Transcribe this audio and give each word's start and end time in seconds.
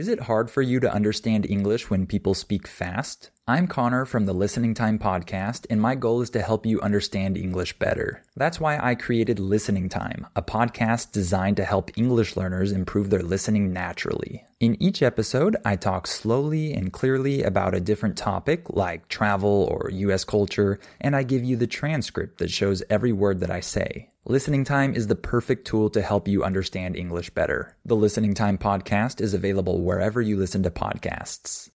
Is 0.00 0.08
it 0.08 0.20
hard 0.20 0.50
for 0.50 0.62
you 0.62 0.80
to 0.80 0.90
understand 0.90 1.44
English 1.44 1.90
when 1.90 2.06
people 2.06 2.32
speak 2.32 2.66
fast? 2.66 3.28
I'm 3.46 3.66
Connor 3.66 4.06
from 4.06 4.24
the 4.24 4.32
Listening 4.32 4.72
Time 4.72 4.98
Podcast, 4.98 5.66
and 5.68 5.78
my 5.78 5.94
goal 5.94 6.22
is 6.22 6.30
to 6.30 6.40
help 6.40 6.64
you 6.64 6.80
understand 6.80 7.36
English 7.36 7.78
better. 7.78 8.24
That's 8.34 8.58
why 8.58 8.78
I 8.78 8.94
created 8.94 9.38
Listening 9.38 9.90
Time, 9.90 10.26
a 10.34 10.40
podcast 10.40 11.12
designed 11.12 11.58
to 11.58 11.66
help 11.66 11.90
English 11.98 12.34
learners 12.34 12.72
improve 12.72 13.10
their 13.10 13.22
listening 13.22 13.74
naturally. 13.74 14.46
In 14.58 14.82
each 14.82 15.02
episode, 15.02 15.58
I 15.66 15.76
talk 15.76 16.06
slowly 16.06 16.72
and 16.72 16.94
clearly 16.94 17.42
about 17.42 17.74
a 17.74 17.80
different 17.80 18.16
topic, 18.16 18.70
like 18.70 19.06
travel 19.08 19.68
or 19.70 19.90
US 19.90 20.24
culture, 20.24 20.80
and 20.98 21.14
I 21.14 21.24
give 21.24 21.44
you 21.44 21.56
the 21.56 21.66
transcript 21.66 22.38
that 22.38 22.50
shows 22.50 22.82
every 22.88 23.12
word 23.12 23.40
that 23.40 23.50
I 23.50 23.60
say. 23.60 24.09
Listening 24.26 24.64
Time 24.64 24.94
is 24.94 25.06
the 25.06 25.14
perfect 25.16 25.66
tool 25.66 25.88
to 25.90 26.02
help 26.02 26.28
you 26.28 26.44
understand 26.44 26.94
English 26.94 27.30
better. 27.30 27.76
The 27.86 27.96
Listening 27.96 28.34
Time 28.34 28.58
podcast 28.58 29.18
is 29.20 29.32
available 29.32 29.80
wherever 29.82 30.20
you 30.20 30.36
listen 30.36 30.62
to 30.64 30.70
podcasts. 30.70 31.70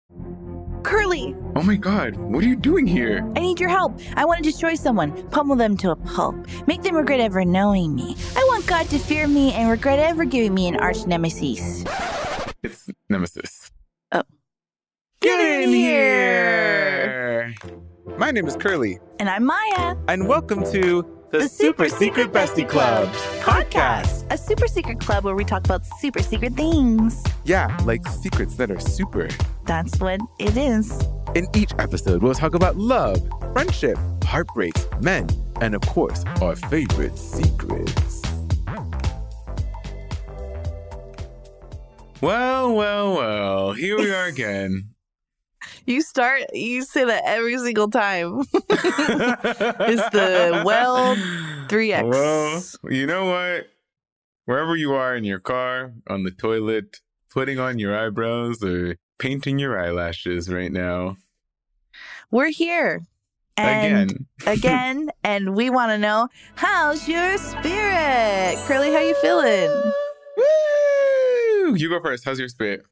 Curly! 0.82 1.34
Oh 1.56 1.62
my 1.62 1.76
god, 1.76 2.16
what 2.16 2.44
are 2.44 2.46
you 2.46 2.54
doing 2.54 2.86
here? 2.86 3.26
I 3.34 3.40
need 3.40 3.58
your 3.58 3.70
help. 3.70 3.98
I 4.14 4.26
want 4.26 4.44
to 4.44 4.50
destroy 4.50 4.74
someone, 4.74 5.26
pummel 5.30 5.56
them 5.56 5.74
to 5.78 5.90
a 5.92 5.96
pulp, 5.96 6.36
make 6.66 6.82
them 6.82 6.94
regret 6.96 7.18
ever 7.18 7.46
knowing 7.46 7.94
me. 7.94 8.14
I 8.36 8.44
want 8.50 8.66
God 8.66 8.88
to 8.90 8.98
fear 8.98 9.26
me 9.26 9.52
and 9.54 9.70
regret 9.70 9.98
ever 9.98 10.26
giving 10.26 10.52
me 10.52 10.68
an 10.68 10.76
arch 10.76 11.06
nemesis. 11.06 11.82
It's 12.62 12.88
Nemesis. 13.08 13.70
Oh. 14.12 14.22
Get 15.20 15.40
in 15.62 15.70
here! 15.70 17.54
My 18.18 18.30
name 18.30 18.46
is 18.46 18.54
Curly, 18.56 19.00
And 19.18 19.30
I'm 19.30 19.44
Maya. 19.46 19.96
and 20.08 20.28
welcome 20.28 20.62
to 20.72 21.13
the, 21.40 21.48
Super 21.48 21.88
Secret 21.88 22.32
Bestie 22.32 22.68
Club 22.68 23.08
podcast. 23.40 24.30
A 24.32 24.38
super 24.38 24.68
secret 24.68 25.00
club 25.00 25.24
where 25.24 25.34
we 25.34 25.44
talk 25.44 25.64
about 25.64 25.84
super 25.98 26.22
secret 26.22 26.54
things. 26.54 27.22
Yeah, 27.44 27.76
like 27.84 28.06
secrets 28.06 28.54
that 28.56 28.70
are 28.70 28.78
super. 28.78 29.28
That's 29.64 29.98
what 29.98 30.20
it 30.38 30.56
is. 30.56 31.02
In 31.34 31.48
each 31.54 31.72
episode, 31.78 32.22
we'll 32.22 32.34
talk 32.34 32.54
about 32.54 32.76
love, 32.76 33.20
friendship, 33.52 33.98
heartbreaks, 34.24 34.86
men, 35.00 35.28
and 35.60 35.74
of 35.74 35.80
course, 35.82 36.24
our 36.40 36.54
favorite 36.54 37.18
secrets. 37.18 38.22
Well, 42.20 42.74
well, 42.74 43.14
well, 43.16 43.72
here 43.72 43.98
we 43.98 44.14
are 44.14 44.26
again. 44.26 44.93
You 45.86 46.02
start, 46.02 46.42
you 46.54 46.82
say 46.82 47.04
that 47.04 47.22
every 47.26 47.58
single 47.58 47.90
time. 47.90 48.40
it's 48.54 50.08
the 50.10 50.62
well 50.64 51.16
3X. 51.68 52.08
Well, 52.08 52.92
you 52.92 53.06
know 53.06 53.26
what? 53.26 53.68
Wherever 54.46 54.76
you 54.76 54.92
are 54.94 55.16
in 55.16 55.24
your 55.24 55.40
car, 55.40 55.92
on 56.08 56.22
the 56.24 56.30
toilet, 56.30 57.00
putting 57.30 57.58
on 57.58 57.78
your 57.78 57.98
eyebrows 57.98 58.62
or 58.62 58.96
painting 59.18 59.58
your 59.58 59.78
eyelashes 59.78 60.48
right 60.48 60.72
now. 60.72 61.16
We're 62.30 62.50
here. 62.50 63.02
And 63.56 64.10
Again. 64.10 64.26
again, 64.46 65.10
and 65.22 65.54
we 65.54 65.70
want 65.70 65.90
to 65.90 65.98
know 65.98 66.28
how's 66.56 67.08
your 67.08 67.38
spirit? 67.38 68.56
Curly, 68.66 68.92
how 68.92 68.98
you 68.98 69.14
feeling? 69.16 69.70
Woo! 70.36 71.74
You 71.76 71.88
go 71.88 72.00
first. 72.00 72.24
How's 72.24 72.38
your 72.38 72.48
spirit? 72.48 72.84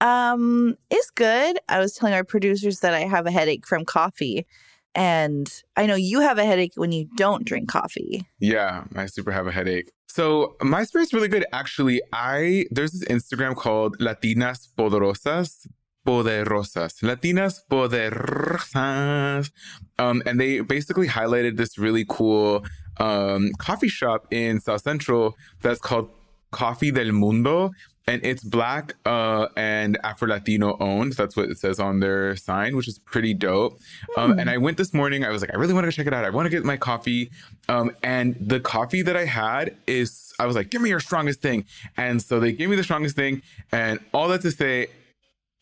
Um, 0.00 0.76
it's 0.90 1.10
good. 1.10 1.58
I 1.68 1.78
was 1.78 1.94
telling 1.94 2.14
our 2.14 2.24
producers 2.24 2.80
that 2.80 2.94
I 2.94 3.00
have 3.00 3.26
a 3.26 3.30
headache 3.30 3.66
from 3.66 3.84
coffee. 3.84 4.46
And 4.94 5.52
I 5.76 5.84
know 5.86 5.94
you 5.94 6.20
have 6.20 6.38
a 6.38 6.44
headache 6.44 6.72
when 6.76 6.90
you 6.90 7.06
don't 7.16 7.44
drink 7.44 7.68
coffee. 7.68 8.26
Yeah, 8.38 8.84
I 8.94 9.06
super 9.06 9.30
have 9.30 9.46
a 9.46 9.52
headache. 9.52 9.90
So 10.08 10.56
my 10.62 10.84
spirit's 10.84 11.12
really 11.12 11.28
good. 11.28 11.44
Actually, 11.52 12.00
I 12.14 12.64
there's 12.70 12.92
this 12.92 13.04
Instagram 13.04 13.54
called 13.54 13.98
Latinas 13.98 14.68
Poderosas. 14.76 15.66
Poderosas. 16.06 17.02
Latinas 17.02 17.60
Poderosas. 17.70 19.50
Um, 19.98 20.22
and 20.24 20.40
they 20.40 20.60
basically 20.60 21.08
highlighted 21.08 21.58
this 21.58 21.76
really 21.76 22.06
cool 22.08 22.64
um 22.98 23.50
coffee 23.58 23.88
shop 23.88 24.26
in 24.30 24.60
South 24.60 24.80
Central 24.80 25.34
that's 25.60 25.80
called 25.80 26.08
Coffee 26.52 26.90
del 26.90 27.12
Mundo. 27.12 27.70
And 28.08 28.24
it's 28.24 28.44
black 28.44 28.94
uh, 29.04 29.48
and 29.56 29.98
Afro 30.04 30.28
Latino 30.28 30.76
owned. 30.78 31.14
That's 31.14 31.36
what 31.36 31.50
it 31.50 31.58
says 31.58 31.80
on 31.80 31.98
their 31.98 32.36
sign, 32.36 32.76
which 32.76 32.86
is 32.86 33.00
pretty 33.00 33.34
dope. 33.34 33.80
Um, 34.16 34.38
and 34.38 34.48
I 34.48 34.58
went 34.58 34.76
this 34.76 34.94
morning. 34.94 35.24
I 35.24 35.30
was 35.30 35.40
like, 35.42 35.52
I 35.52 35.56
really 35.56 35.74
want 35.74 35.86
to 35.86 35.92
check 35.92 36.06
it 36.06 36.14
out. 36.14 36.24
I 36.24 36.30
want 36.30 36.46
to 36.46 36.50
get 36.50 36.64
my 36.64 36.76
coffee. 36.76 37.30
Um, 37.68 37.90
and 38.04 38.36
the 38.38 38.60
coffee 38.60 39.02
that 39.02 39.16
I 39.16 39.24
had 39.24 39.76
is, 39.88 40.32
I 40.38 40.46
was 40.46 40.54
like, 40.54 40.70
give 40.70 40.80
me 40.82 40.88
your 40.88 41.00
strongest 41.00 41.42
thing. 41.42 41.64
And 41.96 42.22
so 42.22 42.38
they 42.38 42.52
gave 42.52 42.68
me 42.70 42.76
the 42.76 42.84
strongest 42.84 43.16
thing. 43.16 43.42
And 43.72 43.98
all 44.14 44.28
that 44.28 44.42
to 44.42 44.52
say, 44.52 44.86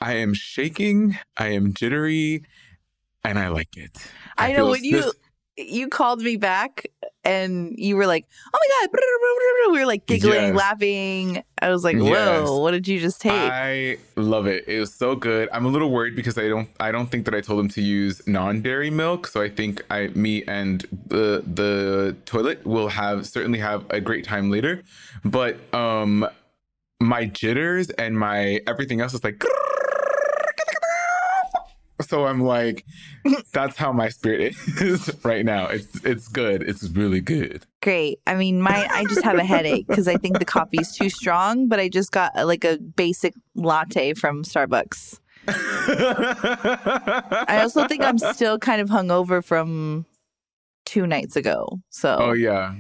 I 0.03 0.17
am 0.17 0.35
shaking, 0.35 1.17
I 1.39 1.49
am 1.49 1.73
jittery, 1.73 2.45
and 3.25 3.39
I 3.39 3.49
like 3.49 3.75
it. 3.79 3.97
I, 4.37 4.49
know 4.51 4.57
feel 4.57 4.71
when 4.71 4.85
you 4.85 4.97
this- 5.01 5.15
you 5.57 5.89
called 5.89 6.21
me 6.21 6.37
back 6.37 6.87
and 7.25 7.75
you 7.79 7.97
were 7.97 8.07
like, 8.07 8.27
"Oh 8.53 8.59
my 8.59 8.87
god!" 8.89 9.01
We 9.73 9.79
were 9.81 9.87
like 9.87 10.05
giggling, 10.07 10.35
Yes. 10.35 10.55
laughing. 10.57 11.43
I 11.61 11.71
was 11.71 11.83
like, 11.85 11.97
"Whoa, 11.97 12.09
Yes. 12.11 12.51
what 12.51 12.73
did 12.73 12.87
you 12.87 13.01
just 13.01 13.21
take?" 13.21 13.33
I 13.33 13.97
love 14.17 14.47
it. 14.47 14.65
It 14.69 14.79
was 14.79 14.93
so 14.93 15.17
good. 15.17 15.49
I'm 15.53 15.65
a 15.65 15.69
little 15.69 15.91
worried 15.91 16.15
because 16.17 16.37
I 16.37 16.49
don't 16.49 16.69
I 16.79 16.93
don't 16.93 17.11
think 17.11 17.25
that 17.25 17.35
I 17.35 17.41
told 17.41 17.61
him 17.61 17.69
to 17.71 17.81
use 17.81 18.21
non-dairy 18.27 18.91
milk. 18.91 19.27
So 19.27 19.41
I 19.41 19.49
think 19.49 19.83
I 19.91 20.09
me 20.09 20.45
and 20.47 20.83
the 21.07 21.43
the 21.47 22.15
toilet 22.27 22.65
will 22.67 22.89
have 22.89 23.27
certainly 23.27 23.59
have 23.61 23.85
a 23.91 24.01
great 24.01 24.25
time 24.25 24.51
later. 24.51 24.83
But 25.25 25.57
um 25.75 26.27
my 27.01 27.25
jitters 27.27 27.91
and 27.91 28.19
my 28.19 28.61
everything 28.67 29.01
else 29.01 29.15
is 29.15 29.25
like 29.25 29.43
so 32.05 32.27
I'm 32.27 32.41
like, 32.41 32.85
that's 33.53 33.77
how 33.77 33.93
my 33.93 34.09
spirit 34.09 34.55
is 34.81 35.11
right 35.25 35.45
now. 35.45 35.67
It's 35.67 36.05
it's 36.05 36.29
good. 36.29 36.63
It's 36.63 36.89
really 36.91 37.21
good. 37.21 37.67
Great. 37.83 38.19
I 38.27 38.35
mean, 38.35 38.61
my 38.61 38.89
I 38.91 39.05
just 39.05 39.23
have 39.23 39.39
a 39.39 39.45
headache 39.45 39.87
because 39.87 40.09
I 40.09 40.17
think 40.17 40.39
the 40.39 40.45
coffee 40.45 40.79
is 40.81 40.95
too 40.95 41.11
strong. 41.11 41.69
But 41.69 41.81
I 41.81 41.89
just 41.89 42.13
got 42.13 42.33
a, 42.35 42.45
like 42.45 42.65
a 42.65 42.79
basic 42.79 43.35
latte 43.55 44.15
from 44.15 44.45
Starbucks. 44.45 45.21
I 45.47 47.61
also 47.63 47.87
think 47.87 48.03
I'm 48.03 48.19
still 48.19 48.59
kind 48.59 48.81
of 48.81 48.89
hungover 48.89 49.45
from 49.45 50.07
two 50.87 51.07
nights 51.07 51.37
ago. 51.37 51.81
So 51.91 52.17
oh 52.21 52.33
yeah. 52.33 52.75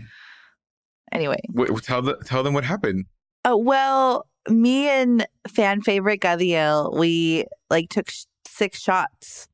anyway, 1.13 1.41
Wait, 1.51 1.71
tell 1.83 2.03
the 2.03 2.17
tell 2.25 2.43
them 2.43 2.55
what 2.55 2.65
happened. 2.65 3.05
Uh, 3.45 3.57
well, 3.57 4.27
me 4.49 4.89
and 4.89 5.27
fan 5.49 5.83
favorite 5.83 6.21
Gadiel, 6.21 6.97
we 6.97 7.45
like 7.71 7.89
took 7.89 8.11
sh- 8.11 8.25
six 8.55 8.81
shots. 8.81 9.49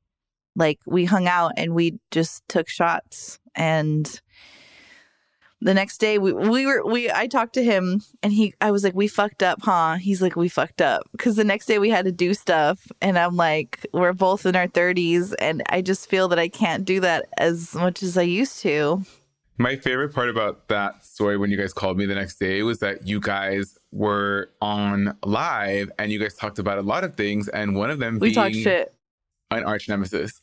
Like 0.57 0.79
we 0.87 1.05
hung 1.05 1.27
out 1.27 1.53
and 1.57 1.75
we 1.75 1.99
just 2.11 2.47
took 2.49 2.69
shots. 2.69 3.39
And 3.55 4.21
the 5.63 5.75
next 5.75 5.99
day 5.99 6.19
we, 6.19 6.33
we 6.33 6.67
were 6.67 6.85
we 6.85 7.11
I 7.11 7.27
talked 7.27 7.55
to 7.55 7.63
him 7.63 8.01
and 8.23 8.33
he 8.33 8.55
I 8.61 8.71
was 8.71 8.83
like, 8.83 8.95
We 8.95 9.09
fucked 9.09 9.43
up, 9.43 9.61
huh? 9.63 9.95
He's 9.95 10.23
like, 10.23 10.37
We 10.37 10.49
fucked 10.49 10.81
up. 10.81 11.03
Cause 11.19 11.37
the 11.37 11.45
next 11.45 11.67
day 11.67 11.79
we 11.79 11.91
had 11.91 12.07
to 12.07 12.13
do 12.13 12.35
stuff 12.35 12.87
and 13.01 13.19
I'm 13.19 13.37
like, 13.37 13.87
we're 13.93 14.13
both 14.13 14.47
in 14.47 14.57
our 14.57 14.69
thirties 14.69 15.35
and 15.35 15.63
I 15.69 15.83
just 15.83 16.09
feel 16.09 16.29
that 16.29 16.39
I 16.39 16.49
can't 16.49 16.85
do 16.85 17.01
that 17.01 17.27
as 17.39 17.75
much 17.75 18.03
as 18.03 18.17
I 18.17 18.23
used 18.23 18.61
to. 18.61 19.05
My 19.61 19.77
favorite 19.77 20.15
part 20.15 20.31
about 20.31 20.69
that 20.69 21.05
story 21.05 21.37
when 21.37 21.51
you 21.51 21.59
guys 21.59 21.75
called 21.75 21.99
me 21.99 22.07
the 22.07 22.15
next 22.15 22.39
day 22.39 22.63
was 22.63 22.79
that 22.79 23.07
you 23.07 23.21
guys 23.21 23.77
were 23.93 24.51
on 24.63 25.15
live 25.23 25.93
and 25.99 26.11
you 26.11 26.19
guys 26.19 26.35
talked 26.35 26.59
about 26.59 26.79
a 26.79 26.81
lot 26.81 27.05
of 27.05 27.15
things 27.15 27.47
and 27.49 27.77
one 27.77 27.91
of 27.91 27.99
them 27.99 28.15
We 28.15 28.29
being 28.29 28.35
talked 28.35 28.55
shit. 28.55 28.95
an 29.51 29.65
arch 29.65 29.87
nemesis. 29.87 30.41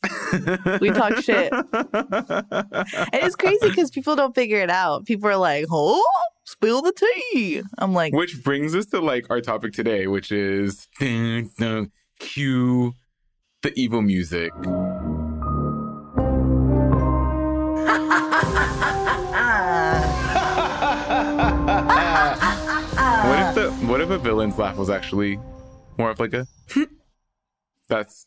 We 0.80 0.90
talk 0.90 1.16
shit. 1.16 1.52
And 1.82 3.22
it's 3.24 3.34
crazy 3.34 3.68
because 3.70 3.90
people 3.90 4.14
don't 4.14 4.36
figure 4.36 4.60
it 4.60 4.70
out. 4.70 5.04
People 5.04 5.28
are 5.30 5.36
like, 5.36 5.66
oh, 5.68 6.04
spill 6.44 6.80
the 6.80 6.92
tea. 7.32 7.62
I'm 7.78 7.92
like, 7.92 8.12
Which 8.12 8.44
brings 8.44 8.72
us 8.76 8.86
to 8.86 9.00
like 9.00 9.30
our 9.30 9.40
topic 9.40 9.72
today, 9.72 10.06
which 10.06 10.30
is 10.30 10.86
dun, 11.00 11.50
dun, 11.58 11.90
cue 12.20 12.92
the 13.62 13.72
evil 13.74 14.00
music. 14.00 14.52
What 23.26 23.38
if 23.40 23.54
the 23.54 23.70
what 23.86 24.00
if 24.00 24.10
a 24.10 24.18
villain's 24.18 24.58
laugh 24.58 24.76
was 24.76 24.90
actually 24.90 25.38
more 25.96 26.10
of 26.10 26.20
like 26.20 26.34
a 26.34 26.46
that's 27.88 28.26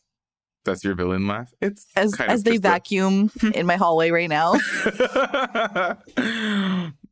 that's 0.64 0.84
your 0.84 0.94
villain 0.94 1.26
laugh? 1.26 1.52
It's 1.60 1.86
as, 1.96 2.14
as 2.20 2.44
they 2.44 2.52
just 2.52 2.64
a- 2.64 2.68
vacuum 2.68 3.30
in 3.54 3.66
my 3.66 3.76
hallway 3.76 4.10
right 4.10 4.28
now. 4.28 4.54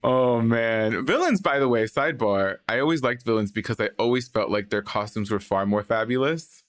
oh 0.05 0.41
man. 0.41 1.05
Villains, 1.05 1.41
by 1.41 1.58
the 1.58 1.69
way, 1.69 1.85
sidebar. 1.85 2.58
I 2.69 2.79
always 2.79 3.03
liked 3.03 3.25
villains 3.25 3.50
because 3.50 3.81
I 3.81 3.91
always 3.99 4.29
felt 4.29 4.50
like 4.50 4.70
their 4.70 4.82
costumes 4.82 5.31
were 5.31 5.41
far 5.41 5.67
more 5.67 5.82
fabulous. 5.82 6.62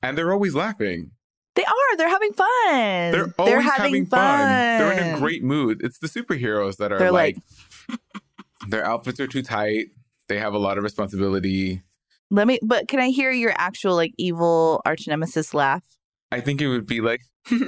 And 0.00 0.16
they're 0.16 0.32
always 0.32 0.54
laughing. 0.54 1.10
They 1.58 1.64
are. 1.64 1.96
They're 1.96 2.08
having 2.08 2.32
fun. 2.34 3.10
They're 3.10 3.34
always 3.36 3.64
having, 3.64 4.06
fun. 4.06 4.78
They're 4.78 4.92
in 4.92 5.16
a 5.16 5.18
great 5.18 5.42
mood. 5.42 5.80
It's 5.82 5.98
the 5.98 6.06
superheroes 6.06 6.76
that 6.76 6.92
are 6.92 7.00
They're 7.00 7.10
like, 7.10 7.36
like, 7.88 7.98
their 8.68 8.86
outfits 8.86 9.18
are 9.18 9.26
too 9.26 9.42
tight. 9.42 9.86
They 10.28 10.38
have 10.38 10.54
a 10.54 10.58
lot 10.58 10.78
of 10.78 10.84
responsibility. 10.84 11.82
let 12.30 12.46
me, 12.46 12.60
but 12.62 12.86
can 12.86 13.00
I 13.00 13.08
hear 13.08 13.32
your 13.32 13.52
actual 13.56 13.96
like 13.96 14.14
evil 14.18 14.82
arch 14.86 15.08
nemesis 15.08 15.52
laugh? 15.52 15.82
I 16.30 16.38
think 16.38 16.60
it 16.60 16.68
would 16.68 16.86
be 16.86 17.00
like 17.00 17.22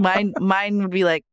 Mine, 0.00 0.34
mine 0.40 0.82
would 0.82 0.90
be 0.90 1.04
like, 1.04 1.24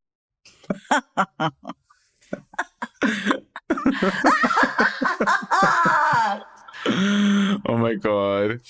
oh 7.66 7.78
my 7.78 7.96
god. 7.96 8.62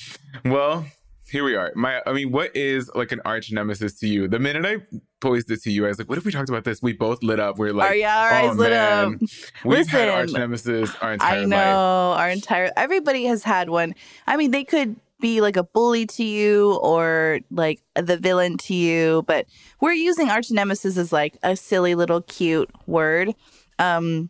Well, 0.46 0.86
here 1.30 1.44
we 1.44 1.56
are. 1.56 1.72
My 1.76 2.02
I 2.06 2.14
mean, 2.14 2.32
what 2.32 2.56
is 2.56 2.92
like 2.94 3.12
an 3.12 3.22
arch 3.26 3.52
nemesis 3.52 4.00
to 4.00 4.08
you? 4.08 4.28
The 4.28 4.40
minute 4.40 4.66
I 4.66 4.98
posed 5.20 5.50
it 5.50 5.64
to 5.64 5.72
you, 5.72 5.86
I 5.86 5.88
was 5.90 5.98
like, 5.98 6.08
what 6.08 6.18
if 6.18 6.26
we 6.26 6.32
talked 6.32 6.50
about 6.50 6.64
this? 6.64 6.82
We 6.82 6.94
both 6.94 7.24
lit 7.24 7.40
up. 7.40 7.58
We're 7.58 7.74
like, 7.74 7.92
oh 7.92 7.94
yeah, 7.94 8.18
our 8.18 8.32
eyes 8.32 8.52
oh, 8.52 8.54
lit 8.54 8.72
man. 8.72 9.14
up. 9.16 9.30
We've 9.66 9.88
had 9.88 10.10
arch 10.10 10.32
nemesis 10.32 10.94
our 11.02 11.14
entire 11.14 11.42
I 11.42 11.46
know 11.46 12.10
life. 12.12 12.20
our 12.20 12.30
entire 12.30 12.72
everybody 12.78 13.26
has 13.26 13.44
had 13.44 13.70
one. 13.70 13.96
I 14.28 14.38
mean, 14.38 14.52
they 14.52 14.64
could 14.64 14.96
be 15.20 15.42
like 15.42 15.56
a 15.56 15.64
bully 15.64 16.06
to 16.06 16.24
you 16.24 16.76
or 16.84 17.40
like 17.50 17.82
the 17.96 18.18
villain 18.18 18.58
to 18.58 18.76
you, 18.76 19.24
but 19.26 19.48
we're 19.80 19.94
using 19.94 20.30
arch 20.30 20.52
nemesis 20.52 20.98
as 20.98 21.12
like 21.12 21.38
a 21.42 21.56
silly 21.56 21.96
little 21.96 22.22
cute 22.22 22.70
word. 22.86 23.34
Um, 23.80 24.30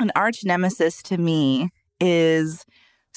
an 0.00 0.10
arch 0.16 0.44
nemesis 0.44 1.02
to 1.04 1.18
me 1.18 1.70
is 2.00 2.64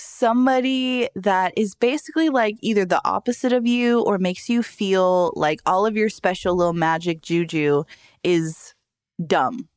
somebody 0.01 1.07
that 1.15 1.53
is 1.57 1.75
basically 1.75 2.30
like 2.30 2.56
either 2.62 2.86
the 2.86 3.01
opposite 3.06 3.53
of 3.53 3.65
you 3.68 4.01
or 4.01 4.18
makes 4.18 4.50
you 4.50 4.63
feel 4.63 5.31
like 5.36 5.62
all 5.65 5.86
of 5.86 5.95
your 5.95 6.09
special 6.09 6.56
little 6.56 6.74
magic 6.74 7.21
juju 7.21 7.83
is 8.24 8.74
dumb 9.25 9.68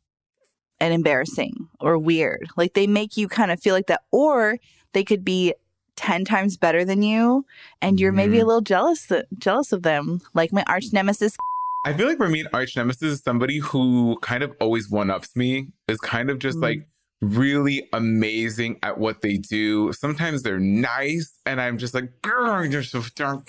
and 0.81 0.93
embarrassing 0.94 1.69
or 1.81 1.97
weird. 1.99 2.49
Like 2.56 2.75
they 2.75 2.87
make 2.87 3.17
you 3.17 3.29
kind 3.29 3.50
of 3.50 3.61
feel 3.61 3.75
like 3.75 3.87
that, 3.87 4.03
or 4.11 4.59
they 4.93 5.05
could 5.05 5.25
be 5.25 5.55
10 5.97 6.25
times 6.25 6.56
better 6.56 6.85
than 6.85 7.03
you 7.03 7.47
and 7.81 8.00
you're 8.00 8.11
maybe 8.12 8.38
a 8.41 8.43
Mhm. 8.43 8.47
little 8.47 8.61
jealous 8.62 9.12
jealous 9.38 9.70
of 9.70 9.82
them 9.85 10.20
like 10.35 10.53
my 10.53 10.65
arch 10.67 10.87
nemesis 10.93 11.37
I 11.87 11.93
feel 11.93 12.09
like 12.09 12.17
for 12.17 12.29
me, 12.31 12.41
an 12.41 12.49
arch 12.53 12.75
nemesis 12.77 13.03
is 13.12 13.20
somebody 13.23 13.59
who 13.59 14.19
kind 14.23 14.43
of 14.43 14.53
always 14.59 14.88
one 14.91 15.11
ups 15.11 15.37
me, 15.37 15.69
is 15.87 15.99
kind 16.00 16.31
of 16.31 16.38
just 16.38 16.56
Mm. 16.59 16.62
like 16.62 16.88
really 17.25 17.88
amazing 17.93 18.79
at 18.82 18.99
what 18.99 19.23
they 19.23 19.37
do. 19.37 19.93
Sometimes 19.93 20.43
they're 20.43 20.61
nice, 20.61 21.38
and 21.47 21.61
I'm 21.61 21.79
just 21.79 21.94
like, 21.94 22.11
"Grr, 22.23 22.71
you're 22.71 22.82
so 22.82 23.03
dumb." 23.15 23.43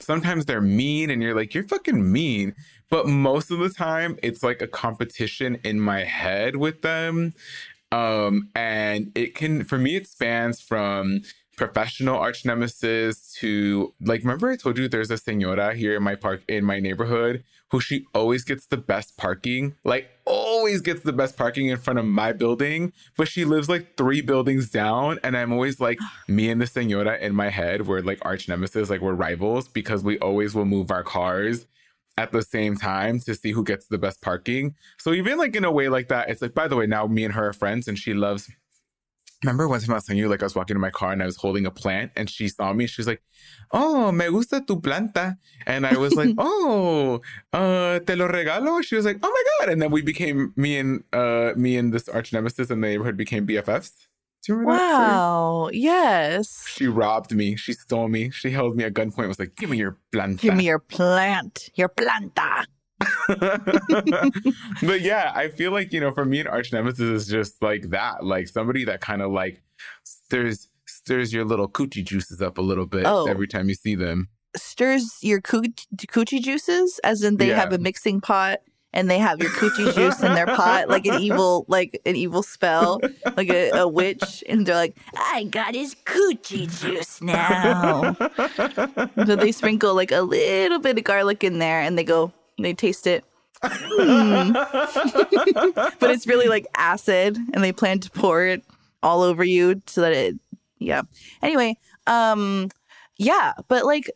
Sometimes 0.00 0.44
they're 0.44 0.60
mean, 0.60 1.10
and 1.10 1.22
you're 1.22 1.34
like, 1.34 1.54
you're 1.54 1.64
fucking 1.64 2.12
mean. 2.12 2.54
But 2.90 3.06
most 3.06 3.50
of 3.50 3.58
the 3.58 3.70
time, 3.70 4.18
it's 4.22 4.42
like 4.42 4.62
a 4.62 4.66
competition 4.66 5.58
in 5.64 5.80
my 5.80 6.04
head 6.04 6.56
with 6.56 6.82
them. 6.82 7.34
Um, 7.92 8.50
and 8.54 9.10
it 9.14 9.34
can, 9.34 9.64
for 9.64 9.78
me, 9.78 9.96
it 9.96 10.06
spans 10.06 10.60
from 10.60 11.22
professional 11.56 12.16
arch 12.16 12.44
nemesis 12.44 13.32
to 13.32 13.94
like 14.00 14.20
remember 14.20 14.50
I 14.50 14.56
told 14.56 14.76
you 14.76 14.88
there's 14.88 15.10
a 15.10 15.16
senora 15.16 15.74
here 15.74 15.96
in 15.96 16.02
my 16.02 16.14
park 16.14 16.42
in 16.48 16.64
my 16.64 16.80
neighborhood 16.80 17.44
who 17.70 17.80
she 17.80 18.06
always 18.14 18.44
gets 18.44 18.66
the 18.66 18.76
best 18.76 19.16
parking 19.16 19.74
like 19.82 20.08
always 20.26 20.82
gets 20.82 21.02
the 21.02 21.14
best 21.14 21.36
parking 21.36 21.68
in 21.68 21.78
front 21.78 21.98
of 21.98 22.04
my 22.04 22.32
building 22.32 22.92
but 23.16 23.26
she 23.26 23.44
lives 23.44 23.68
like 23.68 23.96
three 23.96 24.20
buildings 24.20 24.70
down 24.70 25.18
and 25.24 25.36
I'm 25.36 25.52
always 25.52 25.80
like 25.80 25.98
me 26.28 26.50
and 26.50 26.60
the 26.60 26.66
senora 26.66 27.18
in 27.18 27.34
my 27.34 27.48
head 27.48 27.86
we're 27.86 28.00
like 28.00 28.18
arch 28.22 28.48
nemesis 28.48 28.90
like 28.90 29.00
we're 29.00 29.14
rivals 29.14 29.66
because 29.66 30.04
we 30.04 30.18
always 30.18 30.54
will 30.54 30.66
move 30.66 30.90
our 30.90 31.02
cars 31.02 31.66
at 32.18 32.32
the 32.32 32.42
same 32.42 32.76
time 32.76 33.20
to 33.20 33.34
see 33.34 33.52
who 33.52 33.62
gets 33.62 33.86
the 33.88 33.98
best 33.98 34.22
parking. 34.22 34.74
So 34.98 35.12
even 35.12 35.36
like 35.36 35.54
in 35.54 35.64
a 35.64 35.70
way 35.70 35.88
like 35.88 36.08
that 36.08 36.30
it's 36.30 36.42
like 36.42 36.54
by 36.54 36.68
the 36.68 36.76
way 36.76 36.86
now 36.86 37.06
me 37.06 37.24
and 37.24 37.34
her 37.34 37.48
are 37.48 37.52
friends 37.52 37.88
and 37.88 37.98
she 37.98 38.14
loves 38.14 38.50
Remember 39.46 39.68
one 39.68 39.80
time 39.80 39.92
I 39.92 39.94
was 39.94 40.04
telling 40.04 40.18
you, 40.18 40.28
like 40.28 40.42
I 40.42 40.46
was 40.46 40.56
walking 40.56 40.76
in 40.76 40.80
my 40.80 40.90
car 40.90 41.12
and 41.12 41.22
I 41.22 41.26
was 41.26 41.36
holding 41.36 41.66
a 41.66 41.70
plant 41.70 42.10
and 42.16 42.28
she 42.28 42.48
saw 42.48 42.72
me. 42.72 42.88
She 42.88 43.00
was 43.00 43.06
like, 43.06 43.22
Oh, 43.70 44.10
me 44.10 44.28
gusta 44.28 44.60
tu 44.66 44.80
planta. 44.80 45.36
And 45.66 45.86
I 45.86 45.96
was 45.96 46.14
like, 46.14 46.34
Oh, 46.38 47.20
uh, 47.52 48.00
te 48.00 48.16
lo 48.16 48.26
regalo. 48.26 48.82
She 48.82 48.96
was 48.96 49.04
like, 49.04 49.18
Oh 49.22 49.30
my 49.30 49.44
God. 49.66 49.72
And 49.72 49.80
then 49.80 49.92
we 49.92 50.02
became, 50.02 50.52
me 50.56 50.78
and, 50.78 51.04
uh, 51.12 51.52
me 51.54 51.76
and 51.76 51.92
this 51.92 52.08
arch 52.08 52.32
nemesis 52.32 52.70
in 52.70 52.80
the 52.80 52.88
neighborhood 52.88 53.16
became 53.16 53.46
BFFs. 53.46 53.92
Do 54.44 54.52
you 54.52 54.58
remember 54.58 54.82
that? 54.82 54.98
wow 54.98 55.70
yes 55.72 56.64
She 56.68 56.86
robbed 56.88 57.32
me. 57.32 57.56
She 57.56 57.72
stole 57.72 58.08
me. 58.08 58.30
She 58.30 58.50
held 58.50 58.76
me 58.76 58.82
at 58.82 58.94
gunpoint. 58.94 59.28
Was 59.28 59.38
like, 59.38 59.54
"Give 59.56 59.70
me 59.70 59.78
your 59.78 59.98
planta." 60.12 60.40
give 60.40 60.54
me 60.54 60.66
your 60.66 60.78
plant 60.78 61.70
your 61.74 61.88
planta 61.88 62.64
but 63.28 65.00
yeah, 65.00 65.32
I 65.34 65.48
feel 65.48 65.72
like 65.72 65.92
you 65.92 66.00
know, 66.00 66.10
for 66.12 66.24
me, 66.24 66.40
an 66.40 66.46
arch 66.46 66.72
nemesis 66.72 67.00
is 67.00 67.26
just 67.26 67.62
like 67.62 67.90
that, 67.90 68.24
like 68.24 68.48
somebody 68.48 68.84
that 68.84 69.00
kind 69.00 69.22
of 69.22 69.30
like 69.32 69.62
stirs 70.04 70.68
stirs 70.86 71.32
your 71.32 71.44
little 71.44 71.68
coochie 71.68 72.04
juices 72.04 72.40
up 72.40 72.58
a 72.58 72.62
little 72.62 72.86
bit 72.86 73.04
Oh. 73.06 73.26
every 73.26 73.46
time 73.48 73.68
you 73.68 73.74
see 73.74 73.94
them. 73.94 74.28
stirs 74.56 75.18
your 75.22 75.40
cooch- 75.40 75.86
coochie 75.96 76.40
juices 76.42 76.98
as 77.04 77.22
in 77.22 77.36
they 77.36 77.48
have 77.48 77.72
a 77.72 77.78
mixing 77.78 78.20
pot 78.20 78.60
and 78.92 79.10
they 79.10 79.18
have 79.18 79.38
your 79.40 79.50
coochie 79.50 79.92
juice 79.94 80.22
in 80.22 80.32
their 80.34 80.46
pot 80.46 80.88
like 80.88 81.04
an 81.06 81.20
evil 81.20 81.64
like 81.68 82.00
an 82.06 82.16
evil 82.16 82.42
spell 82.42 83.00
like 83.36 83.50
a, 83.50 83.70
a 83.72 83.86
witch 83.88 84.42
and 84.48 84.64
they're 84.64 84.74
like 84.76 84.96
i 85.18 85.44
got 85.44 85.74
his 85.74 85.94
coochie 86.06 86.66
juice 86.80 87.20
now 87.20 88.14
so 89.26 89.36
they 89.36 89.52
sprinkle 89.52 89.94
like 89.94 90.12
a 90.12 90.22
little 90.22 90.78
bit 90.78 90.96
of 90.96 91.04
garlic 91.04 91.44
in 91.44 91.58
there 91.58 91.80
and 91.82 91.98
they 91.98 92.04
go 92.04 92.32
they 92.58 92.74
taste 92.74 93.06
it 93.06 93.24
Hmm. 93.62 94.52
but 94.52 96.10
it's 96.10 96.26
really 96.26 96.46
like 96.48 96.66
acid 96.76 97.38
and 97.54 97.64
they 97.64 97.72
plan 97.72 97.98
to 98.00 98.10
pour 98.10 98.44
it 98.44 98.62
all 99.02 99.22
over 99.22 99.42
you 99.44 99.80
so 99.86 100.02
that 100.02 100.12
it 100.12 100.34
yeah 100.78 101.02
anyway 101.42 101.76
um 102.06 102.68
yeah 103.16 103.54
but 103.68 103.86
like 103.86 104.10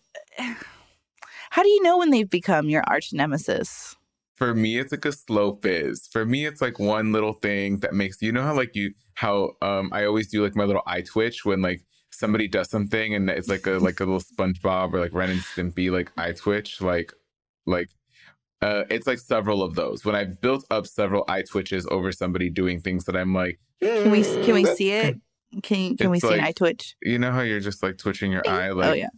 how 1.50 1.62
do 1.62 1.68
you 1.68 1.82
know 1.82 1.96
when 1.98 2.10
they've 2.10 2.28
become 2.28 2.68
your 2.68 2.84
arch 2.86 3.12
nemesis 3.12 3.96
For 4.36 4.54
me, 4.54 4.78
it's 4.78 4.92
like 4.92 5.04
a 5.04 5.12
slow 5.12 5.58
fizz. 5.62 6.08
For 6.12 6.24
me, 6.24 6.46
it's 6.46 6.60
like 6.62 6.78
one 6.78 7.12
little 7.12 7.34
thing 7.34 7.78
that 7.80 7.92
makes 7.94 8.22
you 8.22 8.32
know 8.32 8.42
how 8.42 8.54
like 8.54 8.74
you 8.74 8.92
how 9.14 9.52
um 9.62 9.90
I 9.92 10.04
always 10.04 10.28
do 10.28 10.42
like 10.42 10.56
my 10.56 10.64
little 10.64 10.82
eye 10.86 11.02
twitch 11.02 11.44
when 11.44 11.60
like 11.62 11.82
somebody 12.10 12.48
does 12.48 12.68
something 12.70 13.14
and 13.14 13.28
it's 13.30 13.48
like 13.48 13.66
a 13.66 13.72
like 13.78 14.00
a 14.00 14.04
little 14.04 14.20
SpongeBob 14.20 14.92
or 14.92 15.00
like 15.00 15.12
Ren 15.14 15.30
and 15.30 15.40
Stimpy 15.40 15.90
like 15.90 16.10
eye 16.16 16.32
twitch 16.32 16.80
like 16.80 17.12
like 17.66 17.88
uh 18.62 18.84
it's 18.90 19.06
like 19.06 19.18
several 19.18 19.62
of 19.62 19.74
those 19.74 20.04
when 20.04 20.14
I've 20.14 20.40
built 20.40 20.64
up 20.70 20.86
several 20.86 21.24
eye 21.28 21.42
twitches 21.42 21.86
over 21.90 22.12
somebody 22.12 22.50
doing 22.50 22.80
things 22.80 23.04
that 23.06 23.16
I'm 23.16 23.34
like 23.34 23.58
can 23.80 24.10
we 24.10 24.22
can 24.22 24.54
we 24.54 24.64
"Mm, 24.64 24.76
see 24.76 24.90
it 24.92 25.16
can 25.62 25.96
can 25.96 26.10
we 26.10 26.20
see 26.20 26.34
an 26.34 26.40
eye 26.40 26.52
twitch 26.52 26.96
you 27.02 27.18
know 27.18 27.32
how 27.32 27.40
you're 27.40 27.60
just 27.60 27.82
like 27.82 27.96
twitching 27.98 28.30
your 28.32 28.46
eye 28.48 28.70
like 28.70 28.88
oh 28.90 28.92
yeah 28.92 29.08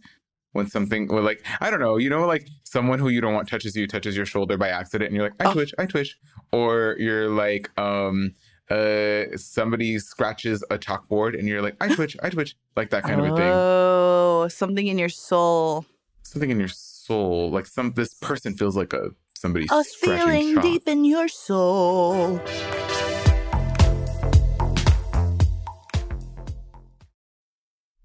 when 0.53 0.67
something 0.67 1.09
or 1.09 1.19
like 1.21 1.43
I 1.61 1.71
don't 1.71 1.79
know, 1.79 1.97
you 1.97 2.11
know, 2.11 2.27
like 2.27 2.47
someone 2.63 2.99
who 2.99 3.09
you 3.09 3.21
don't 3.21 3.33
want 3.33 3.49
touches 3.49 3.75
you 3.75 3.87
touches 3.87 4.15
your 4.15 4.27
shoulder 4.27 4.55
by 4.55 4.69
accident 4.69 5.07
and 5.09 5.15
you're 5.15 5.25
like, 5.25 5.33
I 5.41 5.49
Oh. 5.49 5.53
twitch, 5.53 5.73
I 5.79 5.87
twitch. 5.87 6.15
Or 6.51 6.95
you're 6.99 7.27
like, 7.29 7.71
um 7.79 8.35
uh 8.69 9.35
somebody 9.35 9.97
scratches 9.97 10.63
a 10.69 10.77
chalkboard 10.77 11.37
and 11.39 11.47
you're 11.47 11.63
like, 11.63 11.75
I 11.81 11.93
twitch, 11.95 12.15
I 12.21 12.29
twitch, 12.29 12.55
like 12.75 12.91
that 12.91 13.01
kind 13.01 13.19
of 13.19 13.25
a 13.25 13.35
thing. 13.35 13.51
oh 13.51 14.47
something 14.47 14.85
in 14.85 14.99
your 14.99 15.09
soul 15.09 15.85
Something 16.21 16.51
in 16.51 16.59
your 16.59 16.67
soul. 16.69 17.49
Like 17.49 17.65
some 17.65 17.93
this 17.93 18.13
person 18.13 18.55
feels 18.55 18.77
like 18.77 18.93
a 18.93 19.09
somebody 19.43 19.67
a 19.69 19.83
feeling 19.83 20.53
chalk. 20.53 20.63
deep 20.63 20.87
in 20.87 21.03
your 21.03 21.27
soul 21.27 22.39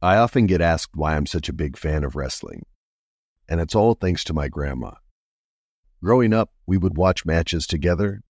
I 0.03 0.17
often 0.17 0.47
get 0.47 0.61
asked 0.61 0.97
why 0.97 1.15
I'm 1.15 1.27
such 1.27 1.49
a 1.49 1.53
big 1.53 1.77
fan 1.77 2.03
of 2.03 2.17
wrestling, 2.17 2.67
and 3.49 3.61
it's 3.61 3.75
all 3.75 3.95
thanks 3.95 4.23
to 4.25 4.33
my 4.33 4.49
grandma. 4.49 4.93
Growing 6.03 6.33
up, 6.33 6.51
we 6.67 6.77
would 6.77 6.97
watch 6.97 7.27
matches 7.27 7.67
together, 7.67 8.23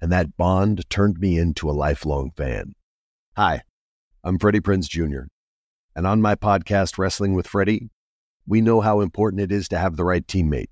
and 0.00 0.12
that 0.12 0.36
bond 0.36 0.88
turned 0.90 1.18
me 1.18 1.38
into 1.38 1.68
a 1.68 1.72
lifelong 1.72 2.30
fan. 2.36 2.74
Hi, 3.36 3.62
I'm 4.22 4.38
Freddie 4.38 4.60
Prinze 4.60 4.88
Jr., 4.88 5.26
and 5.94 6.06
on 6.06 6.22
my 6.22 6.36
podcast, 6.36 6.98
Wrestling 6.98 7.34
with 7.34 7.48
Freddie, 7.48 7.90
we 8.46 8.60
know 8.60 8.80
how 8.80 9.00
important 9.00 9.42
it 9.42 9.52
is 9.52 9.68
to 9.68 9.78
have 9.78 9.96
the 9.96 10.04
right 10.04 10.26
teammate 10.26 10.71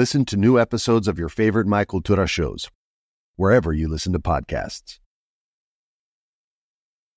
Listen 0.00 0.24
to 0.24 0.36
new 0.38 0.58
episodes 0.58 1.08
of 1.08 1.18
your 1.18 1.28
favorite 1.28 1.66
My 1.66 1.84
Cultura 1.84 2.26
shows 2.26 2.70
wherever 3.36 3.70
you 3.70 3.86
listen 3.86 4.14
to 4.14 4.18
podcasts. 4.18 4.98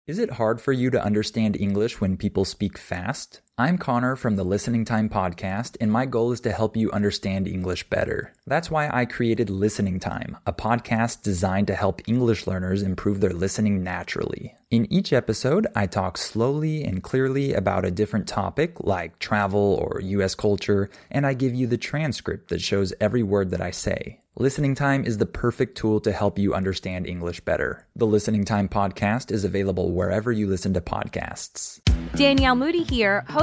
Is 0.06 0.20
it 0.20 0.32
hard 0.32 0.60
for 0.60 0.74
you 0.74 0.90
to 0.90 1.02
understand 1.02 1.56
English 1.56 2.02
when 2.02 2.18
people 2.18 2.44
speak 2.44 2.78
fast? 2.78 3.42
I'm 3.56 3.78
Connor 3.78 4.16
from 4.16 4.36
the 4.36 4.44
Listening 4.44 4.84
Time 4.84 5.10
Podcast, 5.10 5.78
and 5.80 5.92
my 5.92 6.08
goal 6.08 6.32
is 6.32 6.42
to 6.42 6.52
help 6.52 6.76
you 6.76 6.92
understand 6.92 7.48
English 7.48 7.88
better. 7.88 8.34
That's 8.48 8.72
why 8.72 8.90
I 8.92 9.06
created 9.06 9.52
Listening 9.52 10.00
Time, 10.00 10.38
a 10.48 10.52
podcast 10.52 11.22
designed 11.22 11.68
to 11.68 11.76
help 11.76 12.02
English 12.08 12.48
learners 12.48 12.82
improve 12.82 13.22
their 13.22 13.30
listening 13.30 13.84
naturally. 13.84 14.56
In 14.72 14.92
each 14.92 15.14
episode, 15.14 15.68
I 15.76 15.86
talk 15.86 16.18
slowly 16.18 16.84
and 16.84 17.04
clearly 17.04 17.54
about 17.54 17.86
a 17.86 17.92
different 17.92 18.28
topic, 18.28 18.80
like 18.80 19.20
travel 19.20 19.76
or 19.80 20.02
US 20.02 20.34
culture, 20.34 20.90
and 21.12 21.24
I 21.24 21.36
give 21.36 21.54
you 21.54 21.68
the 21.68 21.78
transcript 21.78 22.50
that 22.50 22.60
shows 22.60 22.92
every 23.00 23.22
word 23.22 23.52
that 23.52 23.62
I 23.62 23.70
say. 23.70 24.22
Listening 24.36 24.74
Time 24.74 25.06
is 25.06 25.20
the 25.20 25.28
perfect 25.28 25.78
tool 25.78 26.00
to 26.00 26.12
help 26.12 26.40
you 26.40 26.56
understand 26.56 27.06
English 27.06 27.42
better. 27.42 27.86
The 27.96 28.08
Listening 28.08 28.46
Time 28.46 28.68
podcast 28.68 29.32
is 29.32 29.44
available 29.44 29.92
wherever 29.92 30.32
you 30.32 30.48
listen 30.48 30.74
to 30.74 30.82
podcasts. 30.82 31.82
Danielle 32.16 32.56
Moody 32.56 32.84
here, 32.84 33.26
host 33.30 33.43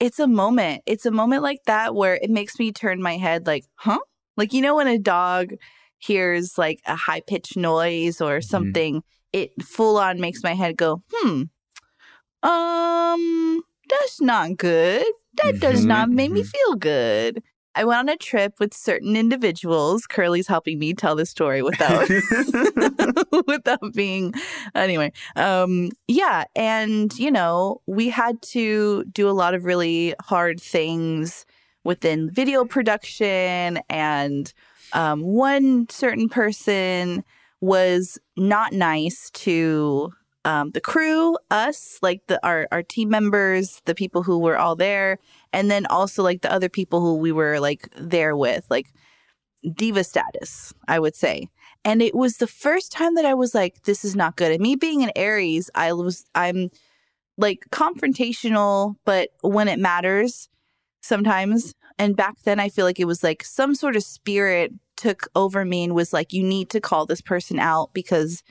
It's 0.00 0.18
a 0.18 0.26
moment. 0.26 0.82
It's 0.86 1.06
a 1.06 1.10
moment 1.10 1.42
like 1.42 1.60
that 1.66 1.94
where 1.94 2.14
it 2.16 2.30
makes 2.30 2.58
me 2.58 2.72
turn 2.72 3.02
my 3.02 3.16
head 3.16 3.46
like, 3.46 3.64
huh? 3.76 3.98
Like, 4.36 4.52
you 4.52 4.60
know, 4.62 4.76
when 4.76 4.86
a 4.86 4.98
dog 4.98 5.54
hears 5.98 6.56
like 6.56 6.80
a 6.86 6.94
high 6.96 7.20
pitched 7.20 7.56
noise 7.56 8.20
or 8.20 8.40
Mm-hmm. 8.40 8.40
something, 8.40 9.02
it 9.32 9.50
full 9.62 9.96
on 9.98 10.20
makes 10.20 10.42
my 10.42 10.54
head 10.54 10.76
go, 10.76 11.02
hmm, 11.12 11.42
um, 12.42 13.62
that's 13.88 14.20
not 14.20 14.56
good. 14.56 15.06
That 15.34 15.52
does 15.60 15.84
Mhm, 15.84 15.86
not 15.86 16.10
make 16.10 16.30
me 16.30 16.42
mhm. 16.42 16.50
feel 16.52 16.74
good. 16.76 17.42
I 17.78 17.84
went 17.84 18.00
on 18.00 18.08
a 18.08 18.16
trip 18.16 18.54
with 18.58 18.74
certain 18.74 19.16
individuals. 19.16 20.04
Curly's 20.04 20.48
helping 20.48 20.80
me 20.80 20.94
tell 20.94 21.14
the 21.14 21.24
story 21.24 21.62
without 21.62 22.08
without 23.46 23.94
being 23.94 24.34
anyway 24.74 25.12
um 25.36 25.90
yeah 26.08 26.44
and 26.56 27.16
you 27.18 27.30
know 27.30 27.80
we 27.86 28.08
had 28.08 28.42
to 28.42 29.04
do 29.04 29.28
a 29.28 29.32
lot 29.32 29.54
of 29.54 29.64
really 29.64 30.14
hard 30.20 30.60
things 30.60 31.46
within 31.84 32.30
video 32.30 32.64
production 32.64 33.78
and 33.88 34.52
um 34.92 35.22
one 35.22 35.88
certain 35.88 36.28
person 36.28 37.22
was 37.60 38.18
not 38.36 38.72
nice 38.72 39.30
to 39.30 40.12
um, 40.48 40.70
the 40.70 40.80
crew, 40.80 41.36
us, 41.50 41.98
like 42.00 42.26
the 42.26 42.44
our 42.44 42.66
our 42.72 42.82
team 42.82 43.10
members, 43.10 43.82
the 43.84 43.94
people 43.94 44.22
who 44.22 44.38
were 44.38 44.56
all 44.56 44.76
there, 44.76 45.18
and 45.52 45.70
then 45.70 45.84
also 45.86 46.22
like 46.22 46.40
the 46.40 46.50
other 46.50 46.70
people 46.70 47.02
who 47.02 47.16
we 47.16 47.32
were 47.32 47.60
like 47.60 47.86
there 47.98 48.34
with, 48.34 48.64
like 48.70 48.86
diva 49.74 50.02
status, 50.02 50.72
I 50.88 51.00
would 51.00 51.14
say. 51.14 51.50
And 51.84 52.00
it 52.00 52.14
was 52.14 52.38
the 52.38 52.46
first 52.46 52.92
time 52.92 53.14
that 53.16 53.26
I 53.26 53.34
was 53.34 53.54
like, 53.54 53.82
this 53.82 54.06
is 54.06 54.16
not 54.16 54.36
good. 54.36 54.50
And 54.50 54.62
me 54.62 54.74
being 54.74 55.02
an 55.02 55.12
Aries, 55.16 55.68
I 55.74 55.92
was 55.92 56.24
I'm 56.34 56.70
like 57.36 57.66
confrontational, 57.70 58.94
but 59.04 59.28
when 59.42 59.68
it 59.68 59.78
matters, 59.78 60.48
sometimes. 61.02 61.74
And 61.98 62.16
back 62.16 62.36
then 62.44 62.58
I 62.58 62.70
feel 62.70 62.86
like 62.86 63.00
it 63.00 63.04
was 63.06 63.22
like 63.22 63.44
some 63.44 63.74
sort 63.74 63.96
of 63.96 64.02
spirit 64.02 64.72
took 64.96 65.28
over 65.36 65.66
me 65.66 65.84
and 65.84 65.94
was 65.94 66.14
like, 66.14 66.32
you 66.32 66.42
need 66.42 66.70
to 66.70 66.80
call 66.80 67.04
this 67.04 67.20
person 67.20 67.58
out 67.58 67.92
because 67.92 68.42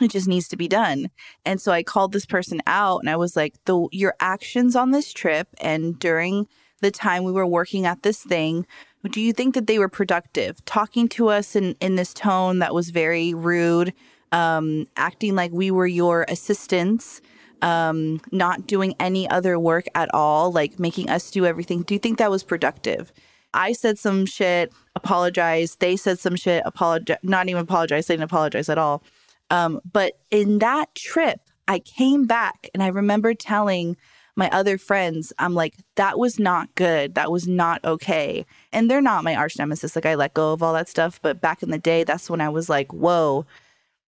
it 0.00 0.10
just 0.10 0.28
needs 0.28 0.48
to 0.48 0.56
be 0.56 0.68
done. 0.68 1.10
And 1.44 1.60
so 1.60 1.72
I 1.72 1.82
called 1.82 2.12
this 2.12 2.26
person 2.26 2.60
out 2.66 3.00
and 3.00 3.08
I 3.08 3.16
was 3.16 3.36
like, 3.36 3.54
the 3.64 3.88
your 3.92 4.14
actions 4.20 4.76
on 4.76 4.90
this 4.90 5.12
trip 5.12 5.48
and 5.60 5.98
during 5.98 6.46
the 6.82 6.90
time 6.90 7.24
we 7.24 7.32
were 7.32 7.46
working 7.46 7.86
at 7.86 8.02
this 8.02 8.22
thing, 8.22 8.66
do 9.10 9.20
you 9.20 9.32
think 9.32 9.54
that 9.54 9.66
they 9.66 9.78
were 9.78 9.88
productive? 9.88 10.62
Talking 10.64 11.08
to 11.10 11.28
us 11.28 11.56
in, 11.56 11.76
in 11.80 11.96
this 11.96 12.12
tone 12.12 12.58
that 12.58 12.74
was 12.74 12.90
very 12.90 13.32
rude, 13.34 13.94
um, 14.32 14.86
acting 14.96 15.34
like 15.34 15.52
we 15.52 15.70
were 15.70 15.86
your 15.86 16.26
assistants, 16.28 17.22
um, 17.62 18.20
not 18.32 18.66
doing 18.66 18.94
any 19.00 19.28
other 19.30 19.58
work 19.58 19.86
at 19.94 20.12
all, 20.12 20.52
like 20.52 20.78
making 20.78 21.08
us 21.08 21.30
do 21.30 21.46
everything. 21.46 21.82
Do 21.82 21.94
you 21.94 22.00
think 22.00 22.18
that 22.18 22.30
was 22.30 22.42
productive? 22.42 23.12
I 23.54 23.72
said 23.72 23.98
some 23.98 24.26
shit, 24.26 24.72
apologized. 24.94 25.80
They 25.80 25.96
said 25.96 26.18
some 26.18 26.36
shit, 26.36 26.62
apologize, 26.66 27.18
not 27.22 27.48
even 27.48 27.62
apologize. 27.62 28.06
They 28.06 28.14
didn't 28.14 28.24
apologize 28.24 28.68
at 28.68 28.76
all. 28.76 29.02
Um, 29.50 29.80
but 29.90 30.18
in 30.30 30.58
that 30.58 30.94
trip, 30.94 31.40
I 31.68 31.78
came 31.78 32.26
back 32.26 32.68
and 32.74 32.82
I 32.82 32.88
remember 32.88 33.34
telling 33.34 33.96
my 34.36 34.50
other 34.50 34.76
friends, 34.76 35.32
I'm 35.38 35.54
like, 35.54 35.74
that 35.96 36.18
was 36.18 36.38
not 36.38 36.74
good. 36.74 37.14
That 37.14 37.32
was 37.32 37.48
not 37.48 37.82
okay. 37.84 38.44
And 38.72 38.90
they're 38.90 39.00
not 39.00 39.24
my 39.24 39.34
arch 39.34 39.58
nemesis. 39.58 39.96
Like, 39.96 40.04
I 40.04 40.14
let 40.14 40.34
go 40.34 40.52
of 40.52 40.62
all 40.62 40.74
that 40.74 40.88
stuff. 40.88 41.20
But 41.22 41.40
back 41.40 41.62
in 41.62 41.70
the 41.70 41.78
day, 41.78 42.04
that's 42.04 42.28
when 42.28 42.42
I 42.42 42.50
was 42.50 42.68
like, 42.68 42.92
whoa, 42.92 43.46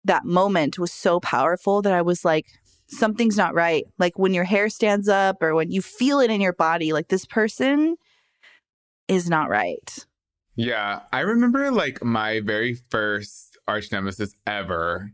that 0.05 0.25
moment 0.25 0.79
was 0.79 0.93
so 0.93 1.21
powerful 1.21 1.83
that 1.83 1.93
I 1.93 2.03
was 2.03 2.25
like, 2.25 2.47
something's 2.89 3.37
not 3.37 3.55
right. 3.55 3.85
Like, 3.99 4.19
when 4.19 4.35
your 4.35 4.45
hair 4.45 4.69
stands 4.69 5.09
up 5.09 5.41
or 5.41 5.55
when 5.55 5.71
you 5.71 5.81
feel 5.81 6.19
it 6.19 6.31
in 6.31 6.41
your 6.41 6.53
body, 6.53 6.93
like, 6.93 7.09
this 7.09 7.25
person 7.25 7.97
is 9.07 9.31
not 9.31 9.49
right. 9.49 10.05
Yeah, 10.57 11.03
I 11.13 11.21
remember 11.21 11.71
like 11.71 12.03
my 12.03 12.41
very 12.41 12.75
first 12.75 13.48
arch 13.69 13.93
nemesis 13.93 14.35
ever. 14.47 15.13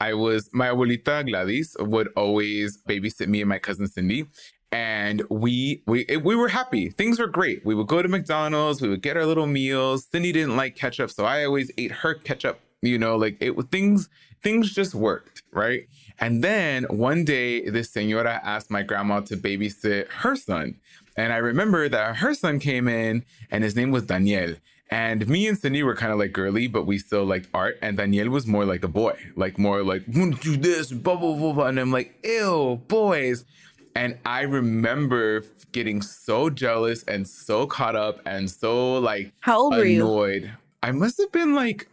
I 0.00 0.14
was 0.14 0.50
my 0.52 0.68
abuelita 0.68 1.26
Gladys 1.28 1.76
would 1.80 2.08
always 2.16 2.78
babysit 2.88 3.26
me 3.28 3.40
and 3.40 3.48
my 3.48 3.58
cousin 3.58 3.88
Cindy, 3.88 4.26
and 4.70 5.22
we 5.30 5.82
we 5.86 6.04
we 6.22 6.36
were 6.36 6.48
happy. 6.48 6.90
Things 6.90 7.18
were 7.18 7.26
great. 7.26 7.64
We 7.64 7.74
would 7.74 7.86
go 7.86 8.02
to 8.02 8.08
McDonald's. 8.08 8.82
We 8.82 8.88
would 8.88 9.02
get 9.02 9.16
our 9.16 9.26
little 9.26 9.46
meals. 9.46 10.06
Cindy 10.12 10.32
didn't 10.32 10.56
like 10.56 10.76
ketchup, 10.76 11.10
so 11.10 11.24
I 11.24 11.44
always 11.44 11.70
ate 11.78 11.92
her 11.92 12.14
ketchup. 12.14 12.60
You 12.82 12.98
know, 12.98 13.16
like 13.16 13.38
it 13.40 13.52
things 13.70 14.10
things 14.42 14.74
just 14.74 14.94
worked, 14.94 15.42
right? 15.52 15.88
And 16.20 16.44
then 16.44 16.84
one 16.84 17.24
day, 17.24 17.68
this 17.68 17.90
senora 17.90 18.40
asked 18.44 18.70
my 18.70 18.82
grandma 18.82 19.20
to 19.20 19.36
babysit 19.36 20.08
her 20.08 20.36
son. 20.36 20.76
And 21.16 21.32
I 21.32 21.36
remember 21.38 21.88
that 21.88 22.16
her 22.16 22.34
son 22.34 22.58
came 22.58 22.88
in 22.88 23.24
and 23.50 23.64
his 23.64 23.74
name 23.74 23.90
was 23.90 24.04
Daniel. 24.04 24.56
And 24.90 25.26
me 25.28 25.46
and 25.48 25.58
Cindy 25.58 25.82
were 25.82 25.96
kind 25.96 26.12
of 26.12 26.18
like 26.18 26.32
girly, 26.32 26.66
but 26.66 26.84
we 26.86 26.98
still 26.98 27.24
liked 27.24 27.48
art. 27.54 27.78
And 27.82 27.96
Daniel 27.96 28.28
was 28.28 28.46
more 28.46 28.64
like 28.64 28.84
a 28.84 28.88
boy, 28.88 29.18
like 29.34 29.58
more 29.58 29.82
like, 29.82 30.04
do 30.12 30.56
this, 30.56 30.92
blah, 30.92 31.16
blah, 31.16 31.34
blah, 31.36 31.52
blah. 31.52 31.66
And 31.66 31.80
I'm 31.80 31.90
like, 31.90 32.14
ew, 32.22 32.80
boys. 32.86 33.44
And 33.96 34.18
I 34.26 34.42
remember 34.42 35.44
getting 35.72 36.02
so 36.02 36.50
jealous 36.50 37.02
and 37.04 37.26
so 37.26 37.66
caught 37.66 37.96
up 37.96 38.20
and 38.26 38.50
so 38.50 38.98
like 38.98 39.32
How 39.40 39.58
old 39.60 39.74
were 39.74 39.84
you? 39.84 40.04
annoyed. 40.04 40.52
I 40.82 40.92
must 40.92 41.18
have 41.18 41.32
been 41.32 41.54
like, 41.54 41.88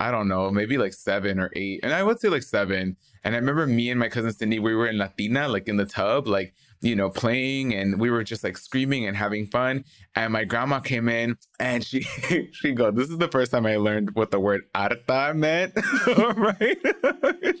I 0.00 0.10
don't 0.10 0.28
know, 0.28 0.50
maybe 0.50 0.78
like 0.78 0.94
seven 0.94 1.38
or 1.38 1.50
eight. 1.54 1.80
And 1.82 1.92
I 1.92 2.02
would 2.02 2.20
say 2.20 2.28
like 2.28 2.42
seven. 2.44 2.96
And 3.24 3.34
I 3.34 3.38
remember 3.38 3.66
me 3.66 3.90
and 3.90 3.98
my 4.00 4.08
cousin 4.08 4.32
Cindy, 4.32 4.58
we 4.60 4.74
were 4.74 4.86
in 4.86 4.96
Latina, 4.96 5.48
like 5.48 5.68
in 5.68 5.76
the 5.76 5.84
tub, 5.84 6.26
like, 6.26 6.54
you 6.80 6.94
know, 6.94 7.10
playing 7.10 7.74
and 7.74 8.00
we 8.00 8.10
were 8.10 8.22
just 8.22 8.44
like 8.44 8.56
screaming 8.56 9.06
and 9.06 9.16
having 9.16 9.46
fun. 9.46 9.84
And 10.14 10.32
my 10.32 10.44
grandma 10.44 10.80
came 10.80 11.08
in 11.08 11.36
and 11.58 11.84
she 11.84 12.00
she 12.52 12.72
go, 12.72 12.90
This 12.90 13.08
is 13.10 13.18
the 13.18 13.28
first 13.28 13.50
time 13.52 13.66
I 13.66 13.76
learned 13.76 14.14
what 14.14 14.30
the 14.30 14.40
word 14.40 14.62
harta 14.74 15.32
meant. 15.34 15.74
right? 16.36 16.78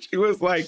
she 0.00 0.16
was 0.16 0.40
like, 0.40 0.66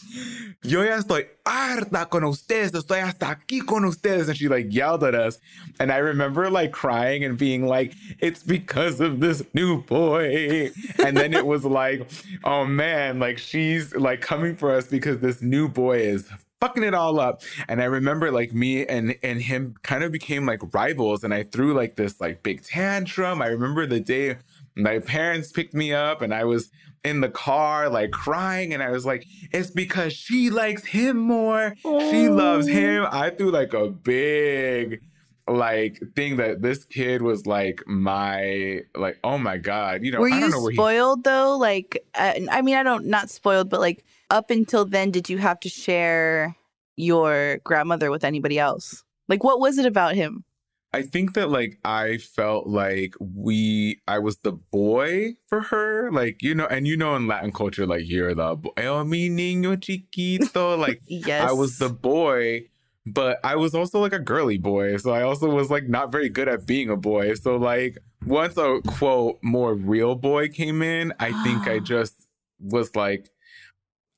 Yo 0.62 0.82
ya 0.82 0.98
estoy 0.98 1.26
harta 1.46 2.06
con 2.06 2.22
ustedes, 2.24 2.72
estoy 2.72 3.00
hasta 3.02 3.26
aquí 3.26 3.64
con 3.66 3.84
ustedes. 3.84 4.28
And 4.28 4.36
she 4.36 4.48
like 4.48 4.66
yelled 4.72 5.04
at 5.04 5.14
us. 5.14 5.38
And 5.78 5.92
I 5.92 5.98
remember 5.98 6.50
like 6.50 6.72
crying 6.72 7.24
and 7.24 7.38
being 7.38 7.66
like, 7.66 7.94
It's 8.18 8.42
because 8.42 9.00
of 9.00 9.20
this 9.20 9.42
new 9.54 9.82
boy. 9.82 10.70
And 11.04 11.16
then 11.16 11.34
it 11.34 11.46
was 11.46 11.64
like, 11.64 12.08
oh 12.44 12.64
man, 12.64 13.18
like 13.18 13.38
she's 13.38 13.94
like 13.94 14.20
coming 14.20 14.54
for 14.56 14.72
us 14.72 14.86
because 14.86 15.20
this 15.20 15.42
new 15.42 15.68
boy 15.68 15.98
is 15.98 16.28
fucking 16.60 16.82
it 16.82 16.94
all 16.94 17.18
up. 17.18 17.42
And 17.68 17.80
I 17.80 17.86
remember 17.86 18.30
like 18.30 18.52
me 18.52 18.86
and 18.86 19.16
and 19.22 19.40
him 19.40 19.74
kind 19.82 20.04
of 20.04 20.12
became 20.12 20.46
like 20.46 20.60
rivals 20.74 21.24
and 21.24 21.32
I 21.32 21.44
threw 21.44 21.74
like 21.74 21.96
this 21.96 22.20
like 22.20 22.42
big 22.42 22.62
tantrum. 22.62 23.42
I 23.42 23.46
remember 23.46 23.86
the 23.86 24.00
day 24.00 24.36
my 24.76 24.98
parents 24.98 25.50
picked 25.50 25.74
me 25.74 25.92
up 25.92 26.22
and 26.22 26.32
I 26.34 26.44
was 26.44 26.70
in 27.02 27.22
the 27.22 27.30
car 27.30 27.88
like 27.88 28.10
crying 28.10 28.74
and 28.74 28.82
I 28.82 28.90
was 28.90 29.06
like 29.06 29.26
it's 29.52 29.70
because 29.70 30.12
she 30.12 30.50
likes 30.50 30.84
him 30.84 31.16
more. 31.16 31.74
She 31.82 32.28
loves 32.28 32.66
him. 32.66 33.06
I 33.10 33.30
threw 33.30 33.50
like 33.50 33.72
a 33.72 33.88
big 33.88 35.02
like 35.48 36.00
thing 36.14 36.36
that 36.36 36.62
this 36.62 36.84
kid 36.84 37.22
was 37.22 37.44
like 37.44 37.82
my 37.86 38.82
like 38.94 39.18
oh 39.24 39.36
my 39.36 39.56
god 39.56 40.04
you 40.04 40.12
know 40.12 40.20
were 40.20 40.28
I 40.28 40.34
you 40.36 40.40
don't 40.42 40.50
know 40.50 40.62
where 40.62 40.70
he 40.70 40.76
spoiled 40.76 41.24
though? 41.24 41.56
Like, 41.56 42.04
uh, 42.14 42.34
I 42.50 42.62
mean, 42.62 42.76
I 42.76 42.82
don't 42.82 43.06
not 43.06 43.30
spoiled, 43.30 43.68
but 43.68 43.80
like 43.80 44.04
up 44.30 44.50
until 44.50 44.84
then, 44.84 45.10
did 45.10 45.28
you 45.28 45.38
have 45.38 45.60
to 45.60 45.68
share 45.68 46.56
your 46.96 47.58
grandmother 47.64 48.10
with 48.10 48.24
anybody 48.24 48.58
else? 48.58 49.04
Like, 49.28 49.44
what 49.44 49.60
was 49.60 49.78
it 49.78 49.86
about 49.86 50.14
him? 50.14 50.44
I 50.92 51.02
think 51.02 51.34
that 51.34 51.50
like 51.50 51.78
I 51.84 52.18
felt 52.18 52.66
like 52.66 53.14
we 53.20 54.00
I 54.08 54.18
was 54.18 54.38
the 54.38 54.52
boy 54.52 55.34
for 55.46 55.60
her, 55.62 56.10
like 56.10 56.42
you 56.42 56.54
know, 56.54 56.66
and 56.66 56.86
you 56.86 56.96
know 56.96 57.14
in 57.14 57.28
Latin 57.28 57.52
culture, 57.52 57.86
like 57.86 58.02
you're 58.06 58.34
the 58.34 58.56
boy, 58.56 58.70
oh 58.78 59.04
mi 59.04 59.30
niño 59.30 59.80
chiquito, 59.80 60.76
like 60.78 61.00
Yes, 61.06 61.48
I 61.48 61.52
was 61.52 61.78
the 61.78 61.90
boy, 61.90 62.62
but 63.06 63.38
I 63.44 63.54
was 63.54 63.72
also 63.72 64.00
like 64.00 64.12
a 64.12 64.18
girly 64.18 64.58
boy, 64.58 64.96
so 64.96 65.12
I 65.12 65.22
also 65.22 65.48
was 65.48 65.70
like 65.70 65.88
not 65.88 66.10
very 66.10 66.28
good 66.28 66.48
at 66.48 66.66
being 66.66 66.90
a 66.90 66.96
boy. 66.96 67.34
So 67.34 67.56
like 67.56 67.98
once 68.26 68.56
a 68.56 68.80
quote 68.88 69.38
more 69.42 69.74
real 69.74 70.16
boy 70.16 70.48
came 70.48 70.82
in, 70.82 71.12
I 71.20 71.30
think 71.44 71.68
I 71.68 71.78
just 71.84 72.26
was 72.58 72.96
like. 72.96 73.30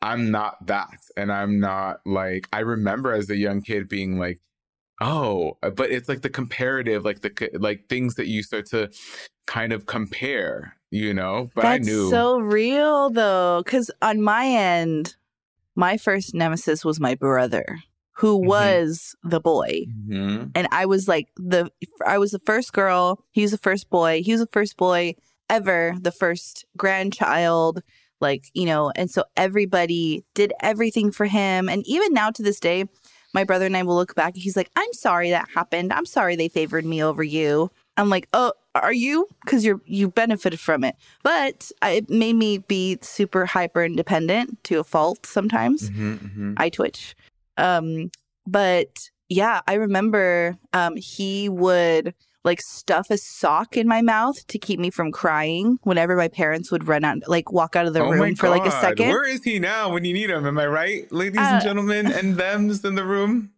I'm 0.03 0.31
not 0.31 0.67
that. 0.67 0.99
And 1.17 1.33
I'm 1.33 1.61
not 1.61 2.01
like, 2.05 2.49
I 2.53 2.61
remember 2.61 3.13
as 3.13 3.31
a 3.31 3.37
young 3.37 3.63
kid 3.63 3.89
being 3.89 4.19
like, 4.19 4.41
Oh, 5.01 5.59
uh, 5.65 5.71
but 5.71 5.91
it's 5.91 6.09
like 6.09 6.23
the 6.23 6.31
comparative, 6.31 7.05
like 7.05 7.23
the 7.23 7.51
like 7.59 7.89
things 7.89 8.15
that 8.17 8.27
you 8.29 8.43
start 8.43 8.67
to 8.67 8.89
kind 9.47 9.73
of 9.73 9.87
compare, 9.87 10.77
you 10.93 11.13
know. 11.13 11.51
But 11.57 11.63
That's 11.63 11.89
I 11.89 11.91
knew. 11.91 12.09
so 12.11 12.39
real 12.39 13.11
though, 13.11 13.63
because 13.65 13.91
on 14.01 14.21
my 14.23 14.47
end, 14.47 15.17
my 15.75 15.97
first 15.97 16.35
nemesis 16.35 16.85
was 16.85 17.01
my 17.01 17.17
brother, 17.17 17.79
who 18.13 18.39
Mhm. 18.41 18.47
was 18.47 19.17
the 19.25 19.41
boy. 19.41 19.87
Mhm. 20.09 20.53
and 20.55 20.69
I 20.71 20.87
was 20.87 21.09
like 21.09 21.29
the 21.37 21.71
I 22.07 22.19
was 22.19 22.31
the 22.31 22.39
first 22.47 22.73
girl. 22.73 23.25
He 23.33 23.43
was 23.43 23.51
the 23.51 23.59
first 23.59 23.91
boy. 23.91 24.23
He 24.23 24.31
was 24.33 24.41
the 24.41 24.47
first 24.53 24.77
boy 24.77 25.15
ever, 25.51 25.95
the 26.01 26.13
first 26.13 26.65
grandchild. 26.77 27.83
Like 28.23 28.45
you 28.55 28.65
know, 28.65 28.91
and 28.97 29.11
so 29.11 29.25
everybody 29.37 30.25
did 30.35 30.53
everything 30.61 31.11
for 31.11 31.27
him. 31.27 31.69
And 31.69 31.87
even 31.87 32.15
now 32.15 32.31
to 32.31 32.43
this 32.43 32.61
day, 32.61 32.85
my 33.35 33.45
brother 33.45 33.67
and 33.67 33.77
I 33.77 33.83
will 33.83 33.97
look 33.97 34.15
back. 34.15 34.35
and 34.35 34.43
He's 34.43 34.57
like, 34.57 34.71
"I'm 34.77 34.93
sorry 34.95 35.31
that 35.31 35.49
happened. 35.55 35.93
I'm 35.93 36.07
sorry 36.07 36.37
they 36.37 36.49
favored 36.49 36.85
me 36.87 37.03
over 37.03 37.23
you." 37.23 37.71
I'm 37.99 38.09
like, 38.09 38.29
"Oh, 38.33 38.53
are 38.75 38.93
you? 38.93 39.27
Because 39.45 39.65
you're 39.65 39.81
you 39.85 40.09
benefited 40.09 40.61
from 40.61 40.85
it." 40.85 40.95
But 41.23 41.71
I, 41.83 41.91
it 41.91 42.09
made 42.11 42.37
me 42.37 42.59
be 42.59 42.99
super 43.03 43.45
hyper 43.45 43.85
independent 43.85 44.63
to 44.65 44.79
a 44.81 44.85
fault 44.85 45.27
sometimes. 45.27 45.91
Mhm, 45.91 46.19
mhm. 46.19 46.55
I 46.57 46.71
twitch. 46.71 47.15
Um, 47.59 48.11
but 48.47 49.11
yeah, 49.29 49.61
I 49.67 49.75
remember 49.75 50.57
um 50.73 50.97
he 50.97 51.49
would 51.49 52.15
like 52.45 52.61
stuff 52.61 53.11
a 53.11 53.17
sock 53.17 53.77
in 53.77 53.87
my 53.87 54.03
mouth 54.03 54.47
to 54.49 54.59
keep 54.59 54.81
me 54.81 54.91
from 54.91 55.13
crying 55.13 55.79
whenever 55.83 56.17
my 56.17 56.29
parents 56.29 56.71
would 56.73 56.89
run 56.89 57.05
out 57.05 57.19
like 57.29 57.53
walk 57.53 57.77
out 57.77 57.87
of 57.87 57.93
the 57.95 58.01
oh 58.01 58.11
room 58.11 58.35
for 58.35 58.49
like 58.49 58.67
a 58.67 58.71
second. 58.71 59.09
Where 59.09 59.25
is 59.25 59.45
he 59.45 59.59
now 59.59 59.93
when 59.93 60.05
you 60.05 60.13
need 60.13 60.31
him? 60.31 60.47
Am 60.47 60.59
I 60.59 60.67
right, 60.67 61.11
ladies 61.13 61.41
Uh, 61.41 61.51
and 61.55 61.63
gentlemen, 61.63 62.07
and 62.13 62.37
them's 62.37 62.85
in 62.85 62.95
the 62.95 63.05
room? 63.05 63.51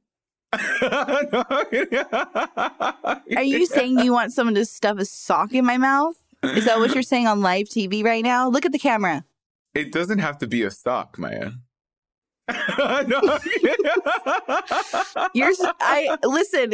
Are 3.37 3.43
you 3.43 3.67
saying 3.67 3.99
you 3.99 4.13
want 4.13 4.33
someone 4.33 4.55
to 4.55 4.65
stuff 4.65 4.99
a 4.99 5.05
sock 5.05 5.53
in 5.53 5.65
my 5.65 5.79
mouth? 5.79 6.17
Is 6.43 6.67
that 6.67 6.79
what 6.79 6.95
you're 6.95 7.03
saying 7.03 7.27
on 7.27 7.41
live 7.41 7.67
TV 7.67 8.05
right 8.05 8.23
now? 8.23 8.49
Look 8.49 8.67
at 8.67 8.73
the 8.73 8.79
camera. 8.79 9.25
It 9.75 9.91
doesn't 9.93 10.19
have 10.19 10.39
to 10.39 10.47
be 10.47 10.63
a 10.63 10.71
sock, 10.71 11.19
Maya. 11.19 11.53
no. 12.79 13.39
You're 15.35 15.49
s- 15.51 15.65
I 15.81 16.17
listen, 16.25 16.73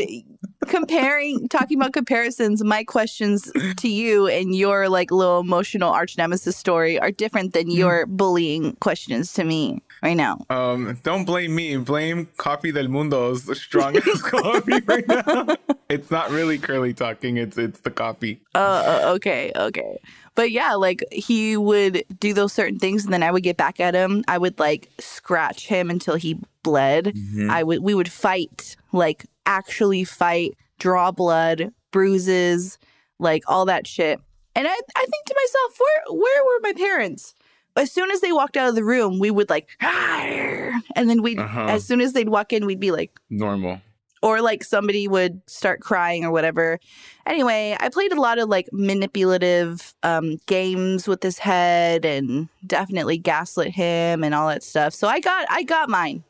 comparing 0.67 1.49
talking 1.49 1.79
about 1.79 1.93
comparisons, 1.93 2.63
my 2.65 2.83
questions 2.85 3.51
to 3.77 3.89
you 3.89 4.27
and 4.27 4.55
your 4.55 4.89
like 4.89 5.11
little 5.11 5.41
emotional 5.41 5.91
arch 5.91 6.17
nemesis 6.19 6.57
story 6.57 6.99
are 6.99 7.11
different 7.13 7.53
than 7.55 7.71
your 7.71 8.07
bullying 8.07 8.75
questions 8.81 9.33
to 9.35 9.45
me 9.45 9.81
right 10.03 10.17
now. 10.17 10.45
Um, 10.51 10.99
don't 11.03 11.25
blame 11.25 11.55
me. 11.55 11.77
Blame 11.77 12.29
Coffee 12.37 12.73
del 12.73 12.89
Mundo's 12.89 13.57
strong 13.61 13.97
as 13.97 14.23
coffee 14.23 14.81
right 14.87 15.07
now. 15.07 15.57
It's 15.89 16.11
not 16.11 16.31
really 16.31 16.59
curly 16.59 16.95
talking. 16.95 17.37
It's 17.37 17.57
it's 17.59 17.81
the 17.81 17.91
coffee. 17.91 18.41
Uh, 18.55 18.59
uh, 18.59 19.13
okay, 19.15 19.53
okay. 19.55 19.99
But 20.35 20.51
yeah, 20.53 20.75
like 20.75 21.03
he 21.12 21.57
would 21.57 22.05
do 22.19 22.33
those 22.33 22.53
certain 22.53 22.79
things 22.79 23.05
and 23.05 23.12
then 23.12 23.23
I 23.23 23.31
would 23.31 23.43
get 23.43 23.57
back 23.57 23.81
at 23.81 23.95
him. 23.95 24.25
I 24.29 24.38
would 24.38 24.59
like 24.59 24.88
scratch 24.99 25.66
him 25.66 25.90
until 25.90 26.14
he 26.14 26.38
bled. 26.62 27.07
Mm-hmm. 27.07 27.51
I 27.51 27.62
would 27.62 27.81
we 27.83 27.95
would 27.95 28.11
fight, 28.11 28.77
like 28.93 29.27
actually 29.47 30.05
fight, 30.05 30.57
draw 30.79 31.11
blood, 31.11 31.73
bruises, 31.90 32.79
like 33.19 33.43
all 33.49 33.64
that 33.66 33.87
shit. 33.87 34.21
And 34.55 34.66
I 34.66 34.71
I 34.97 35.01
think 35.01 35.25
to 35.27 35.35
myself, 35.35 35.79
where 35.79 36.19
where 36.21 36.45
were 36.45 36.61
my 36.62 36.73
parents? 36.75 37.35
As 37.77 37.93
soon 37.93 38.11
as 38.11 38.21
they 38.21 38.33
walked 38.33 38.57
out 38.57 38.69
of 38.69 38.75
the 38.75 38.85
room, 38.85 39.19
we 39.19 39.31
would 39.31 39.49
like 39.51 39.69
and 39.81 41.09
then 41.09 41.23
we'd 41.23 41.38
Uh-huh. 41.38 41.66
as 41.69 41.85
soon 41.87 42.01
as 42.01 42.12
they'd 42.12 42.29
walk 42.29 42.53
in, 42.53 42.66
we'd 42.66 42.81
be 42.81 42.90
like 42.90 43.19
Normal. 43.31 43.81
Or 44.23 44.41
like 44.43 44.63
somebody 44.65 45.09
would 45.09 45.41
start 45.49 45.81
crying 45.81 46.25
or 46.25 46.31
whatever. 46.31 46.79
Anyway, 47.27 47.77
I 47.81 47.89
played 47.89 48.13
a 48.13 48.21
lot 48.21 48.39
of 48.39 48.49
like 48.49 48.69
manipulative 48.73 49.95
um, 50.03 50.39
games 50.47 51.09
with 51.09 51.23
his 51.23 51.39
head 51.39 52.05
and 52.05 52.49
definitely 52.67 53.19
gaslit 53.19 53.71
him 53.71 54.23
and 54.25 54.35
all 54.35 54.49
that 54.49 54.63
stuff. 54.63 54.95
So 54.95 55.09
I 55.09 55.21
got 55.21 55.47
I 55.51 55.63
got 55.63 55.89
mine. 55.89 56.25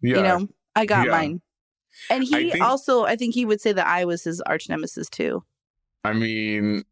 Yeah. 0.00 0.16
You 0.16 0.22
know, 0.22 0.48
I 0.76 0.86
got 0.86 1.06
Yeah. 1.06 1.12
mine. 1.12 1.40
And 2.10 2.24
he 2.24 2.34
I 2.34 2.50
think- 2.50 2.64
also, 2.64 3.04
I 3.04 3.16
think 3.16 3.34
he 3.34 3.44
would 3.44 3.60
say 3.60 3.72
that 3.72 3.86
I 3.86 4.04
was 4.04 4.24
his 4.24 4.40
arch 4.42 4.68
nemesis 4.68 5.08
too. 5.10 5.44
I 6.04 6.12
mean, 6.14 6.84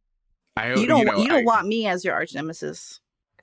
I 0.56 0.74
You 0.74 0.86
don't, 0.86 0.98
you, 1.00 1.04
know, 1.06 1.12
don't 1.26 1.30
I- 1.32 1.42
want 1.42 1.66
me 1.66 1.86
as 1.86 2.04
your 2.04 2.14
arch 2.14 2.34
nemesis. 2.34 3.00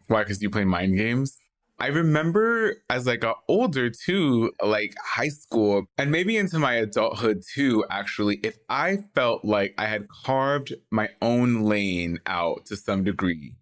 Why? 0.08 0.24
Because 0.24 0.42
you 0.42 0.50
play 0.50 0.64
mind 0.66 0.96
games? 0.98 1.38
I 1.80 1.88
remember 1.88 2.82
as 2.90 3.08
I 3.08 3.18
got 3.18 3.38
older 3.48 3.90
too, 3.90 4.52
like 4.64 4.96
high 5.04 5.28
school 5.28 5.86
and 5.98 6.12
maybe 6.12 6.36
into 6.36 6.58
my 6.58 6.74
adulthood 6.76 7.44
too, 7.54 7.86
actually, 7.92 8.40
if 8.44 8.58
I 8.68 8.98
felt 9.14 9.46
like 9.46 9.76
I 9.78 9.86
had 9.86 10.08
carved 10.10 10.74
my 10.90 11.10
own 11.22 11.62
lane 11.64 12.20
out 12.26 12.66
to 12.68 12.76
some 12.76 13.04
degree, 13.04 13.54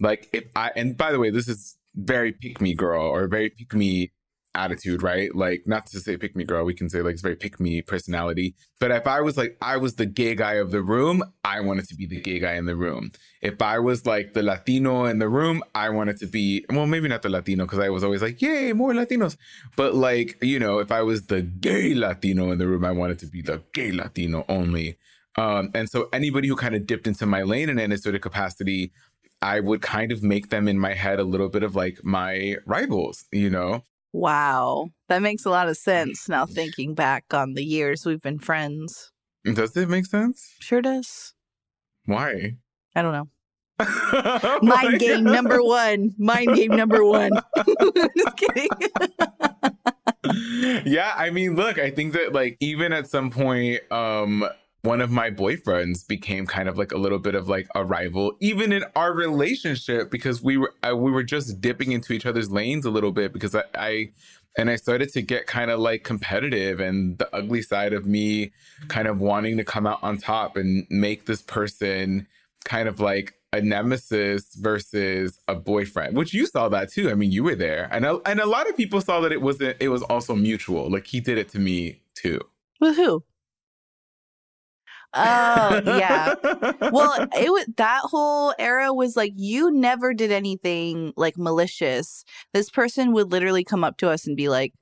like 0.00 0.30
if 0.32 0.44
I, 0.56 0.70
and 0.76 0.96
by 0.96 1.12
the 1.12 1.18
way, 1.18 1.30
this 1.30 1.48
is 1.48 1.76
very 1.94 2.32
pick 2.32 2.60
me 2.60 2.74
girl 2.74 3.04
or 3.04 3.28
very 3.28 3.50
pick 3.50 3.74
me 3.74 4.12
attitude, 4.58 5.02
right? 5.02 5.34
Like, 5.34 5.62
not 5.66 5.86
to 5.86 6.00
say 6.00 6.16
pick 6.16 6.36
me 6.36 6.44
girl, 6.44 6.64
we 6.64 6.74
can 6.74 6.88
say 6.90 7.00
like 7.02 7.14
it's 7.14 7.22
very 7.22 7.36
pick 7.36 7.58
me 7.60 7.82
personality. 7.82 8.54
But 8.80 8.90
if 8.90 9.06
I 9.06 9.20
was 9.20 9.36
like, 9.36 9.56
I 9.62 9.76
was 9.76 9.94
the 9.94 10.06
gay 10.06 10.34
guy 10.34 10.54
of 10.54 10.70
the 10.70 10.82
room, 10.82 11.22
I 11.44 11.60
wanted 11.60 11.88
to 11.88 11.94
be 11.94 12.06
the 12.06 12.20
gay 12.20 12.38
guy 12.38 12.54
in 12.54 12.66
the 12.66 12.76
room. 12.76 13.12
If 13.40 13.62
I 13.62 13.78
was 13.78 14.04
like 14.06 14.32
the 14.32 14.42
Latino 14.42 15.04
in 15.04 15.18
the 15.18 15.28
room, 15.28 15.62
I 15.74 15.88
wanted 15.90 16.18
to 16.18 16.26
be, 16.26 16.64
well, 16.70 16.86
maybe 16.86 17.08
not 17.08 17.22
the 17.22 17.28
Latino 17.28 17.64
because 17.64 17.78
I 17.78 17.88
was 17.88 18.04
always 18.04 18.22
like, 18.22 18.42
yay, 18.42 18.72
more 18.72 18.92
Latinos. 18.92 19.36
But 19.76 19.94
like, 19.94 20.36
you 20.42 20.58
know, 20.58 20.78
if 20.78 20.90
I 20.92 21.02
was 21.02 21.26
the 21.26 21.42
gay 21.42 21.94
Latino 21.94 22.50
in 22.50 22.58
the 22.58 22.66
room, 22.66 22.84
I 22.84 22.92
wanted 22.92 23.18
to 23.20 23.26
be 23.26 23.42
the 23.42 23.62
gay 23.72 23.92
Latino 23.92 24.44
only. 24.48 24.98
Um, 25.36 25.70
and 25.74 25.88
so 25.88 26.08
anybody 26.12 26.48
who 26.48 26.56
kind 26.56 26.74
of 26.74 26.86
dipped 26.86 27.06
into 27.06 27.24
my 27.24 27.42
lane 27.42 27.68
in 27.68 27.78
any 27.78 27.96
sort 27.96 28.16
of 28.16 28.20
capacity, 28.20 28.92
I 29.40 29.60
would 29.60 29.82
kind 29.82 30.10
of 30.10 30.22
make 30.22 30.50
them 30.50 30.66
in 30.66 30.78
my 30.78 30.94
head 30.94 31.20
a 31.20 31.24
little 31.24 31.48
bit 31.48 31.62
of 31.62 31.76
like 31.76 32.02
my 32.02 32.56
rivals, 32.66 33.24
you 33.30 33.50
know? 33.50 33.84
Wow. 34.12 34.88
That 35.08 35.22
makes 35.22 35.44
a 35.44 35.50
lot 35.50 35.68
of 35.68 35.76
sense 35.76 36.28
now 36.28 36.46
thinking 36.46 36.94
back 36.94 37.24
on 37.32 37.54
the 37.54 37.64
years 37.64 38.06
we've 38.06 38.20
been 38.20 38.38
friends. 38.38 39.10
Does 39.44 39.76
it 39.76 39.88
make 39.88 40.06
sense? 40.06 40.54
Sure 40.60 40.82
does. 40.82 41.34
Why? 42.04 42.56
I 42.94 43.02
don't 43.02 43.12
know. 43.12 43.28
Mind 44.62 44.98
game 44.98 45.24
number 45.24 45.62
one. 45.62 46.14
Mind 46.18 46.54
game 46.54 46.72
number 46.72 47.04
one. 47.04 47.30
Just 48.16 48.36
kidding. 48.36 48.68
yeah, 50.84 51.14
I 51.16 51.30
mean, 51.30 51.54
look, 51.54 51.78
I 51.78 51.90
think 51.90 52.14
that 52.14 52.32
like 52.32 52.56
even 52.60 52.92
at 52.92 53.08
some 53.08 53.30
point, 53.30 53.80
um, 53.92 54.44
one 54.88 55.02
of 55.02 55.10
my 55.10 55.30
boyfriends 55.30 56.08
became 56.08 56.46
kind 56.46 56.66
of 56.66 56.78
like 56.78 56.92
a 56.92 56.96
little 56.96 57.18
bit 57.18 57.34
of 57.34 57.46
like 57.46 57.68
a 57.74 57.84
rival, 57.84 58.34
even 58.40 58.72
in 58.72 58.84
our 58.96 59.12
relationship, 59.12 60.10
because 60.10 60.42
we 60.42 60.56
were 60.56 60.72
uh, 60.82 60.96
we 60.96 61.10
were 61.10 61.22
just 61.22 61.60
dipping 61.60 61.92
into 61.92 62.14
each 62.14 62.24
other's 62.24 62.50
lanes 62.50 62.86
a 62.86 62.90
little 62.90 63.12
bit. 63.12 63.34
Because 63.34 63.54
I, 63.54 63.64
I 63.74 64.10
and 64.56 64.70
I 64.70 64.76
started 64.76 65.12
to 65.12 65.20
get 65.20 65.46
kind 65.46 65.70
of 65.70 65.78
like 65.78 66.04
competitive, 66.04 66.80
and 66.80 67.18
the 67.18 67.28
ugly 67.36 67.60
side 67.60 67.92
of 67.92 68.06
me, 68.06 68.50
kind 68.88 69.06
of 69.08 69.20
wanting 69.20 69.58
to 69.58 69.64
come 69.64 69.86
out 69.86 69.98
on 70.02 70.16
top 70.16 70.56
and 70.56 70.86
make 70.88 71.26
this 71.26 71.42
person 71.42 72.26
kind 72.64 72.88
of 72.88 72.98
like 72.98 73.34
a 73.52 73.60
nemesis 73.60 74.54
versus 74.54 75.38
a 75.48 75.54
boyfriend, 75.54 76.16
which 76.16 76.32
you 76.32 76.46
saw 76.46 76.70
that 76.70 76.90
too. 76.90 77.10
I 77.10 77.14
mean, 77.14 77.30
you 77.30 77.44
were 77.44 77.54
there, 77.54 77.90
and 77.92 78.06
a, 78.06 78.20
and 78.24 78.40
a 78.40 78.46
lot 78.46 78.66
of 78.70 78.74
people 78.74 79.02
saw 79.02 79.20
that 79.20 79.32
it 79.32 79.42
wasn't. 79.42 79.76
It 79.80 79.90
was 79.90 80.02
also 80.04 80.34
mutual. 80.34 80.90
Like 80.90 81.06
he 81.06 81.20
did 81.20 81.36
it 81.36 81.50
to 81.50 81.58
me 81.58 82.00
too. 82.14 82.40
Who? 82.80 83.22
Oh 85.14 85.80
yeah. 85.86 86.34
well, 86.90 87.28
it 87.34 87.50
was 87.50 87.66
that 87.76 88.00
whole 88.04 88.54
era 88.58 88.92
was 88.92 89.16
like 89.16 89.32
you 89.36 89.70
never 89.70 90.12
did 90.12 90.30
anything 90.30 91.12
like 91.16 91.38
malicious. 91.38 92.24
This 92.52 92.70
person 92.70 93.12
would 93.12 93.32
literally 93.32 93.64
come 93.64 93.84
up 93.84 93.96
to 93.98 94.10
us 94.10 94.26
and 94.26 94.36
be 94.36 94.48
like, 94.48 94.74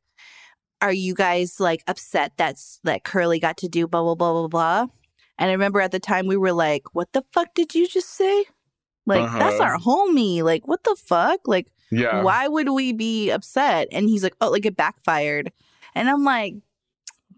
"Are 0.82 0.92
you 0.92 1.14
guys 1.14 1.60
like 1.60 1.82
upset 1.86 2.32
that's 2.36 2.80
that 2.84 3.04
Curly 3.04 3.38
got 3.38 3.56
to 3.58 3.68
do 3.68 3.86
blah 3.86 4.02
blah 4.02 4.14
blah 4.14 4.32
blah 4.32 4.48
blah?" 4.48 4.86
And 5.38 5.50
I 5.50 5.52
remember 5.52 5.80
at 5.80 5.92
the 5.92 6.00
time 6.00 6.26
we 6.26 6.36
were 6.36 6.52
like, 6.52 6.94
"What 6.94 7.12
the 7.12 7.22
fuck 7.32 7.54
did 7.54 7.74
you 7.74 7.86
just 7.86 8.10
say?" 8.10 8.46
Like 9.06 9.22
uh-huh. 9.22 9.38
that's 9.38 9.60
our 9.60 9.78
homie. 9.78 10.42
Like 10.42 10.66
what 10.66 10.82
the 10.84 10.96
fuck? 10.96 11.46
Like 11.46 11.68
yeah. 11.92 12.22
why 12.22 12.48
would 12.48 12.70
we 12.70 12.92
be 12.92 13.30
upset? 13.30 13.88
And 13.92 14.08
he's 14.08 14.24
like, 14.24 14.34
"Oh, 14.40 14.50
like 14.50 14.66
it 14.66 14.76
backfired." 14.76 15.52
And 15.94 16.08
I'm 16.08 16.24
like, 16.24 16.54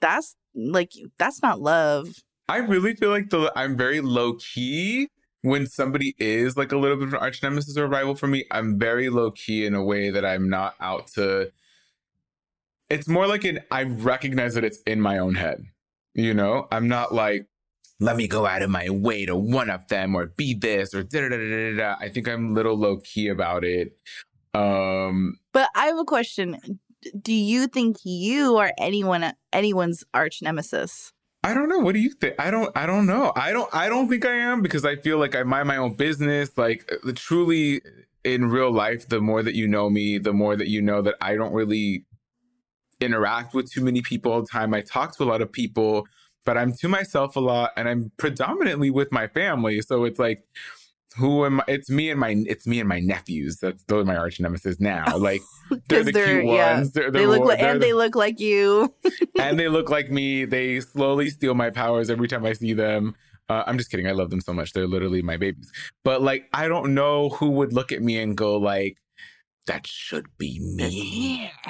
"That's 0.00 0.36
like 0.54 0.92
that's 1.18 1.42
not 1.42 1.60
love." 1.60 2.08
I 2.48 2.58
really 2.58 2.94
feel 2.94 3.10
like 3.10 3.30
the 3.30 3.52
I'm 3.54 3.76
very 3.76 4.00
low 4.00 4.34
key 4.34 5.08
when 5.42 5.66
somebody 5.66 6.14
is 6.18 6.56
like 6.56 6.72
a 6.72 6.78
little 6.78 6.96
bit 6.96 7.08
of 7.08 7.14
an 7.14 7.20
arch 7.20 7.42
nemesis 7.42 7.76
or 7.76 7.86
rival 7.86 8.14
for 8.14 8.26
me. 8.26 8.44
I'm 8.50 8.78
very 8.78 9.10
low 9.10 9.30
key 9.30 9.66
in 9.66 9.74
a 9.74 9.84
way 9.84 10.10
that 10.10 10.24
I'm 10.24 10.48
not 10.48 10.74
out 10.80 11.08
to. 11.08 11.52
It's 12.90 13.06
more 13.06 13.26
like 13.26 13.44
an 13.44 13.60
I 13.70 13.82
recognize 13.82 14.54
that 14.54 14.64
it's 14.64 14.78
in 14.86 15.00
my 15.00 15.18
own 15.18 15.34
head. 15.34 15.64
You 16.14 16.32
know, 16.34 16.66
I'm 16.72 16.88
not 16.88 17.14
like 17.14 17.46
let 18.00 18.16
me 18.16 18.28
go 18.28 18.46
out 18.46 18.62
of 18.62 18.70
my 18.70 18.88
way 18.88 19.26
to 19.26 19.36
one 19.36 19.70
up 19.70 19.88
them 19.88 20.14
or 20.14 20.26
be 20.26 20.54
this 20.54 20.94
or 20.94 21.02
da 21.02 21.20
da 21.20 21.28
da 21.28 21.36
da 21.36 21.76
da. 21.76 21.96
I 22.00 22.08
think 22.08 22.28
I'm 22.28 22.50
a 22.50 22.52
little 22.52 22.76
low 22.76 22.98
key 22.98 23.28
about 23.28 23.64
it. 23.64 23.96
Um, 24.54 25.38
but 25.52 25.68
I 25.74 25.86
have 25.86 25.98
a 25.98 26.04
question. 26.04 26.80
Do 27.20 27.32
you 27.32 27.66
think 27.66 27.98
you 28.04 28.56
are 28.56 28.72
anyone 28.78 29.32
anyone's 29.52 30.02
arch 30.14 30.40
nemesis? 30.40 31.12
I 31.44 31.54
don't 31.54 31.68
know. 31.68 31.78
What 31.78 31.94
do 31.94 32.00
you 32.00 32.10
think? 32.10 32.34
I 32.38 32.50
don't. 32.50 32.76
I 32.76 32.86
don't 32.86 33.06
know. 33.06 33.32
I 33.36 33.52
don't. 33.52 33.72
I 33.72 33.88
don't 33.88 34.08
think 34.08 34.26
I 34.26 34.34
am 34.34 34.60
because 34.60 34.84
I 34.84 34.96
feel 34.96 35.18
like 35.18 35.36
I 35.36 35.44
mind 35.44 35.68
my 35.68 35.76
own 35.76 35.94
business. 35.94 36.50
Like 36.56 36.90
truly, 37.14 37.80
in 38.24 38.46
real 38.46 38.72
life, 38.72 39.08
the 39.08 39.20
more 39.20 39.42
that 39.42 39.54
you 39.54 39.68
know 39.68 39.88
me, 39.88 40.18
the 40.18 40.32
more 40.32 40.56
that 40.56 40.68
you 40.68 40.82
know 40.82 41.00
that 41.02 41.14
I 41.20 41.36
don't 41.36 41.52
really 41.52 42.04
interact 43.00 43.54
with 43.54 43.70
too 43.70 43.84
many 43.84 44.02
people 44.02 44.32
all 44.32 44.40
the 44.40 44.48
time. 44.48 44.74
I 44.74 44.80
talk 44.80 45.16
to 45.16 45.22
a 45.22 45.26
lot 45.26 45.40
of 45.40 45.52
people, 45.52 46.08
but 46.44 46.58
I'm 46.58 46.72
to 46.74 46.88
myself 46.88 47.36
a 47.36 47.40
lot, 47.40 47.70
and 47.76 47.88
I'm 47.88 48.10
predominantly 48.16 48.90
with 48.90 49.12
my 49.12 49.28
family. 49.28 49.80
So 49.80 50.04
it's 50.04 50.18
like 50.18 50.42
who 51.16 51.44
am 51.44 51.60
I? 51.60 51.64
It's 51.68 51.90
me 51.90 52.10
and 52.10 52.20
my 52.20 52.34
it's 52.46 52.66
me 52.66 52.80
and 52.80 52.88
my 52.88 53.00
nephews. 53.00 53.58
That's 53.58 53.82
those 53.84 54.02
are 54.02 54.06
my 54.06 54.16
arch 54.16 54.40
nemesis 54.40 54.80
now. 54.80 55.04
Like 55.18 55.42
they're 55.88 56.04
the 56.04 56.12
they're, 56.12 56.40
cute 56.40 56.44
yeah. 56.54 56.76
ones. 56.76 56.92
They're, 56.92 57.10
they're 57.10 57.22
they 57.22 57.26
look 57.26 57.44
like, 57.44 57.60
and 57.60 57.80
the, 57.80 57.86
they 57.86 57.92
look 57.92 58.14
like 58.14 58.38
you. 58.38 58.94
and 59.38 59.58
they 59.58 59.68
look 59.68 59.90
like 59.90 60.10
me. 60.10 60.44
They 60.44 60.80
slowly 60.80 61.28
steal 61.30 61.54
my 61.54 61.70
powers 61.70 62.08
every 62.08 62.28
time 62.28 62.46
I 62.46 62.52
see 62.52 62.72
them. 62.72 63.14
Uh, 63.48 63.64
I'm 63.66 63.78
just 63.78 63.90
kidding. 63.90 64.06
I 64.06 64.12
love 64.12 64.30
them 64.30 64.40
so 64.40 64.52
much. 64.52 64.72
They're 64.72 64.86
literally 64.86 65.22
my 65.22 65.36
babies. 65.36 65.72
But 66.04 66.22
like, 66.22 66.48
I 66.52 66.68
don't 66.68 66.94
know 66.94 67.30
who 67.30 67.50
would 67.50 67.72
look 67.72 67.92
at 67.92 68.02
me 68.02 68.18
and 68.18 68.36
go 68.36 68.56
like, 68.58 68.96
that 69.68 69.86
should 69.86 70.26
be 70.36 70.58
me. 70.58 71.52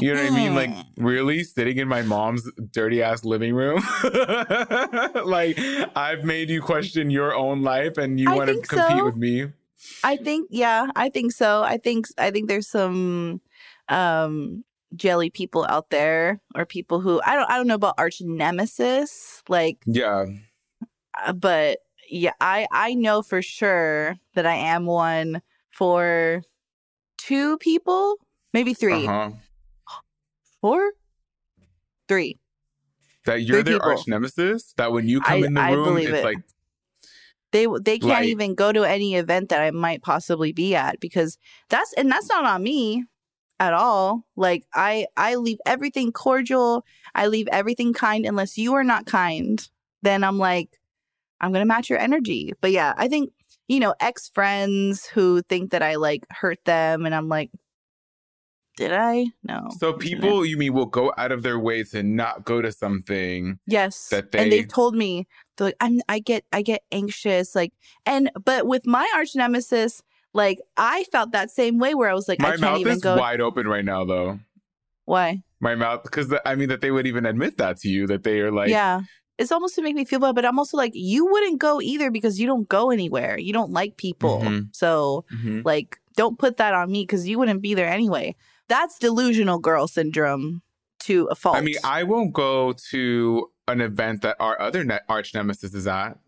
You 0.00 0.12
know 0.14 0.22
what 0.22 0.32
I 0.32 0.34
mean? 0.34 0.54
Like, 0.54 0.70
really 0.98 1.42
sitting 1.42 1.78
in 1.78 1.88
my 1.88 2.02
mom's 2.02 2.46
dirty 2.70 3.02
ass 3.02 3.24
living 3.24 3.54
room? 3.54 3.82
like, 5.24 5.58
I've 5.96 6.22
made 6.22 6.50
you 6.50 6.60
question 6.60 7.08
your 7.08 7.34
own 7.34 7.62
life 7.62 7.96
and 7.96 8.20
you 8.20 8.30
want 8.30 8.48
to 8.48 8.56
compete 8.56 8.98
so. 8.98 9.04
with 9.04 9.16
me? 9.16 9.46
I 10.04 10.16
think, 10.16 10.48
yeah, 10.50 10.88
I 10.94 11.08
think 11.08 11.32
so. 11.32 11.62
I 11.62 11.78
think, 11.78 12.08
I 12.18 12.30
think 12.30 12.48
there's 12.48 12.68
some, 12.68 13.40
um, 13.88 14.64
jelly 14.94 15.30
people 15.30 15.64
out 15.68 15.88
there 15.90 16.40
or 16.54 16.66
people 16.66 17.00
who 17.00 17.20
I 17.24 17.34
don't 17.34 17.50
I 17.50 17.56
don't 17.56 17.66
know 17.66 17.74
about 17.74 17.96
arch 17.98 18.20
nemesis 18.20 19.42
like 19.48 19.78
yeah 19.84 20.26
uh, 21.26 21.32
but 21.32 21.80
yeah 22.08 22.32
I 22.40 22.66
I 22.70 22.94
know 22.94 23.20
for 23.20 23.42
sure 23.42 24.16
that 24.34 24.46
I 24.46 24.54
am 24.54 24.86
one 24.86 25.42
for 25.70 26.42
two 27.26 27.58
people, 27.58 28.16
maybe 28.52 28.74
3 28.74 29.06
uh-huh. 29.06 29.30
Four, 30.60 30.92
three. 32.08 32.38
That 33.24 33.42
you're 33.42 33.56
three 33.56 33.72
their 33.72 33.80
people. 33.80 33.90
arch 33.90 34.08
nemesis. 34.08 34.72
That 34.76 34.92
when 34.92 35.08
you 35.08 35.20
come 35.20 35.42
I, 35.42 35.46
in 35.46 35.54
the 35.54 35.62
room, 35.62 35.98
it's 35.98 36.08
it. 36.08 36.24
like 36.24 36.38
they 37.52 37.66
they 37.82 37.98
can't 37.98 38.20
like, 38.20 38.28
even 38.28 38.54
go 38.54 38.72
to 38.72 38.82
any 38.84 39.16
event 39.16 39.50
that 39.50 39.62
I 39.62 39.70
might 39.70 40.02
possibly 40.02 40.52
be 40.52 40.74
at 40.74 40.98
because 41.00 41.38
that's 41.68 41.92
and 41.94 42.10
that's 42.10 42.28
not 42.28 42.44
on 42.44 42.62
me 42.62 43.04
at 43.60 43.74
all. 43.74 44.24
Like 44.34 44.64
I 44.74 45.06
I 45.16 45.36
leave 45.36 45.58
everything 45.66 46.10
cordial. 46.10 46.84
I 47.14 47.26
leave 47.26 47.48
everything 47.52 47.92
kind 47.92 48.24
unless 48.24 48.56
you 48.56 48.74
are 48.74 48.84
not 48.84 49.06
kind. 49.06 49.68
Then 50.02 50.24
I'm 50.24 50.38
like 50.38 50.70
I'm 51.40 51.52
going 51.52 51.62
to 51.62 51.68
match 51.68 51.90
your 51.90 51.98
energy. 51.98 52.54
But 52.60 52.72
yeah, 52.72 52.94
I 52.96 53.08
think 53.08 53.32
you 53.68 53.80
know, 53.80 53.94
ex 54.00 54.28
friends 54.28 55.06
who 55.06 55.42
think 55.42 55.70
that 55.70 55.82
I 55.82 55.96
like 55.96 56.26
hurt 56.30 56.64
them. 56.64 57.06
And 57.06 57.14
I'm 57.14 57.28
like, 57.28 57.50
did 58.76 58.92
I? 58.92 59.26
No. 59.42 59.68
So 59.78 59.94
people, 59.94 60.44
you 60.44 60.58
mean, 60.58 60.74
will 60.74 60.86
go 60.86 61.12
out 61.16 61.32
of 61.32 61.42
their 61.42 61.58
way 61.58 61.82
to 61.84 62.02
not 62.02 62.44
go 62.44 62.60
to 62.60 62.70
something? 62.70 63.58
Yes. 63.66 64.08
That 64.08 64.32
they 64.32 64.38
and 64.38 64.52
they've 64.52 64.68
told 64.68 64.94
me 64.94 65.26
they're 65.56 65.68
like, 65.68 65.76
I'm, 65.80 66.00
I 66.08 66.18
get, 66.18 66.44
I 66.52 66.62
get 66.62 66.82
anxious, 66.92 67.54
like, 67.54 67.72
and 68.04 68.30
but 68.44 68.66
with 68.66 68.86
my 68.86 69.10
arch 69.16 69.34
nemesis, 69.34 70.02
like 70.34 70.60
I 70.76 71.04
felt 71.04 71.32
that 71.32 71.50
same 71.50 71.78
way 71.78 71.94
where 71.94 72.10
I 72.10 72.14
was 72.14 72.28
like, 72.28 72.38
my 72.38 72.48
I 72.48 72.50
can't 72.50 72.60
mouth 72.60 72.80
even 72.80 72.92
is 72.94 73.02
go. 73.02 73.16
wide 73.16 73.40
open 73.40 73.66
right 73.66 73.84
now, 73.84 74.04
though. 74.04 74.40
Why? 75.06 75.42
My 75.60 75.74
mouth, 75.74 76.02
because 76.02 76.34
I 76.44 76.54
mean 76.54 76.68
that 76.68 76.82
they 76.82 76.90
would 76.90 77.06
even 77.06 77.24
admit 77.24 77.56
that 77.56 77.78
to 77.78 77.88
you 77.88 78.06
that 78.08 78.24
they 78.24 78.40
are 78.40 78.52
like, 78.52 78.68
yeah 78.68 79.00
it's 79.38 79.52
almost 79.52 79.74
to 79.74 79.82
make 79.82 79.94
me 79.94 80.04
feel 80.04 80.18
bad, 80.18 80.34
but 80.34 80.44
I'm 80.44 80.58
also 80.58 80.76
like, 80.76 80.92
you 80.94 81.26
wouldn't 81.26 81.58
go 81.58 81.80
either 81.80 82.10
because 82.10 82.40
you 82.40 82.46
don't 82.46 82.68
go 82.68 82.90
anywhere. 82.90 83.38
You 83.38 83.52
don't 83.52 83.70
like 83.70 83.96
people. 83.96 84.40
Mm-hmm. 84.40 84.60
So, 84.72 85.24
mm-hmm. 85.32 85.60
like, 85.64 85.98
don't 86.16 86.38
put 86.38 86.56
that 86.56 86.72
on 86.72 86.90
me 86.90 87.02
because 87.02 87.28
you 87.28 87.38
wouldn't 87.38 87.60
be 87.60 87.74
there 87.74 87.88
anyway. 87.88 88.34
That's 88.68 88.98
delusional 88.98 89.58
girl 89.58 89.86
syndrome 89.88 90.62
to 91.00 91.28
a 91.30 91.34
fault. 91.34 91.56
I 91.56 91.60
mean, 91.60 91.76
I 91.84 92.02
won't 92.04 92.32
go 92.32 92.72
to 92.90 93.50
an 93.68 93.80
event 93.80 94.22
that 94.22 94.36
our 94.40 94.60
other 94.60 94.84
ne- 94.84 95.00
arch 95.08 95.34
nemesis 95.34 95.74
is 95.74 95.86
at. 95.86 96.18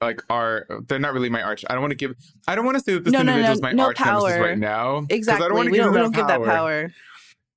Like, 0.00 0.20
are 0.28 0.66
they're 0.88 0.98
not 0.98 1.14
really 1.14 1.30
my 1.30 1.42
arch. 1.42 1.64
I 1.70 1.74
don't 1.74 1.80
want 1.80 1.92
to 1.92 1.96
give. 1.96 2.14
I 2.48 2.56
don't 2.56 2.64
want 2.64 2.76
to 2.76 2.82
say 2.82 2.94
that 2.94 3.04
this 3.04 3.12
no, 3.12 3.20
individual 3.20 3.42
no, 3.44 3.48
no, 3.48 3.52
is 3.52 3.62
my 3.62 3.84
arch 3.84 3.96
power. 3.96 4.28
nemesis 4.28 4.40
right 4.40 4.58
now. 4.58 5.06
Exactly. 5.08 5.44
I 5.44 5.48
don't 5.48 5.56
want 5.56 5.66
to 5.68 5.72
give, 5.72 5.84
don't, 5.84 5.92
we 5.92 5.98
don't 6.00 6.14
give 6.14 6.26
that 6.26 6.42
power. 6.42 6.92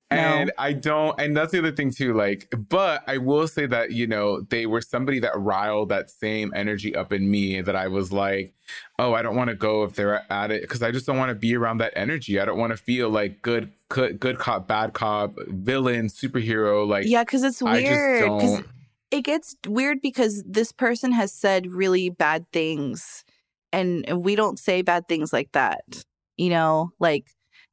And 0.08 0.52
I 0.56 0.72
don't, 0.72 1.20
and 1.20 1.36
that's 1.36 1.50
the 1.50 1.58
other 1.58 1.72
thing 1.72 1.90
too. 1.90 2.14
Like, 2.14 2.52
but 2.68 3.02
I 3.08 3.18
will 3.18 3.48
say 3.48 3.66
that, 3.66 3.90
you 3.90 4.06
know, 4.06 4.40
they 4.40 4.66
were 4.66 4.80
somebody 4.80 5.18
that 5.18 5.36
riled 5.36 5.88
that 5.88 6.10
same 6.10 6.52
energy 6.54 6.94
up 6.94 7.12
in 7.12 7.28
me 7.28 7.60
that 7.60 7.74
I 7.74 7.88
was 7.88 8.12
like, 8.12 8.54
oh, 9.00 9.14
I 9.14 9.22
don't 9.22 9.34
want 9.34 9.50
to 9.50 9.56
go 9.56 9.82
if 9.82 9.94
they're 9.94 10.24
at 10.30 10.52
it 10.52 10.62
because 10.62 10.82
I 10.82 10.92
just 10.92 11.06
don't 11.06 11.16
want 11.16 11.30
to 11.30 11.34
be 11.34 11.56
around 11.56 11.78
that 11.78 11.92
energy. 11.96 12.38
I 12.38 12.44
don't 12.44 12.58
want 12.58 12.70
to 12.70 12.76
feel 12.76 13.10
like 13.10 13.42
good, 13.42 13.72
good, 13.88 14.20
good 14.20 14.38
cop, 14.38 14.68
bad 14.68 14.92
cop, 14.92 15.34
villain, 15.48 16.06
superhero. 16.06 16.86
Like, 16.86 17.06
yeah, 17.06 17.24
because 17.24 17.42
it's 17.42 17.60
weird. 17.60 18.22
Because 18.22 18.62
it 19.10 19.22
gets 19.22 19.56
weird 19.66 20.00
because 20.02 20.44
this 20.44 20.70
person 20.70 21.10
has 21.12 21.32
said 21.32 21.66
really 21.66 22.10
bad 22.10 22.46
things, 22.52 23.24
and 23.72 24.04
we 24.22 24.36
don't 24.36 24.58
say 24.58 24.82
bad 24.82 25.08
things 25.08 25.32
like 25.32 25.50
that. 25.52 25.82
You 26.36 26.50
know, 26.50 26.92
like 27.00 27.26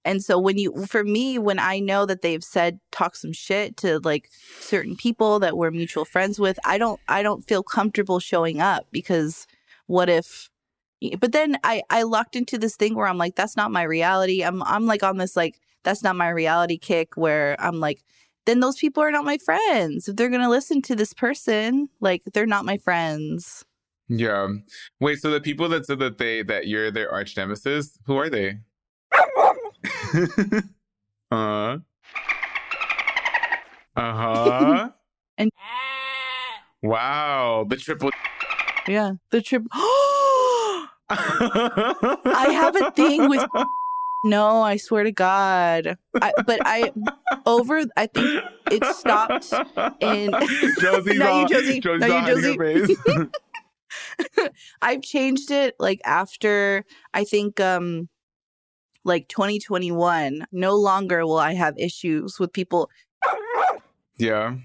and 0.06 0.24
so 0.24 0.38
when 0.38 0.58
you 0.58 0.86
for 0.86 1.04
me 1.04 1.38
when 1.40 1.60
I 1.60 1.80
know 1.80 2.06
that 2.06 2.22
they've 2.22 2.44
said 2.44 2.80
talk 2.92 3.16
some 3.16 3.34
shit 3.34 3.78
to 3.78 4.00
like 4.04 4.30
certain 4.60 4.96
people 4.96 5.40
that 5.40 5.58
we're 5.58 5.72
mutual 5.72 6.06
friends 6.06 6.40
with, 6.40 6.60
I 6.66 6.78
don't 6.78 7.00
I 7.08 7.24
don't 7.24 7.48
feel 7.48 7.64
comfortable 7.64 8.20
showing 8.20 8.60
up 8.60 8.88
because 8.92 9.48
what 9.88 10.10
if 10.10 10.50
but 11.20 11.32
then 11.32 11.58
I 11.64 11.84
I 11.90 12.04
locked 12.04 12.36
into 12.36 12.58
this 12.58 12.76
thing 12.76 12.96
where 12.96 13.08
I'm 13.08 13.18
like 13.18 13.36
that's 13.36 13.58
not 13.58 13.72
my 13.72 13.84
reality. 13.84 14.44
I'm 14.44 14.62
I'm 14.64 14.86
like 14.86 15.04
on 15.04 15.18
this 15.18 15.36
like 15.36 15.60
that's 15.84 16.04
not 16.04 16.16
my 16.16 16.30
reality 16.30 16.78
kick 16.78 17.16
where 17.16 17.56
I'm 17.60 17.80
like 17.80 18.04
then 18.46 18.60
those 18.60 18.76
people 18.76 19.02
are 19.02 19.12
not 19.12 19.26
my 19.26 19.38
friends. 19.38 20.10
If 20.10 20.18
they're 20.18 20.30
to 20.30 20.50
listen 20.50 20.82
to 20.84 20.96
this 20.96 21.14
person, 21.14 21.88
like 22.02 22.24
they're 22.34 22.46
not 22.46 22.66
my 22.66 22.78
friends. 22.78 23.64
Yeah. 24.10 24.50
Wait, 25.00 25.20
so 25.20 25.32
the 25.32 25.40
people 25.40 25.70
that 25.70 25.86
said 25.86 26.00
that 26.00 26.18
they 26.18 26.44
that 26.44 26.68
you're 26.68 26.92
their 26.92 27.12
arch 27.12 27.38
nemesis, 27.38 27.98
who 28.06 28.18
are 28.18 28.30
they? 28.30 28.58
Uh. 31.32 31.78
Uh-huh. 33.96 34.90
and 35.38 35.52
Wow, 36.82 37.66
the 37.70 37.78
triple 37.78 38.10
Yeah, 38.88 39.14
the 39.32 39.42
triple 39.42 39.70
I 41.10 42.50
have 42.52 42.76
a 42.76 42.92
thing 42.92 43.30
with 43.30 43.46
no, 44.24 44.62
I 44.62 44.78
swear 44.78 45.04
to 45.04 45.12
God. 45.12 45.98
I, 46.22 46.34
but 46.46 46.60
I 46.66 46.92
over 47.46 47.84
I 47.96 48.08
think 48.08 48.44
it 48.72 48.84
stopped 48.86 49.54
in 50.00 50.32
Josie's 50.80 51.20
no, 51.20 51.42
you 51.42 51.48
Josie. 51.48 51.80
Josie's 51.82 52.10
no, 52.10 52.28
you 52.28 52.58
Josie. 52.58 53.30
I've 54.82 55.04
changed 55.04 55.52
it 55.52 55.76
like 55.80 56.02
after 56.04 56.84
I 57.14 57.26
think 57.26 57.60
um 57.60 58.10
like 59.04 59.28
2021, 59.28 60.46
no 60.52 60.76
longer 60.76 61.26
will 61.26 61.38
I 61.38 61.54
have 61.54 61.78
issues 61.78 62.40
with 62.40 62.54
people. 62.54 62.90
Yeah. 64.18 64.56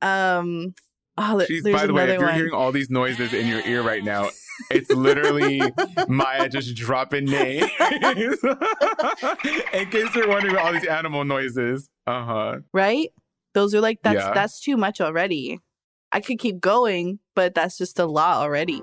Um. 0.00 0.74
Oh, 1.18 1.44
She's, 1.46 1.62
by 1.62 1.86
the 1.86 1.92
way, 1.92 2.04
if 2.04 2.18
you're 2.18 2.28
one. 2.28 2.34
hearing 2.34 2.54
all 2.54 2.72
these 2.72 2.90
noises 2.90 3.34
in 3.34 3.46
your 3.46 3.60
ear 3.66 3.82
right 3.82 4.02
now, 4.02 4.30
it's 4.70 4.90
literally 4.90 5.60
Maya 6.08 6.48
just 6.48 6.74
dropping 6.74 7.26
names. 7.26 7.70
in 7.80 8.00
case 9.90 10.14
you're 10.14 10.28
wondering 10.28 10.54
about 10.54 10.66
all 10.66 10.72
these 10.72 10.86
animal 10.86 11.24
noises. 11.24 11.88
Uh 12.06 12.24
huh. 12.24 12.56
Right? 12.72 13.10
Those 13.54 13.74
are 13.74 13.80
like 13.80 14.00
that's 14.02 14.16
yeah. 14.16 14.32
that's 14.32 14.60
too 14.60 14.76
much 14.76 15.00
already. 15.00 15.60
I 16.10 16.20
could 16.20 16.38
keep 16.38 16.60
going, 16.60 17.20
but 17.34 17.54
that's 17.54 17.78
just 17.78 17.98
a 17.98 18.06
lot 18.06 18.38
already. 18.38 18.82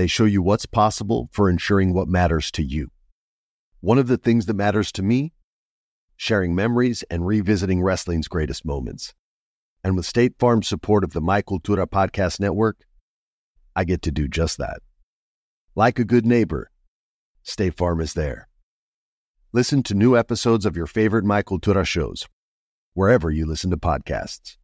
they 0.00 0.06
show 0.06 0.24
you 0.24 0.40
what's 0.40 0.64
possible 0.64 1.28
for 1.30 1.50
ensuring 1.50 1.92
what 1.92 2.08
matters 2.08 2.50
to 2.52 2.62
you. 2.62 2.90
One 3.80 3.98
of 3.98 4.06
the 4.06 4.16
things 4.16 4.46
that 4.46 4.54
matters 4.54 4.90
to 4.92 5.02
me 5.02 5.34
sharing 6.16 6.54
memories 6.54 7.02
and 7.10 7.26
revisiting 7.26 7.82
wrestling's 7.82 8.26
greatest 8.26 8.64
moments. 8.64 9.12
And 9.84 9.96
with 9.96 10.06
State 10.06 10.34
Farm's 10.38 10.68
support 10.68 11.04
of 11.04 11.12
the 11.12 11.20
My 11.20 11.42
Cultura 11.42 11.86
Podcast 11.86 12.40
Network, 12.40 12.78
I 13.76 13.84
get 13.84 14.00
to 14.02 14.10
do 14.10 14.26
just 14.26 14.56
that. 14.56 14.80
Like 15.74 15.98
a 15.98 16.04
good 16.04 16.24
neighbor, 16.24 16.70
State 17.42 17.76
Farm 17.76 18.00
is 18.00 18.14
there. 18.14 18.48
Listen 19.52 19.82
to 19.82 19.94
new 19.94 20.16
episodes 20.16 20.64
of 20.64 20.76
your 20.78 20.86
favorite 20.86 21.24
My 21.26 21.42
Cultura 21.42 21.86
shows, 21.86 22.26
wherever 22.94 23.30
you 23.30 23.44
listen 23.44 23.70
to 23.70 23.76
podcasts. 23.76 24.56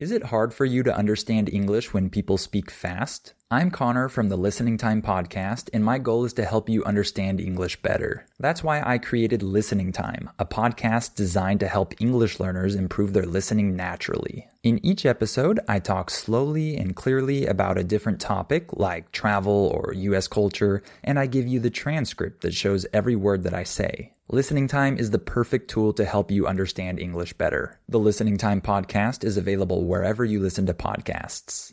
Is 0.00 0.12
it 0.12 0.22
hard 0.22 0.54
for 0.54 0.64
you 0.64 0.84
to 0.84 0.96
understand 0.96 1.48
English 1.48 1.92
when 1.92 2.08
people 2.08 2.38
speak 2.38 2.70
fast? 2.70 3.34
I'm 3.50 3.70
Connor 3.70 4.10
from 4.10 4.28
the 4.28 4.36
Listening 4.36 4.76
Time 4.76 5.00
podcast, 5.00 5.70
and 5.72 5.82
my 5.82 5.96
goal 5.96 6.26
is 6.26 6.34
to 6.34 6.44
help 6.44 6.68
you 6.68 6.84
understand 6.84 7.40
English 7.40 7.80
better. 7.80 8.26
That's 8.38 8.62
why 8.62 8.82
I 8.82 8.98
created 8.98 9.42
Listening 9.42 9.90
Time, 9.90 10.28
a 10.38 10.44
podcast 10.44 11.14
designed 11.14 11.60
to 11.60 11.66
help 11.66 11.98
English 11.98 12.40
learners 12.40 12.74
improve 12.74 13.14
their 13.14 13.24
listening 13.24 13.74
naturally. 13.74 14.46
In 14.62 14.84
each 14.84 15.06
episode, 15.06 15.60
I 15.66 15.78
talk 15.78 16.10
slowly 16.10 16.76
and 16.76 16.94
clearly 16.94 17.46
about 17.46 17.78
a 17.78 17.84
different 17.84 18.20
topic, 18.20 18.66
like 18.74 19.12
travel 19.12 19.72
or 19.74 19.94
US 19.94 20.28
culture, 20.28 20.82
and 21.02 21.18
I 21.18 21.24
give 21.24 21.46
you 21.46 21.58
the 21.58 21.70
transcript 21.70 22.42
that 22.42 22.52
shows 22.52 22.84
every 22.92 23.16
word 23.16 23.44
that 23.44 23.54
I 23.54 23.62
say. 23.62 24.12
Listening 24.28 24.68
Time 24.68 24.98
is 24.98 25.10
the 25.10 25.18
perfect 25.18 25.70
tool 25.70 25.94
to 25.94 26.04
help 26.04 26.30
you 26.30 26.46
understand 26.46 27.00
English 27.00 27.32
better. 27.32 27.80
The 27.88 27.98
Listening 27.98 28.36
Time 28.36 28.60
podcast 28.60 29.24
is 29.24 29.38
available 29.38 29.86
wherever 29.86 30.22
you 30.22 30.38
listen 30.38 30.66
to 30.66 30.74
podcasts. 30.74 31.72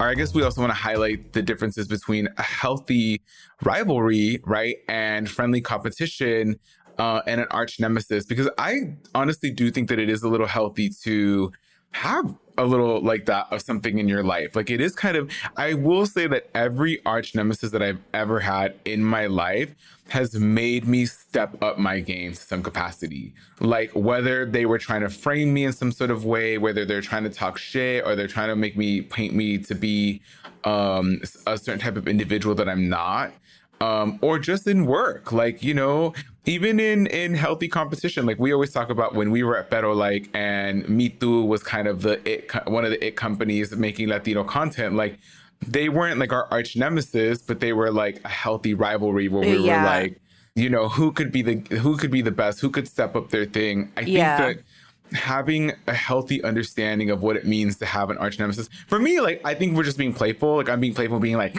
Or 0.00 0.08
I 0.08 0.14
guess 0.14 0.32
we 0.32 0.42
also 0.42 0.62
want 0.62 0.70
to 0.70 0.78
highlight 0.78 1.34
the 1.34 1.42
differences 1.42 1.86
between 1.86 2.26
a 2.38 2.42
healthy 2.42 3.20
rivalry, 3.62 4.40
right, 4.46 4.76
and 4.88 5.30
friendly 5.30 5.60
competition 5.60 6.58
uh, 6.98 7.20
and 7.26 7.42
an 7.42 7.46
arch 7.50 7.78
nemesis 7.78 8.24
because 8.24 8.48
I 8.56 8.96
honestly 9.14 9.50
do 9.50 9.70
think 9.70 9.90
that 9.90 9.98
it 9.98 10.08
is 10.08 10.22
a 10.22 10.28
little 10.30 10.46
healthy 10.46 10.88
to 11.02 11.52
have 11.92 12.34
a 12.60 12.64
little 12.64 13.00
like 13.00 13.24
that 13.26 13.46
of 13.50 13.62
something 13.62 13.98
in 13.98 14.06
your 14.06 14.22
life. 14.22 14.54
Like 14.54 14.70
it 14.70 14.80
is 14.80 14.94
kind 14.94 15.16
of, 15.16 15.30
I 15.56 15.74
will 15.74 16.04
say 16.04 16.26
that 16.26 16.50
every 16.54 17.04
arch 17.06 17.34
nemesis 17.34 17.70
that 17.70 17.82
I've 17.82 18.00
ever 18.12 18.40
had 18.40 18.74
in 18.84 19.02
my 19.02 19.26
life 19.26 19.74
has 20.10 20.34
made 20.34 20.86
me 20.86 21.06
step 21.06 21.62
up 21.62 21.78
my 21.78 22.00
game 22.00 22.32
to 22.32 22.38
some 22.38 22.62
capacity. 22.62 23.32
Like 23.60 23.90
whether 23.94 24.44
they 24.44 24.66
were 24.66 24.78
trying 24.78 25.00
to 25.00 25.08
frame 25.08 25.54
me 25.54 25.64
in 25.64 25.72
some 25.72 25.90
sort 25.90 26.10
of 26.10 26.24
way, 26.24 26.58
whether 26.58 26.84
they're 26.84 27.00
trying 27.00 27.24
to 27.24 27.30
talk 27.30 27.56
shit 27.56 28.04
or 28.04 28.14
they're 28.14 28.28
trying 28.28 28.48
to 28.48 28.56
make 28.56 28.76
me 28.76 29.00
paint 29.00 29.34
me 29.34 29.56
to 29.58 29.74
be 29.74 30.20
um, 30.64 31.22
a 31.46 31.56
certain 31.56 31.80
type 31.80 31.96
of 31.96 32.06
individual 32.06 32.54
that 32.56 32.68
I'm 32.68 32.88
not. 32.88 33.32
Um, 33.80 34.18
or 34.20 34.38
just 34.38 34.66
in 34.66 34.84
work, 34.84 35.32
like 35.32 35.62
you 35.62 35.72
know, 35.72 36.12
even 36.46 36.80
in 36.80 37.06
in 37.06 37.34
healthy 37.34 37.68
competition. 37.68 38.26
Like 38.26 38.38
we 38.38 38.52
always 38.52 38.72
talk 38.72 38.90
about 38.90 39.14
when 39.14 39.30
we 39.30 39.42
were 39.42 39.58
at 39.58 39.70
Pero 39.70 39.92
Like 39.92 40.28
and 40.34 40.84
mitú 40.84 41.46
was 41.46 41.62
kind 41.62 41.88
of 41.88 42.02
the 42.02 42.20
it 42.28 42.50
one 42.66 42.84
of 42.84 42.90
the 42.90 43.04
it 43.04 43.16
companies 43.16 43.74
making 43.76 44.08
Latino 44.08 44.44
content. 44.44 44.94
Like 44.94 45.18
they 45.66 45.88
weren't 45.88 46.18
like 46.18 46.32
our 46.32 46.46
arch 46.50 46.76
nemesis, 46.76 47.42
but 47.42 47.60
they 47.60 47.72
were 47.72 47.90
like 47.90 48.20
a 48.24 48.28
healthy 48.28 48.74
rivalry 48.74 49.28
where 49.28 49.42
we 49.42 49.58
yeah. 49.58 49.82
were 49.82 49.86
like, 49.86 50.20
you 50.54 50.70
know, 50.70 50.88
who 50.88 51.12
could 51.12 51.30
be 51.30 51.42
the 51.42 51.76
who 51.76 51.96
could 51.96 52.10
be 52.10 52.22
the 52.22 52.30
best, 52.30 52.60
who 52.60 52.70
could 52.70 52.88
step 52.88 53.14
up 53.14 53.30
their 53.30 53.44
thing. 53.44 53.92
I 53.96 54.02
yeah. 54.02 54.38
think 54.38 54.58
that 54.58 54.64
having 55.12 55.72
a 55.86 55.94
healthy 55.94 56.42
understanding 56.42 57.10
of 57.10 57.22
what 57.22 57.36
it 57.36 57.46
means 57.46 57.76
to 57.78 57.86
have 57.86 58.10
an 58.10 58.18
arch 58.18 58.38
nemesis. 58.38 58.68
For 58.86 58.98
me, 58.98 59.20
like 59.20 59.40
I 59.44 59.54
think 59.54 59.76
we're 59.76 59.84
just 59.84 59.98
being 59.98 60.12
playful. 60.12 60.56
Like 60.56 60.68
I'm 60.68 60.80
being 60.80 60.94
playful, 60.94 61.18
being 61.18 61.36
like, 61.36 61.54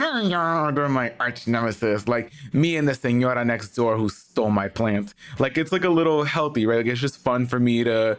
they're 0.71 0.89
my 0.89 1.13
arch 1.19 1.47
nemesis. 1.47 2.07
Like 2.07 2.31
me 2.53 2.75
and 2.77 2.87
the 2.87 2.93
senora 2.93 3.43
next 3.45 3.75
door 3.75 3.97
who 3.97 4.09
stole 4.09 4.51
my 4.51 4.67
plant. 4.67 5.13
Like 5.39 5.57
it's 5.57 5.71
like 5.71 5.83
a 5.83 5.89
little 5.89 6.23
healthy, 6.23 6.65
right? 6.65 6.77
Like 6.77 6.87
it's 6.87 7.01
just 7.01 7.17
fun 7.17 7.47
for 7.47 7.59
me 7.59 7.83
to 7.83 8.17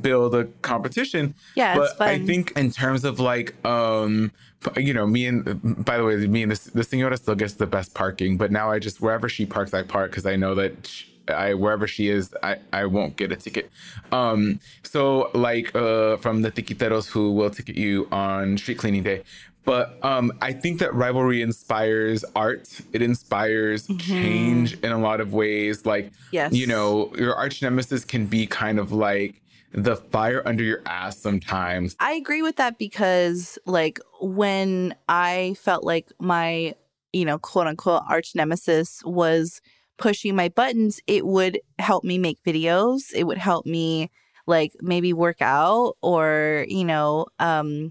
build 0.00 0.34
a 0.34 0.44
competition. 0.62 1.34
Yeah, 1.54 1.76
but 1.76 2.00
I 2.00 2.18
think 2.18 2.52
in 2.56 2.70
terms 2.70 3.04
of 3.04 3.20
like 3.20 3.62
um 3.64 4.32
you 4.76 4.92
know, 4.92 5.06
me 5.06 5.26
and 5.26 5.84
by 5.84 5.96
the 5.96 6.04
way, 6.04 6.16
me 6.26 6.42
and 6.42 6.52
the, 6.52 6.70
the 6.72 6.84
senora 6.84 7.16
still 7.16 7.34
gets 7.34 7.54
the 7.54 7.66
best 7.66 7.94
parking, 7.94 8.36
but 8.36 8.50
now 8.50 8.70
I 8.70 8.78
just 8.78 9.00
wherever 9.00 9.28
she 9.28 9.46
parks, 9.46 9.72
I 9.72 9.82
park 9.82 10.10
because 10.10 10.26
I 10.26 10.36
know 10.36 10.54
that 10.54 10.86
she, 10.86 11.06
I 11.36 11.54
wherever 11.54 11.86
she 11.86 12.08
is, 12.08 12.34
I, 12.42 12.56
I 12.72 12.86
won't 12.86 13.16
get 13.16 13.32
a 13.32 13.36
ticket. 13.36 13.70
Um, 14.12 14.60
so 14.82 15.30
like 15.34 15.74
uh, 15.74 16.16
from 16.18 16.42
the 16.42 16.50
tiquiteros 16.50 17.08
who 17.08 17.32
will 17.32 17.50
ticket 17.50 17.76
you 17.76 18.08
on 18.10 18.58
street 18.58 18.78
cleaning 18.78 19.02
day. 19.02 19.22
But 19.64 20.02
um, 20.02 20.32
I 20.40 20.52
think 20.52 20.80
that 20.80 20.94
rivalry 20.94 21.42
inspires 21.42 22.24
art. 22.34 22.80
It 22.92 23.02
inspires 23.02 23.86
mm-hmm. 23.86 23.98
change 23.98 24.74
in 24.80 24.90
a 24.90 24.98
lot 24.98 25.20
of 25.20 25.32
ways. 25.32 25.84
Like, 25.84 26.12
yes. 26.32 26.52
you 26.52 26.66
know, 26.66 27.12
your 27.16 27.34
arch 27.34 27.60
nemesis 27.60 28.04
can 28.04 28.26
be 28.26 28.46
kind 28.46 28.78
of 28.78 28.90
like 28.90 29.42
the 29.72 29.96
fire 29.96 30.42
under 30.46 30.64
your 30.64 30.82
ass 30.86 31.18
sometimes. 31.18 31.94
I 32.00 32.12
agree 32.12 32.42
with 32.42 32.56
that 32.56 32.78
because, 32.78 33.58
like, 33.66 34.00
when 34.20 34.94
I 35.08 35.54
felt 35.58 35.84
like 35.84 36.10
my, 36.18 36.74
you 37.12 37.24
know, 37.24 37.38
quote 37.38 37.66
unquote 37.66 38.02
arch 38.08 38.34
nemesis 38.34 39.04
was 39.04 39.60
pushing 40.00 40.36
my 40.36 40.50
buttons, 40.50 41.00
it 41.08 41.26
would 41.26 41.60
help 41.80 42.04
me 42.04 42.18
make 42.18 42.42
videos. 42.44 43.14
It 43.14 43.24
would 43.24 43.38
help 43.38 43.66
me, 43.66 44.10
like, 44.48 44.72
maybe 44.82 45.12
work 45.14 45.42
out 45.42 45.96
or, 46.02 46.66
you 46.68 46.84
know, 46.84 47.26
um, 47.40 47.90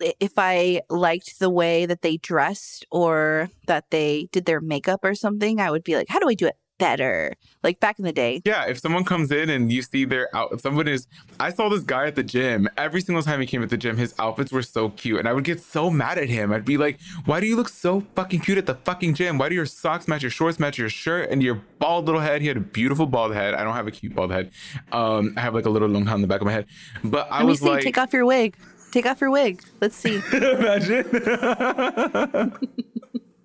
if 0.00 0.32
I 0.38 0.82
liked 0.90 1.38
the 1.38 1.50
way 1.50 1.86
that 1.86 2.02
they 2.02 2.18
dressed 2.18 2.84
or 2.90 3.50
that 3.66 3.86
they 3.90 4.28
did 4.32 4.44
their 4.46 4.60
makeup 4.60 5.00
or 5.04 5.14
something, 5.14 5.60
I 5.60 5.70
would 5.70 5.84
be 5.84 5.96
like, 5.96 6.08
how 6.08 6.18
do 6.20 6.28
I 6.28 6.34
do 6.34 6.46
it 6.46 6.56
better. 6.78 7.34
Like 7.62 7.80
back 7.80 7.98
in 7.98 8.04
the 8.04 8.12
day. 8.12 8.42
Yeah, 8.44 8.66
if 8.66 8.78
someone 8.78 9.04
comes 9.04 9.30
in 9.30 9.50
and 9.50 9.72
you 9.72 9.82
see 9.82 10.04
their 10.04 10.34
out, 10.36 10.60
someone 10.60 10.86
is. 10.88 11.06
I 11.40 11.50
saw 11.50 11.68
this 11.68 11.82
guy 11.82 12.06
at 12.06 12.14
the 12.14 12.22
gym. 12.22 12.68
Every 12.76 13.00
single 13.00 13.22
time 13.22 13.40
he 13.40 13.46
came 13.46 13.62
at 13.62 13.70
the 13.70 13.76
gym, 13.76 13.96
his 13.96 14.14
outfits 14.18 14.52
were 14.52 14.62
so 14.62 14.90
cute, 14.90 15.18
and 15.18 15.28
I 15.28 15.32
would 15.32 15.44
get 15.44 15.60
so 15.60 15.88
mad 15.90 16.18
at 16.18 16.28
him. 16.28 16.52
I'd 16.52 16.64
be 16.64 16.76
like, 16.76 17.00
"Why 17.24 17.40
do 17.40 17.46
you 17.46 17.56
look 17.56 17.68
so 17.68 18.02
fucking 18.14 18.40
cute 18.40 18.58
at 18.58 18.66
the 18.66 18.74
fucking 18.74 19.14
gym? 19.14 19.38
Why 19.38 19.48
do 19.48 19.54
your 19.54 19.66
socks 19.66 20.06
match 20.08 20.22
your 20.22 20.30
shorts 20.30 20.58
match 20.58 20.76
your 20.78 20.88
shirt 20.88 21.30
and 21.30 21.42
your 21.42 21.62
bald 21.78 22.06
little 22.06 22.20
head?" 22.20 22.42
He 22.42 22.48
had 22.48 22.56
a 22.56 22.60
beautiful 22.60 23.06
bald 23.06 23.34
head. 23.34 23.54
I 23.54 23.64
don't 23.64 23.74
have 23.74 23.86
a 23.86 23.90
cute 23.90 24.14
bald 24.14 24.30
head. 24.30 24.50
Um, 24.92 25.34
I 25.36 25.40
have 25.40 25.54
like 25.54 25.66
a 25.66 25.70
little 25.70 25.88
long 25.88 26.04
hair 26.04 26.14
on 26.14 26.22
the 26.22 26.28
back 26.28 26.40
of 26.40 26.46
my 26.46 26.52
head. 26.52 26.66
But 27.02 27.28
I 27.30 27.38
Let 27.38 27.46
was 27.46 27.60
see, 27.60 27.68
like, 27.68 27.84
take 27.84 27.98
off 27.98 28.12
your 28.12 28.26
wig. 28.26 28.56
Take 28.92 29.06
off 29.06 29.20
your 29.20 29.30
wig. 29.30 29.62
Let's 29.80 29.96
see. 29.96 30.22
Imagine. 30.32 31.04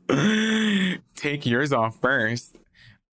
Take 1.15 1.45
yours 1.45 1.71
off 1.71 1.99
first 2.01 2.55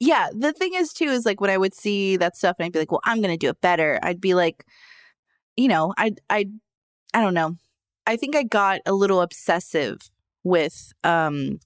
yeah, 0.00 0.28
the 0.34 0.52
thing 0.52 0.72
is 0.74 0.92
too 0.92 1.06
is 1.06 1.24
like 1.26 1.40
when 1.40 1.50
I 1.50 1.58
would 1.58 1.74
see 1.74 2.16
that 2.18 2.36
stuff 2.36 2.56
and 2.58 2.66
I'd 2.66 2.72
be 2.72 2.78
like, 2.78 2.92
well, 2.92 3.00
I'm 3.04 3.20
gonna 3.22 3.36
do 3.36 3.48
it 3.48 3.60
better. 3.60 3.98
I'd 4.02 4.20
be 4.20 4.34
like, 4.34 4.64
you 5.56 5.68
know, 5.68 5.94
I 5.98 6.12
I 6.30 6.46
I 7.14 7.22
don't 7.22 7.34
know. 7.34 7.56
I 8.06 8.16
think 8.16 8.36
I 8.36 8.44
got 8.44 8.80
a 8.86 8.92
little 8.94 9.20
obsessive 9.22 9.98
with 10.44 10.92
um 11.04 11.60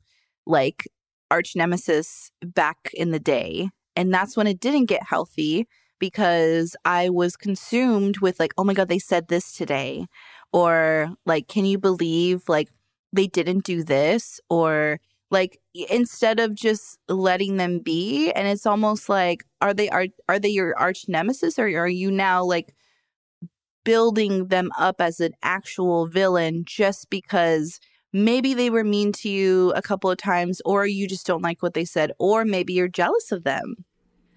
like 0.47 0.89
arch 1.31 1.55
nemesis 1.57 2.31
back 2.43 2.91
in 2.95 3.11
the 3.13 3.21
day. 3.21 3.71
And 3.97 4.13
that's 4.13 4.37
when 4.37 4.47
it 4.47 4.61
didn't 4.61 4.87
get 4.87 5.03
healthy 5.05 5.67
because 5.99 6.77
I 6.85 7.11
was 7.11 7.37
consumed 7.37 8.19
with 8.21 8.41
like, 8.41 8.53
oh 8.59 8.65
my 8.65 8.75
God, 8.75 8.89
they 8.89 8.99
said 8.99 9.29
this 9.29 9.53
today. 9.55 10.07
Or 10.53 11.11
like, 11.27 11.49
can 11.49 11.65
you 11.65 11.79
believe 11.79 12.43
like 12.49 12.71
they 13.13 13.27
didn't 13.27 13.65
do 13.65 13.85
this? 13.85 14.41
Or 14.51 15.01
like 15.31 15.61
instead 15.89 16.41
of 16.41 16.55
just 16.55 16.99
letting 17.09 17.57
them 17.57 17.79
be 17.79 18.31
and 18.33 18.49
it's 18.49 18.67
almost 18.67 19.09
like 19.09 19.45
are 19.61 19.73
they 19.73 19.89
are 19.89 20.07
are 20.29 20.39
they 20.39 20.49
your 20.49 20.77
arch 20.79 21.07
nemesis 21.09 21.59
or 21.59 21.67
are 21.67 21.89
you 21.89 22.11
now 22.11 22.43
like 22.43 22.75
building 23.85 24.49
them 24.49 24.71
up 24.79 25.01
as 25.01 25.21
an 25.21 25.33
actual 25.43 26.07
villain 26.07 26.65
just 26.67 27.09
because 27.11 27.81
maybe 28.13 28.55
they 28.55 28.71
were 28.71 28.85
mean 28.85 29.13
to 29.13 29.29
you 29.29 29.73
a 29.77 29.83
couple 29.83 30.11
of 30.11 30.19
times 30.19 30.61
or 30.65 30.87
you 30.87 31.07
just 31.07 31.27
don't 31.27 31.43
like 31.43 31.63
what 31.63 31.75
they 31.75 31.85
said 31.85 32.13
or 32.19 32.45
maybe 32.45 32.73
you're 32.73 32.89
jealous 32.89 33.33
of 33.33 33.45
them? 33.45 33.77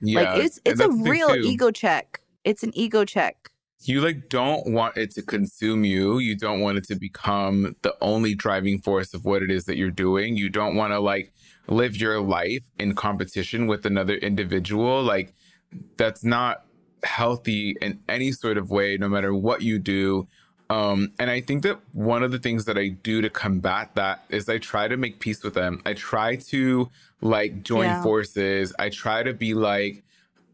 Yeah, 0.01 0.21
like 0.21 0.43
it's 0.43 0.59
it's 0.65 0.81
a 0.81 0.91
real 0.91 1.33
ego 1.35 1.71
check. 1.71 2.19
It's 2.43 2.61
an 2.63 2.71
ego 2.77 3.05
check 3.05 3.49
you 3.87 4.01
like 4.01 4.29
don't 4.29 4.71
want 4.71 4.97
it 4.97 5.11
to 5.11 5.21
consume 5.21 5.83
you 5.83 6.19
you 6.19 6.35
don't 6.35 6.59
want 6.59 6.77
it 6.77 6.83
to 6.83 6.95
become 6.95 7.75
the 7.81 7.95
only 8.01 8.35
driving 8.35 8.79
force 8.79 9.13
of 9.13 9.25
what 9.25 9.41
it 9.41 9.51
is 9.51 9.65
that 9.65 9.77
you're 9.77 9.91
doing 9.91 10.35
you 10.35 10.49
don't 10.49 10.75
want 10.75 10.91
to 10.91 10.99
like 10.99 11.33
live 11.67 11.95
your 11.95 12.19
life 12.21 12.63
in 12.79 12.93
competition 12.93 13.67
with 13.67 13.85
another 13.85 14.15
individual 14.15 15.01
like 15.01 15.33
that's 15.97 16.23
not 16.23 16.65
healthy 17.03 17.75
in 17.81 17.99
any 18.07 18.31
sort 18.31 18.57
of 18.57 18.69
way 18.69 18.97
no 18.97 19.09
matter 19.09 19.33
what 19.33 19.61
you 19.61 19.79
do 19.79 20.27
um, 20.69 21.11
and 21.19 21.29
I 21.29 21.41
think 21.41 21.61
that 21.63 21.79
one 21.91 22.23
of 22.23 22.31
the 22.31 22.39
things 22.39 22.65
that 22.65 22.77
I 22.77 22.87
do 22.87 23.21
to 23.21 23.29
combat 23.29 23.91
that 23.93 24.23
is 24.29 24.49
I 24.49 24.57
try 24.57 24.87
to 24.87 24.97
make 24.97 25.19
peace 25.19 25.43
with 25.43 25.53
them. 25.53 25.81
I 25.85 25.93
try 25.93 26.37
to 26.37 26.89
like 27.21 27.63
join 27.63 27.85
yeah. 27.85 28.01
forces. 28.01 28.73
I 28.79 28.89
try 28.89 29.21
to 29.21 29.33
be 29.33 29.53
like, 29.53 30.03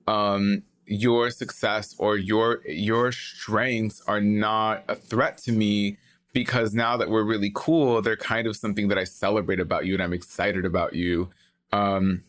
um, 0.08 0.64
your 0.90 1.30
success 1.30 1.96
or 2.00 2.18
your 2.18 2.62
your 2.68 3.12
strengths 3.12 4.02
are 4.08 4.20
not 4.20 4.84
a 4.88 4.96
threat 4.96 5.38
to 5.38 5.52
me 5.52 5.98
because 6.34 6.74
now 6.74 6.98
that 6.98 7.10
we're 7.10 7.24
really 7.24 7.52
cool, 7.54 8.02
they're 8.02 8.18
kind 8.18 8.48
of 8.48 8.56
something 8.56 8.88
that 8.88 8.98
I 8.98 9.04
celebrate 9.04 9.60
about 9.60 9.86
you 9.86 9.94
and 9.94 10.02
I'm 10.02 10.14
excited 10.14 10.66
about 10.66 10.94
you. 10.94 11.30
Um, 11.72 12.24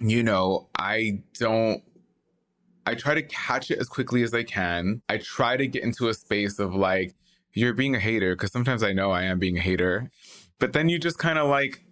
you 0.00 0.22
know, 0.22 0.68
I 0.78 1.22
don't 1.38 1.82
I 2.86 2.94
try 2.94 3.14
to 3.14 3.22
catch 3.22 3.70
it 3.70 3.78
as 3.78 3.88
quickly 3.88 4.22
as 4.22 4.34
I 4.34 4.42
can. 4.44 5.02
I 5.08 5.18
try 5.18 5.56
to 5.56 5.66
get 5.66 5.82
into 5.82 6.08
a 6.08 6.14
space 6.14 6.58
of 6.58 6.74
like, 6.74 7.14
you're 7.52 7.72
being 7.72 7.94
a 7.94 8.00
hater, 8.00 8.34
because 8.34 8.52
sometimes 8.52 8.82
I 8.82 8.92
know 8.92 9.10
I 9.10 9.22
am 9.22 9.38
being 9.38 9.56
a 9.56 9.60
hater. 9.60 10.10
But 10.58 10.72
then 10.72 10.88
you 10.88 10.98
just 10.98 11.18
kind 11.18 11.38
of 11.38 11.48
like 11.48 11.83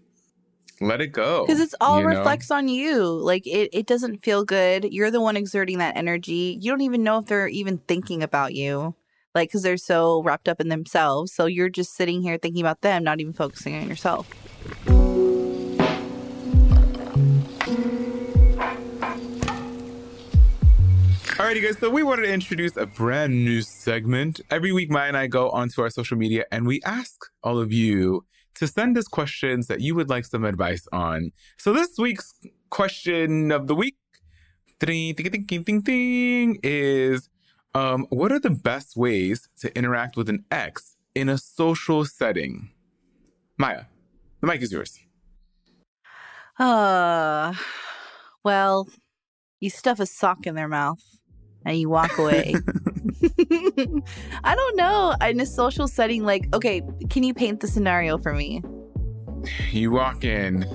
let 0.80 1.00
it 1.00 1.08
go 1.08 1.46
because 1.46 1.60
it's 1.60 1.74
all 1.80 2.02
reflects 2.02 2.50
know? 2.50 2.56
on 2.56 2.68
you 2.68 3.04
like 3.04 3.46
it, 3.46 3.68
it 3.72 3.86
doesn't 3.86 4.22
feel 4.22 4.44
good 4.44 4.84
you're 4.84 5.10
the 5.10 5.20
one 5.20 5.36
exerting 5.36 5.78
that 5.78 5.96
energy 5.96 6.58
you 6.60 6.70
don't 6.70 6.80
even 6.80 7.02
know 7.02 7.18
if 7.18 7.26
they're 7.26 7.48
even 7.48 7.78
thinking 7.88 8.22
about 8.22 8.54
you 8.54 8.94
like 9.34 9.48
because 9.48 9.62
they're 9.62 9.76
so 9.76 10.22
wrapped 10.22 10.48
up 10.48 10.60
in 10.60 10.68
themselves 10.68 11.32
so 11.32 11.46
you're 11.46 11.68
just 11.68 11.94
sitting 11.94 12.22
here 12.22 12.38
thinking 12.38 12.62
about 12.62 12.80
them 12.80 13.04
not 13.04 13.20
even 13.20 13.32
focusing 13.32 13.76
on 13.76 13.88
yourself 13.88 14.28
Alrighty, 21.42 21.60
guys. 21.60 21.78
So 21.78 21.90
we 21.90 22.04
wanted 22.04 22.22
to 22.22 22.32
introduce 22.32 22.76
a 22.76 22.86
brand 22.86 23.32
new 23.32 23.62
segment. 23.62 24.40
Every 24.48 24.70
week, 24.70 24.90
Maya 24.90 25.08
and 25.08 25.16
I 25.16 25.26
go 25.26 25.50
onto 25.50 25.82
our 25.82 25.90
social 25.90 26.16
media 26.16 26.44
and 26.52 26.68
we 26.68 26.80
ask 26.84 27.20
all 27.42 27.58
of 27.58 27.72
you 27.72 28.24
to 28.54 28.66
send 28.66 28.98
us 28.98 29.08
questions 29.08 29.66
that 29.66 29.80
you 29.80 29.94
would 29.94 30.08
like 30.08 30.24
some 30.24 30.44
advice 30.44 30.86
on. 30.92 31.32
So 31.58 31.72
this 31.72 31.98
week's 31.98 32.34
question 32.70 33.50
of 33.50 33.66
the 33.66 33.74
week 33.74 33.96
ding, 34.78 35.14
ding, 35.14 35.44
ding, 35.46 35.62
ding, 35.62 35.80
ding, 35.80 36.58
is 36.62 37.28
um, 37.74 38.06
what 38.10 38.32
are 38.32 38.40
the 38.40 38.50
best 38.50 38.96
ways 38.96 39.48
to 39.60 39.76
interact 39.76 40.16
with 40.16 40.28
an 40.28 40.44
ex 40.50 40.96
in 41.14 41.28
a 41.28 41.38
social 41.38 42.04
setting? 42.04 42.70
Maya, 43.58 43.84
the 44.40 44.46
mic 44.46 44.60
is 44.62 44.72
yours. 44.72 44.98
Uh, 46.58 47.54
well, 48.44 48.88
you 49.60 49.70
stuff 49.70 50.00
a 50.00 50.06
sock 50.06 50.46
in 50.46 50.54
their 50.54 50.68
mouth 50.68 51.02
and 51.64 51.78
you 51.78 51.88
walk 51.88 52.18
away. 52.18 52.54
I 54.44 54.54
don't 54.54 54.76
know. 54.76 55.14
In 55.22 55.40
a 55.40 55.46
social 55.46 55.88
setting, 55.88 56.24
like, 56.24 56.48
okay, 56.54 56.82
can 57.10 57.22
you 57.22 57.34
paint 57.34 57.60
the 57.60 57.68
scenario 57.68 58.18
for 58.18 58.32
me? 58.32 58.62
You 59.70 59.90
walk 59.90 60.24
in 60.24 60.66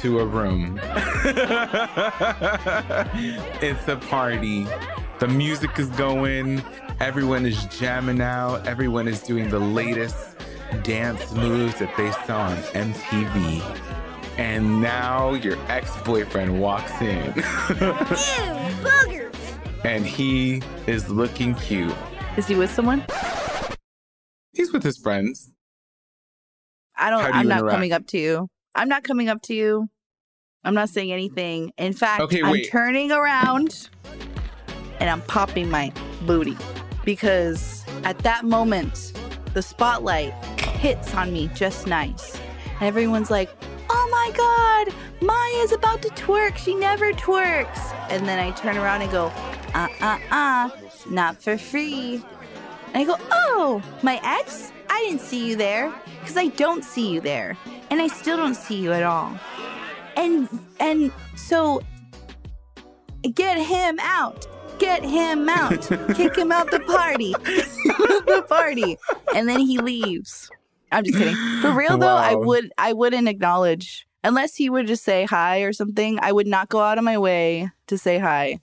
to 0.00 0.20
a 0.20 0.26
room. 0.26 0.78
it's 3.62 3.88
a 3.88 3.96
party. 3.96 4.66
The 5.18 5.28
music 5.28 5.78
is 5.78 5.88
going. 5.90 6.62
Everyone 7.00 7.46
is 7.46 7.64
jamming 7.66 8.20
out. 8.20 8.66
Everyone 8.66 9.08
is 9.08 9.22
doing 9.22 9.48
the 9.48 9.58
latest 9.58 10.36
dance 10.82 11.32
moves 11.32 11.78
that 11.78 11.96
they 11.96 12.10
saw 12.26 12.48
on 12.48 12.56
MTV. 12.74 13.62
And 14.36 14.82
now 14.82 15.34
your 15.34 15.56
ex 15.68 15.96
boyfriend 16.02 16.60
walks 16.60 17.00
in. 17.00 17.32
and 19.84 20.06
he 20.06 20.62
is 20.86 21.08
looking 21.10 21.54
cute. 21.54 21.94
Is 22.36 22.46
he 22.46 22.54
with 22.54 22.72
someone? 22.72 23.04
He's 24.52 24.72
with 24.72 24.82
his 24.82 24.98
friends. 24.98 25.52
I 26.96 27.10
don't. 27.10 27.20
Do 27.24 27.30
I'm 27.32 27.48
not 27.48 27.58
interact? 27.58 27.74
coming 27.74 27.92
up 27.92 28.06
to 28.08 28.18
you. 28.18 28.48
I'm 28.74 28.88
not 28.88 29.04
coming 29.04 29.28
up 29.28 29.42
to 29.42 29.54
you. 29.54 29.88
I'm 30.64 30.74
not 30.74 30.88
saying 30.88 31.12
anything. 31.12 31.72
In 31.76 31.92
fact, 31.92 32.22
Okay, 32.22 32.40
I'm 32.42 32.62
turning 32.62 33.12
around 33.12 33.90
and 34.98 35.10
I'm 35.10 35.20
popping 35.22 35.68
my 35.68 35.92
booty 36.22 36.56
because 37.04 37.84
at 38.04 38.18
that 38.20 38.44
moment, 38.44 39.12
the 39.52 39.60
spotlight 39.60 40.32
hits 40.60 41.14
on 41.14 41.32
me 41.32 41.50
just 41.54 41.86
nice. 41.86 42.40
And 42.80 42.82
everyone's 42.82 43.30
like, 43.30 43.50
oh 43.90 44.08
my 44.10 44.32
God, 44.34 44.94
Maya's 45.20 45.72
about 45.72 46.00
to 46.02 46.08
twerk. 46.10 46.56
She 46.56 46.74
never 46.74 47.12
twerks. 47.12 47.92
And 48.08 48.26
then 48.26 48.38
I 48.38 48.50
turn 48.52 48.78
around 48.78 49.02
and 49.02 49.10
go, 49.10 49.30
uh 49.74 49.88
uh 50.00 50.18
uh, 50.30 50.70
not 51.10 51.42
for 51.42 51.58
free. 51.58 52.22
And 52.94 52.96
I 52.96 53.04
go, 53.04 53.16
oh, 53.32 53.82
my 54.02 54.20
ex? 54.22 54.72
I 54.88 55.00
didn't 55.00 55.20
see 55.20 55.48
you 55.48 55.56
there 55.56 55.92
because 56.20 56.36
I 56.36 56.46
don't 56.46 56.84
see 56.84 57.10
you 57.10 57.20
there. 57.20 57.56
And 57.90 58.00
I 58.00 58.06
still 58.06 58.36
don't 58.36 58.54
see 58.54 58.76
you 58.76 58.92
at 58.92 59.02
all. 59.02 59.36
And 60.16 60.48
and 60.78 61.12
so 61.34 61.82
get 63.34 63.58
him 63.58 63.98
out. 64.00 64.46
Get 64.78 65.04
him 65.04 65.48
out. 65.48 65.82
Kick 66.14 66.36
him 66.36 66.52
out 66.52 66.70
the 66.70 66.80
party. 66.80 67.32
the 67.42 68.44
party. 68.48 68.96
And 69.34 69.48
then 69.48 69.60
he 69.60 69.78
leaves. 69.78 70.50
I'm 70.92 71.04
just 71.04 71.18
kidding. 71.18 71.36
For 71.60 71.72
real 71.72 71.98
though, 71.98 72.16
I 72.16 72.34
would 72.34 72.72
I 72.78 72.92
wouldn't 72.92 73.28
acknowledge 73.28 74.06
unless 74.22 74.54
he 74.54 74.70
would 74.70 74.86
just 74.86 75.04
say 75.04 75.24
hi 75.24 75.60
or 75.60 75.72
something. 75.72 76.18
I 76.22 76.30
would 76.30 76.46
not 76.46 76.68
go 76.68 76.80
out 76.80 76.98
of 76.98 77.04
my 77.04 77.18
way 77.18 77.70
to 77.88 77.98
say 77.98 78.18
hi. 78.18 78.60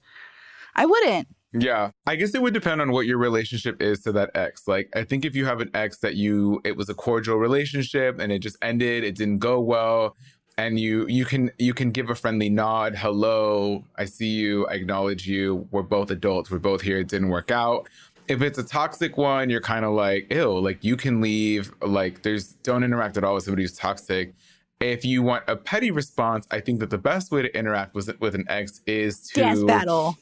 I 0.76 0.86
wouldn't. 0.86 1.28
Yeah. 1.54 1.92
I 2.08 2.16
guess 2.16 2.34
it 2.34 2.42
would 2.42 2.54
depend 2.54 2.80
on 2.82 2.92
what 2.92 3.06
your 3.06 3.18
relationship 3.18 3.82
is 3.82 4.00
to 4.04 4.12
that 4.14 4.32
ex. 4.36 4.68
Like, 4.68 4.90
I 4.96 5.04
think 5.04 5.26
if 5.26 5.36
you 5.36 5.46
have 5.46 5.60
an 5.60 5.70
ex 5.74 5.98
that 6.00 6.16
you, 6.16 6.62
it 6.64 6.78
was 6.78 6.88
a 6.88 6.94
cordial 6.94 7.36
relationship 7.38 8.20
and 8.20 8.32
it 8.32 8.40
just 8.40 8.58
ended, 8.62 9.04
it 9.04 9.16
didn't 9.16 9.40
go 9.40 9.60
well. 9.60 10.16
And 10.58 10.80
you, 10.80 11.08
you 11.08 11.26
can, 11.26 11.52
you 11.58 11.74
can 11.74 11.92
give 11.92 12.10
a 12.10 12.16
friendly 12.16 12.50
nod. 12.50 12.96
Hello. 12.96 13.84
I 13.98 14.06
see 14.06 14.30
you. 14.30 14.66
I 14.68 14.74
acknowledge 14.76 15.28
you. 15.28 15.68
We're 15.72 15.82
both 15.82 16.12
adults. 16.12 16.52
We're 16.52 16.60
both 16.60 16.82
here. 16.82 17.00
It 17.00 17.08
didn't 17.08 17.30
work 17.30 17.52
out. 17.52 17.90
If 18.28 18.42
it's 18.42 18.58
a 18.58 18.64
toxic 18.64 19.18
one, 19.18 19.50
you're 19.50 19.60
kind 19.60 19.84
of 19.84 19.92
like, 19.92 20.32
ew, 20.32 20.58
like 20.58 20.84
you 20.84 20.96
can 20.96 21.20
leave. 21.20 21.74
Like, 21.82 22.22
there's, 22.22 22.54
don't 22.64 22.84
interact 22.84 23.18
at 23.18 23.26
all 23.26 23.34
with 23.34 23.44
somebody 23.44 23.64
who's 23.64 23.76
toxic. 23.76 24.34
If 24.80 25.04
you 25.04 25.22
want 25.22 25.44
a 25.48 25.56
petty 25.56 25.92
response, 25.92 26.48
I 26.50 26.62
think 26.62 26.80
that 26.80 26.92
the 26.92 26.98
best 26.98 27.32
way 27.32 27.42
to 27.42 27.58
interact 27.58 27.94
with, 27.94 28.10
with 28.22 28.36
an 28.36 28.46
ex 28.48 28.82
is 28.86 29.28
to 29.30 29.42
Dance 29.42 29.64
battle. 29.64 30.16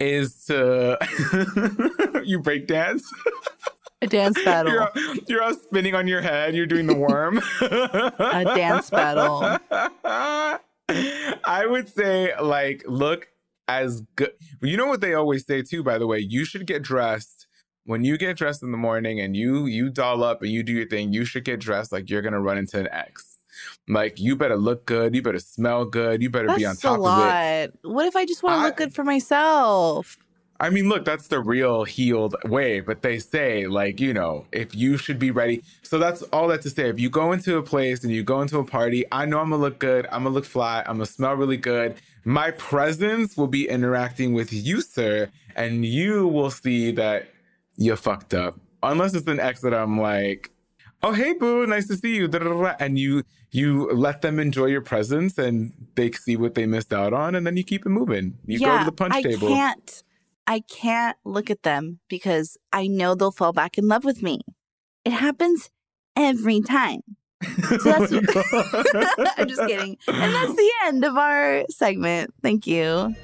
Is 0.00 0.44
to 0.46 0.98
you 2.24 2.40
break 2.40 2.66
dance. 2.66 3.10
A 4.00 4.06
dance 4.06 4.36
battle. 4.44 4.72
You're, 4.72 5.14
you're 5.28 5.42
all 5.42 5.54
spinning 5.54 5.94
on 5.94 6.08
your 6.08 6.20
head. 6.20 6.54
You're 6.54 6.66
doing 6.66 6.86
the 6.86 6.94
worm. 6.94 7.40
A 7.60 8.44
dance 8.44 8.90
battle. 8.90 9.58
I 10.88 11.66
would 11.66 11.88
say, 11.88 12.32
like, 12.40 12.84
look 12.86 13.28
as 13.68 14.02
good. 14.16 14.32
You 14.60 14.76
know 14.76 14.86
what 14.86 15.00
they 15.00 15.14
always 15.14 15.46
say 15.46 15.62
too. 15.62 15.82
By 15.82 15.98
the 15.98 16.06
way, 16.06 16.18
you 16.18 16.44
should 16.44 16.66
get 16.66 16.82
dressed 16.82 17.46
when 17.84 18.04
you 18.04 18.18
get 18.18 18.36
dressed 18.36 18.62
in 18.62 18.72
the 18.72 18.78
morning 18.78 19.20
and 19.20 19.36
you 19.36 19.66
you 19.66 19.88
doll 19.88 20.22
up 20.24 20.42
and 20.42 20.50
you 20.50 20.62
do 20.62 20.72
your 20.72 20.86
thing. 20.86 21.12
You 21.12 21.24
should 21.24 21.44
get 21.44 21.60
dressed 21.60 21.92
like 21.92 22.10
you're 22.10 22.22
gonna 22.22 22.40
run 22.40 22.58
into 22.58 22.78
an 22.78 22.88
ex. 22.90 23.31
Like 23.88 24.18
you 24.20 24.36
better 24.36 24.56
look 24.56 24.86
good. 24.86 25.14
You 25.14 25.22
better 25.22 25.38
smell 25.38 25.84
good. 25.84 26.22
You 26.22 26.30
better 26.30 26.54
be 26.56 26.64
on 26.64 26.76
top 26.76 26.92
a 26.92 26.94
of 26.94 27.00
it. 27.00 27.74
lot. 27.84 27.92
What 27.94 28.06
if 28.06 28.16
I 28.16 28.24
just 28.24 28.42
want 28.42 28.60
to 28.60 28.66
look 28.66 28.76
good 28.76 28.94
for 28.94 29.04
myself? 29.04 30.18
I 30.60 30.70
mean, 30.70 30.88
look, 30.88 31.04
that's 31.04 31.26
the 31.26 31.40
real 31.40 31.82
healed 31.82 32.36
way, 32.44 32.78
but 32.78 33.02
they 33.02 33.18
say, 33.18 33.66
like, 33.66 33.98
you 33.98 34.14
know, 34.14 34.46
if 34.52 34.76
you 34.76 34.96
should 34.96 35.18
be 35.18 35.32
ready. 35.32 35.64
So 35.82 35.98
that's 35.98 36.22
all 36.24 36.46
that 36.48 36.62
to 36.62 36.70
say. 36.70 36.88
If 36.88 37.00
you 37.00 37.10
go 37.10 37.32
into 37.32 37.56
a 37.56 37.62
place 37.64 38.04
and 38.04 38.12
you 38.12 38.22
go 38.22 38.42
into 38.42 38.58
a 38.58 38.64
party, 38.64 39.04
I 39.10 39.26
know 39.26 39.40
I'm 39.40 39.50
gonna 39.50 39.60
look 39.60 39.80
good, 39.80 40.06
I'm 40.12 40.22
gonna 40.22 40.36
look 40.36 40.44
fly, 40.44 40.84
I'm 40.86 40.98
gonna 40.98 41.06
smell 41.06 41.34
really 41.34 41.56
good. 41.56 41.96
My 42.24 42.52
presence 42.52 43.36
will 43.36 43.48
be 43.48 43.68
interacting 43.68 44.34
with 44.34 44.52
you, 44.52 44.82
sir, 44.82 45.28
and 45.56 45.84
you 45.84 46.28
will 46.28 46.50
see 46.50 46.92
that 46.92 47.26
you're 47.76 47.96
fucked 47.96 48.32
up. 48.32 48.60
Unless 48.84 49.14
it's 49.14 49.26
an 49.26 49.40
ex 49.40 49.62
that 49.62 49.74
I'm 49.74 50.00
like, 50.00 50.52
oh 51.02 51.12
hey 51.12 51.32
boo, 51.32 51.66
nice 51.66 51.88
to 51.88 51.96
see 51.96 52.16
you, 52.16 52.28
da, 52.28 52.38
da, 52.38 52.48
da, 52.48 52.62
da," 52.62 52.74
and 52.78 52.98
you 52.98 53.24
you 53.50 53.90
let 53.92 54.22
them 54.22 54.38
enjoy 54.38 54.66
your 54.66 54.80
presence 54.80 55.38
and 55.38 55.72
they 55.94 56.10
see 56.12 56.36
what 56.36 56.54
they 56.54 56.66
missed 56.66 56.92
out 56.92 57.12
on, 57.12 57.34
and 57.34 57.46
then 57.46 57.56
you 57.56 57.64
keep 57.64 57.84
it 57.84 57.90
moving. 57.90 58.38
You 58.46 58.58
go 58.60 58.78
to 58.78 58.84
the 58.84 58.92
punch 58.92 59.14
I 59.14 59.22
table. 59.22 59.48
can't. 59.48 60.02
I 60.46 60.60
can't 60.60 61.16
look 61.24 61.50
at 61.50 61.62
them 61.62 62.00
because 62.08 62.56
I 62.72 62.88
know 62.88 63.14
they'll 63.14 63.30
fall 63.30 63.52
back 63.52 63.78
in 63.78 63.86
love 63.86 64.04
with 64.04 64.22
me. 64.22 64.40
It 65.04 65.12
happens 65.12 65.70
every 66.16 66.60
time. 66.60 67.00
So 67.42 67.76
that's 67.78 68.12
I'm 69.38 69.48
just 69.48 69.66
kidding. 69.66 69.98
And 70.08 70.34
that's 70.34 70.54
the 70.54 70.72
end 70.84 71.04
of 71.04 71.16
our 71.16 71.64
segment. 71.68 72.34
Thank 72.42 72.66
you. 72.66 73.14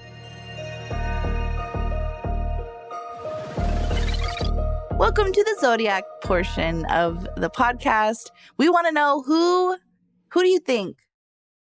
Welcome 4.99 5.33
to 5.33 5.45
the 5.45 5.57
Zodiac 5.61 6.03
portion 6.25 6.85
of 6.87 7.23
the 7.37 7.49
podcast. 7.49 8.31
We 8.57 8.69
want 8.69 8.89
to 8.89 8.93
know 8.93 9.23
who 9.23 9.77
who 10.31 10.43
do 10.43 10.49
you 10.49 10.59
think 10.59 10.97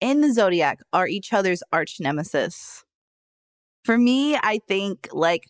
in 0.01 0.21
the 0.21 0.33
Zodiac 0.33 0.79
are 0.93 1.07
each 1.07 1.31
other's 1.31 1.61
arch 1.71 1.99
nemesis? 1.99 2.83
For 3.83 3.99
me, 3.99 4.35
I 4.35 4.59
think 4.67 5.09
like 5.11 5.43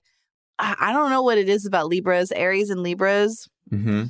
I 0.59 0.91
don't 0.91 1.09
know 1.09 1.23
what 1.23 1.37
it 1.37 1.47
is 1.47 1.65
about 1.65 1.87
Libras, 1.87 2.33
Aries 2.33 2.69
and 2.69 2.83
Libras. 2.83 3.47
hmm 3.69 4.03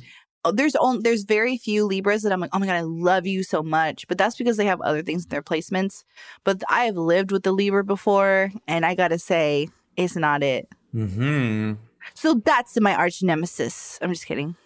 Oh, 0.44 0.50
There's 0.52 0.74
only 0.74 1.02
there's 1.02 1.22
very 1.22 1.56
few 1.56 1.84
Libras 1.84 2.22
that 2.22 2.32
I'm 2.32 2.40
like, 2.40 2.50
oh 2.52 2.58
my 2.58 2.66
god, 2.66 2.74
I 2.74 2.80
love 2.80 3.24
you 3.24 3.44
so 3.44 3.62
much. 3.62 4.08
But 4.08 4.18
that's 4.18 4.34
because 4.36 4.56
they 4.56 4.66
have 4.66 4.80
other 4.80 5.02
things 5.02 5.24
in 5.24 5.28
their 5.28 5.42
placements. 5.42 6.02
But 6.42 6.62
I 6.68 6.86
have 6.86 6.96
lived 6.96 7.30
with 7.30 7.44
the 7.44 7.52
Libra 7.52 7.84
before, 7.84 8.50
and 8.66 8.84
I 8.84 8.96
gotta 8.96 9.18
say, 9.18 9.68
it's 9.96 10.16
not 10.16 10.42
it. 10.42 10.66
hmm 10.92 11.74
So 12.14 12.34
that's 12.44 12.80
my 12.80 12.94
arch 12.94 13.22
nemesis. 13.22 13.98
I'm 14.02 14.12
just 14.12 14.26
kidding. 14.26 14.56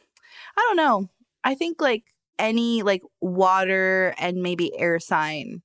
I 0.56 0.60
don't 0.60 0.76
know. 0.76 1.08
I 1.42 1.54
think 1.54 1.80
like 1.80 2.04
any 2.38 2.82
like 2.82 3.02
water 3.20 4.14
and 4.18 4.42
maybe 4.42 4.76
air 4.78 4.98
sign. 4.98 5.62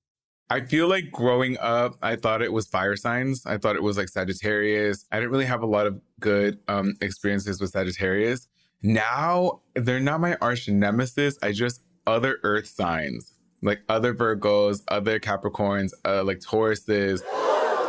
I 0.52 0.62
feel 0.62 0.88
like 0.88 1.12
growing 1.12 1.58
up, 1.60 1.96
I 2.02 2.16
thought 2.16 2.42
it 2.42 2.52
was 2.52 2.68
fire 2.68 2.96
signs. 2.96 3.46
I 3.46 3.58
thought 3.58 3.76
it 3.76 3.84
was 3.84 3.98
like 3.98 4.10
Sagittarius. 4.10 5.06
I 5.12 5.18
didn't 5.18 5.32
really 5.32 5.46
have 5.46 5.62
a 5.62 5.68
lot 5.68 5.86
of 5.86 6.02
good 6.20 6.60
um, 6.68 6.96
experiences 7.02 7.62
with 7.62 7.70
Sagittarius. 7.70 8.48
Now 8.82 9.62
they're 9.76 10.00
not 10.00 10.22
my 10.22 10.38
arch 10.42 10.68
nemesis. 10.68 11.38
I 11.44 11.52
just 11.52 11.84
other 12.08 12.40
earth 12.44 12.68
signs, 12.68 13.34
like 13.62 13.82
other 13.90 14.16
Virgos, 14.16 14.82
other 14.88 15.20
Capricorns, 15.20 15.92
uh, 16.04 16.24
like 16.24 16.40
Tauruses. 16.40 17.22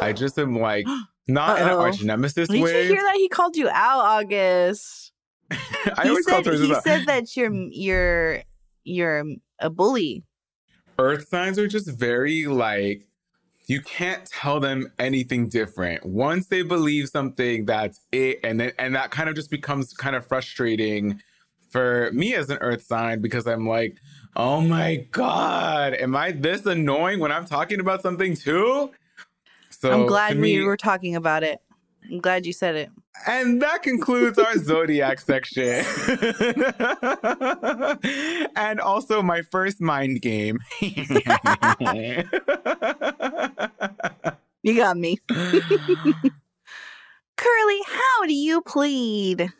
I 0.03 0.13
just 0.15 0.39
am 0.39 0.59
like 0.59 0.87
not 1.33 1.59
in 1.59 1.65
an 1.67 1.71
Uh-oh. 1.75 1.81
arch 1.81 2.03
nemesis 2.03 2.49
Did 2.49 2.63
way. 2.63 2.83
you 2.87 2.95
hear 2.95 3.03
that? 3.03 3.15
He 3.17 3.29
called 3.29 3.57
you 3.57 3.69
out, 3.69 4.01
August. 4.05 5.13
I 5.51 5.57
he 6.05 6.09
always 6.11 6.27
said 6.27 6.47
he 6.47 6.75
said 6.83 7.07
that 7.07 7.37
you're 7.37 7.53
you're 7.71 8.43
you're 8.85 9.25
a 9.61 9.71
bully. 9.71 10.25
earth 10.99 11.29
signs 11.29 11.59
are 11.59 11.67
just 11.69 11.89
very 11.91 12.47
like 12.47 13.07
you 13.67 13.81
can't 13.81 14.25
tell 14.27 14.59
them 14.61 14.91
anything 14.99 15.49
different 15.49 16.05
once 16.05 16.47
they 16.49 16.63
believe 16.63 17.09
something 17.09 17.65
that's 17.67 18.01
it 18.13 18.39
and 18.43 18.59
then 18.61 18.73
and 18.79 18.95
that 18.95 19.11
kind 19.11 19.29
of 19.29 19.35
just 19.35 19.51
becomes 19.51 19.93
kind 19.95 20.17
of 20.17 20.27
frustrating 20.27 21.21
for 21.71 22.11
me 22.13 22.35
as 22.35 22.49
an 22.51 22.59
earth 22.61 22.83
sign 22.83 23.21
because 23.21 23.47
i'm 23.47 23.67
like 23.69 23.97
oh 24.37 24.61
my 24.61 25.07
god 25.13 25.95
am 25.95 26.17
i 26.17 26.33
this 26.33 26.65
annoying 26.67 27.19
when 27.21 27.31
i'm 27.33 27.45
talking 27.45 27.81
about 27.81 28.03
something 28.03 28.35
too 28.35 28.91
so 29.81 29.93
I'm 29.93 30.07
glad 30.07 30.37
we 30.37 30.59
me, 30.59 30.63
were 30.63 30.77
talking 30.77 31.17
about 31.17 31.43
it. 31.43 31.59
I'm 32.11 32.19
glad 32.21 32.45
you 32.45 32.53
said 32.53 32.75
it. 32.77 32.91
and 33.27 33.63
that 33.63 33.83
concludes 33.83 34.39
our 34.39 34.59
zodiac 34.59 35.21
section. 35.21 35.63
and 38.57 38.81
also 38.81 39.23
my 39.23 39.43
first 39.43 39.81
mind 39.81 40.21
game. 40.23 40.59
You 44.63 44.77
got 44.77 44.99
me. 44.99 45.17
Curly, 45.31 45.63
how 47.87 48.27
do 48.27 48.35
you 48.35 48.61
plead? 48.61 49.51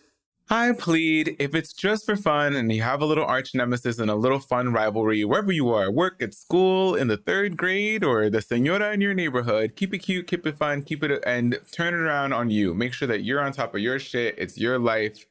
I 0.53 0.73
plead 0.73 1.37
if 1.39 1.55
it's 1.55 1.73
just 1.73 2.05
for 2.05 2.17
fun 2.17 2.57
and 2.57 2.73
you 2.73 2.83
have 2.83 3.01
a 3.01 3.07
little 3.07 3.25
arch 3.25 3.55
nemesis 3.55 4.01
and 4.01 4.11
a 4.11 4.17
little 4.17 4.41
fun 4.41 4.73
rivalry 4.73 5.25
wherever 5.25 5.53
you 5.53 5.71
are, 5.71 5.93
work 5.93 6.21
at 6.21 6.35
school, 6.35 6.97
in 6.97 7.07
the 7.07 7.17
third 7.17 7.57
grade, 7.57 8.03
or 8.03 8.29
the 8.29 8.43
senora 8.43 8.93
in 8.93 9.01
your 9.01 9.15
neighborhood, 9.15 9.77
keep 9.77 9.95
it 9.95 9.99
cute, 9.99 10.27
keep 10.27 10.45
it 10.45 10.57
fun, 10.57 10.83
keep 10.83 11.05
it 11.05 11.23
and 11.25 11.57
turn 11.71 11.95
it 11.95 11.99
around 11.99 12.33
on 12.33 12.51
you. 12.51 12.75
Make 12.75 12.95
sure 12.95 13.07
that 13.07 13.23
you're 13.23 13.41
on 13.41 13.53
top 13.53 13.77
of 13.77 13.81
your 13.81 14.01
shit. 14.01 14.35
It's 14.39 14.59
your 14.59 14.81
life. 14.81 15.25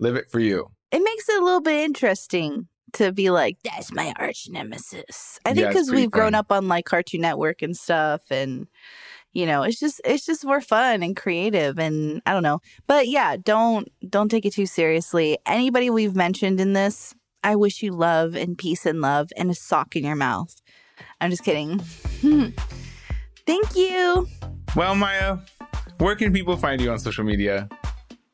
Live 0.00 0.16
it 0.16 0.30
for 0.30 0.38
you. 0.38 0.70
It 0.92 1.02
makes 1.02 1.26
it 1.30 1.40
a 1.40 1.44
little 1.44 1.62
bit 1.62 1.82
interesting 1.82 2.68
to 2.92 3.10
be 3.10 3.30
like, 3.30 3.56
that's 3.64 3.90
my 3.90 4.12
arch 4.16 4.48
nemesis. 4.50 5.40
I 5.46 5.54
think 5.54 5.68
because 5.68 5.88
pretty 5.88 6.02
we've 6.02 6.10
grown 6.10 6.34
up 6.34 6.52
on 6.52 6.68
like 6.68 6.84
Cartoon 6.84 7.22
Network 7.22 7.62
and 7.62 7.74
stuff 7.74 8.20
and 8.30 8.66
you 9.32 9.46
know, 9.46 9.62
it's 9.62 9.78
just 9.78 10.00
it's 10.04 10.24
just 10.26 10.44
more 10.44 10.60
fun 10.60 11.02
and 11.02 11.16
creative 11.16 11.78
and 11.78 12.22
I 12.26 12.32
don't 12.32 12.42
know. 12.42 12.60
But 12.86 13.08
yeah, 13.08 13.36
don't 13.36 13.88
don't 14.08 14.30
take 14.30 14.46
it 14.46 14.52
too 14.52 14.66
seriously. 14.66 15.38
Anybody 15.46 15.90
we've 15.90 16.16
mentioned 16.16 16.60
in 16.60 16.72
this, 16.72 17.14
I 17.44 17.56
wish 17.56 17.82
you 17.82 17.92
love 17.92 18.34
and 18.34 18.56
peace 18.56 18.86
and 18.86 19.00
love 19.00 19.30
and 19.36 19.50
a 19.50 19.54
sock 19.54 19.96
in 19.96 20.04
your 20.04 20.16
mouth. 20.16 20.54
I'm 21.20 21.30
just 21.30 21.44
kidding. 21.44 21.78
Thank 23.46 23.76
you. 23.76 24.26
Well, 24.74 24.94
Maya, 24.94 25.38
where 25.98 26.14
can 26.16 26.32
people 26.32 26.56
find 26.56 26.80
you 26.80 26.90
on 26.90 26.98
social 26.98 27.24
media? 27.24 27.68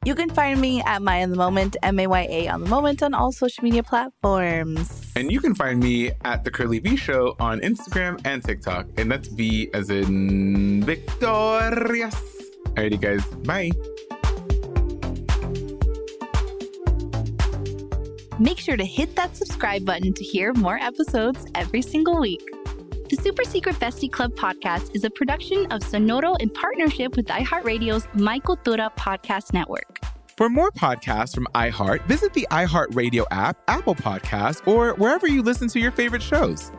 You 0.05 0.15
can 0.15 0.29
find 0.29 0.61
me 0.61 0.83
at 0.83 1.01
Maya 1.01 1.23
in 1.23 1.31
the 1.31 1.37
Moment, 1.37 1.79
M 1.83 1.99
A 1.99 2.07
Y 2.07 2.27
A 2.29 2.49
on 2.49 2.61
the 2.61 2.69
Moment 2.69 3.03
on 3.03 3.15
all 3.15 3.33
social 3.33 3.65
media 3.65 3.83
platforms. 3.83 5.11
And 5.17 5.33
you 5.33 5.41
can 5.41 5.55
find 5.55 5.81
me 5.81 6.11
at 6.27 6.45
the 6.45 6.51
Curly 6.51 6.79
V 6.79 6.95
Show 6.95 7.35
on 7.41 7.61
Instagram 7.61 8.21
and 8.27 8.45
TikTok. 8.45 8.87
And 8.99 9.11
that's 9.11 9.29
V 9.29 9.71
as 9.73 9.89
in 9.89 10.83
victorious. 10.85 12.15
Alrighty, 12.75 13.01
guys. 13.01 13.25
Bye. 13.47 13.71
Make 18.39 18.59
sure 18.59 18.77
to 18.77 18.85
hit 18.85 19.17
that 19.17 19.35
subscribe 19.37 19.87
button 19.87 20.13
to 20.13 20.23
hear 20.23 20.53
more 20.53 20.77
episodes 20.77 21.47
every 21.55 21.81
single 21.81 22.21
week. 22.21 22.43
The 23.09 23.17
Super 23.17 23.45
Secret 23.45 23.77
Bestie 23.77 24.11
Club 24.11 24.35
podcast 24.35 24.95
is 24.95 25.05
a 25.05 25.11
production 25.11 25.67
of 25.73 25.81
Sonoro 25.83 26.39
in 26.41 26.51
partnership 26.51 27.17
with 27.17 27.27
iHeartRadio's 27.27 28.07
My 28.15 28.41
Cultura 28.41 28.95
podcast 28.97 29.53
network. 29.53 29.94
For 30.37 30.49
more 30.51 30.73
podcasts 30.73 31.33
from 31.33 31.47
iHeart, 31.55 32.05
visit 32.09 32.33
the 32.33 32.45
iHeartRadio 32.51 33.25
app, 33.31 33.57
Apple 33.69 33.95
Podcasts, 33.95 34.67
or 34.67 34.95
wherever 34.95 35.29
you 35.29 35.43
listen 35.43 35.69
to 35.69 35.79
your 35.79 35.93
favorite 35.93 36.23
shows. 36.23 36.73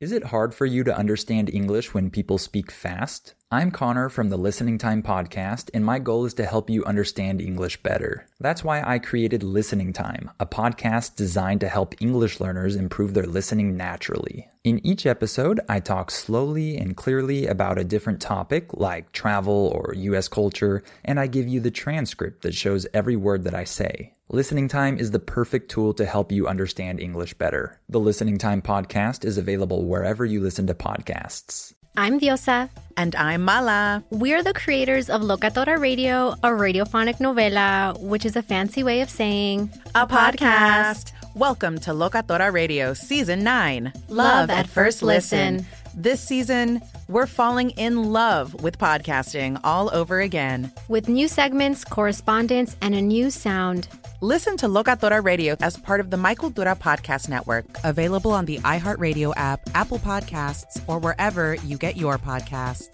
Is 0.00 0.12
it 0.12 0.24
hard 0.24 0.54
for 0.54 0.64
you 0.64 0.82
to 0.84 0.96
understand 0.96 1.50
English 1.52 1.92
when 1.92 2.08
people 2.08 2.38
speak 2.38 2.70
fast? 2.70 3.34
I'm 3.50 3.70
Connor 3.70 4.08
from 4.08 4.30
the 4.30 4.38
Listening 4.38 4.78
Time 4.78 5.02
podcast, 5.02 5.68
and 5.74 5.84
my 5.84 5.98
goal 5.98 6.24
is 6.24 6.32
to 6.34 6.46
help 6.46 6.70
you 6.70 6.82
understand 6.86 7.42
English 7.42 7.82
better. 7.82 8.26
That's 8.40 8.64
why 8.64 8.80
I 8.82 8.98
created 8.98 9.42
Listening 9.42 9.92
Time, 9.92 10.30
a 10.40 10.46
podcast 10.46 11.16
designed 11.16 11.60
to 11.60 11.68
help 11.68 12.00
English 12.00 12.40
learners 12.40 12.76
improve 12.76 13.12
their 13.12 13.26
listening 13.26 13.76
naturally. 13.76 14.48
In 14.64 14.80
each 14.86 15.04
episode, 15.04 15.60
I 15.68 15.80
talk 15.80 16.10
slowly 16.10 16.78
and 16.78 16.96
clearly 16.96 17.46
about 17.46 17.78
a 17.78 17.84
different 17.84 18.22
topic 18.22 18.72
like 18.72 19.12
travel 19.12 19.70
or 19.74 19.92
US 19.94 20.28
culture, 20.28 20.82
and 21.04 21.20
I 21.20 21.26
give 21.26 21.46
you 21.46 21.60
the 21.60 21.70
transcript 21.70 22.40
that 22.40 22.54
shows 22.54 22.86
every 22.94 23.16
word 23.16 23.44
that 23.44 23.54
I 23.54 23.64
say. 23.64 24.14
Listening 24.32 24.68
Time 24.68 24.96
is 24.96 25.10
the 25.10 25.18
perfect 25.18 25.72
tool 25.72 25.92
to 25.94 26.06
help 26.06 26.30
you 26.30 26.46
understand 26.46 27.00
English 27.00 27.34
better. 27.34 27.80
The 27.88 27.98
Listening 27.98 28.38
Time 28.38 28.62
podcast 28.62 29.24
is 29.24 29.38
available 29.38 29.86
wherever 29.86 30.24
you 30.24 30.40
listen 30.40 30.68
to 30.68 30.74
podcasts. 30.74 31.74
I'm 31.96 32.20
Diosa. 32.20 32.70
And 32.96 33.16
I'm 33.16 33.42
Mala. 33.42 34.04
We're 34.10 34.44
the 34.44 34.52
creators 34.52 35.10
of 35.10 35.22
Locatora 35.22 35.80
Radio, 35.80 36.28
a 36.44 36.50
radiophonic 36.50 37.16
novela, 37.16 38.00
which 38.00 38.24
is 38.24 38.36
a 38.36 38.42
fancy 38.42 38.84
way 38.84 39.00
of 39.00 39.10
saying 39.10 39.68
A 39.96 40.06
podcast. 40.06 41.10
Welcome 41.34 41.80
to 41.80 41.90
Locatora 41.90 42.52
Radio 42.52 42.94
Season 42.94 43.42
9 43.42 43.92
Love 44.10 44.48
at 44.48 44.68
First 44.68 45.02
Listen. 45.02 45.66
This 45.94 46.20
season, 46.20 46.80
we're 47.08 47.26
falling 47.26 47.70
in 47.70 48.12
love 48.12 48.62
with 48.62 48.78
podcasting 48.78 49.60
all 49.64 49.92
over 49.92 50.20
again. 50.20 50.72
with 50.88 51.08
new 51.08 51.26
segments, 51.26 51.84
correspondence, 51.84 52.76
and 52.80 52.94
a 52.94 53.02
new 53.02 53.28
sound. 53.30 53.88
Listen 54.20 54.56
to 54.58 54.66
Locatora 54.66 55.22
Radio 55.24 55.56
as 55.60 55.76
part 55.76 55.98
of 56.00 56.10
the 56.10 56.16
My 56.16 56.34
Cultura 56.34 56.78
Podcast 56.78 57.28
Network, 57.28 57.64
available 57.82 58.30
on 58.30 58.44
the 58.44 58.58
iHeartRadio 58.58 59.32
app, 59.36 59.60
Apple 59.74 59.98
Podcasts, 59.98 60.80
or 60.86 60.98
wherever 61.00 61.54
you 61.56 61.76
get 61.76 61.96
your 61.96 62.18
podcasts. 62.18 62.88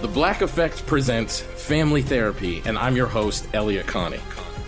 The 0.00 0.08
Black 0.08 0.40
Effect 0.40 0.84
presents 0.86 1.40
Family 1.40 2.02
Therapy, 2.02 2.62
and 2.64 2.76
I'm 2.76 2.96
your 2.96 3.06
host, 3.06 3.46
Elliott 3.54 3.86
Connie. 3.86 4.20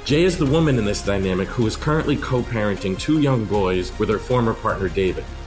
Jay 0.04 0.22
is 0.24 0.38
the 0.38 0.46
woman 0.46 0.78
in 0.78 0.84
this 0.84 1.04
dynamic 1.04 1.48
who 1.48 1.66
is 1.66 1.76
currently 1.76 2.16
co 2.16 2.42
parenting 2.42 2.98
two 2.98 3.20
young 3.20 3.44
boys 3.44 3.96
with 3.98 4.08
her 4.08 4.18
former 4.18 4.54
partner, 4.54 4.88
David. 4.88 5.24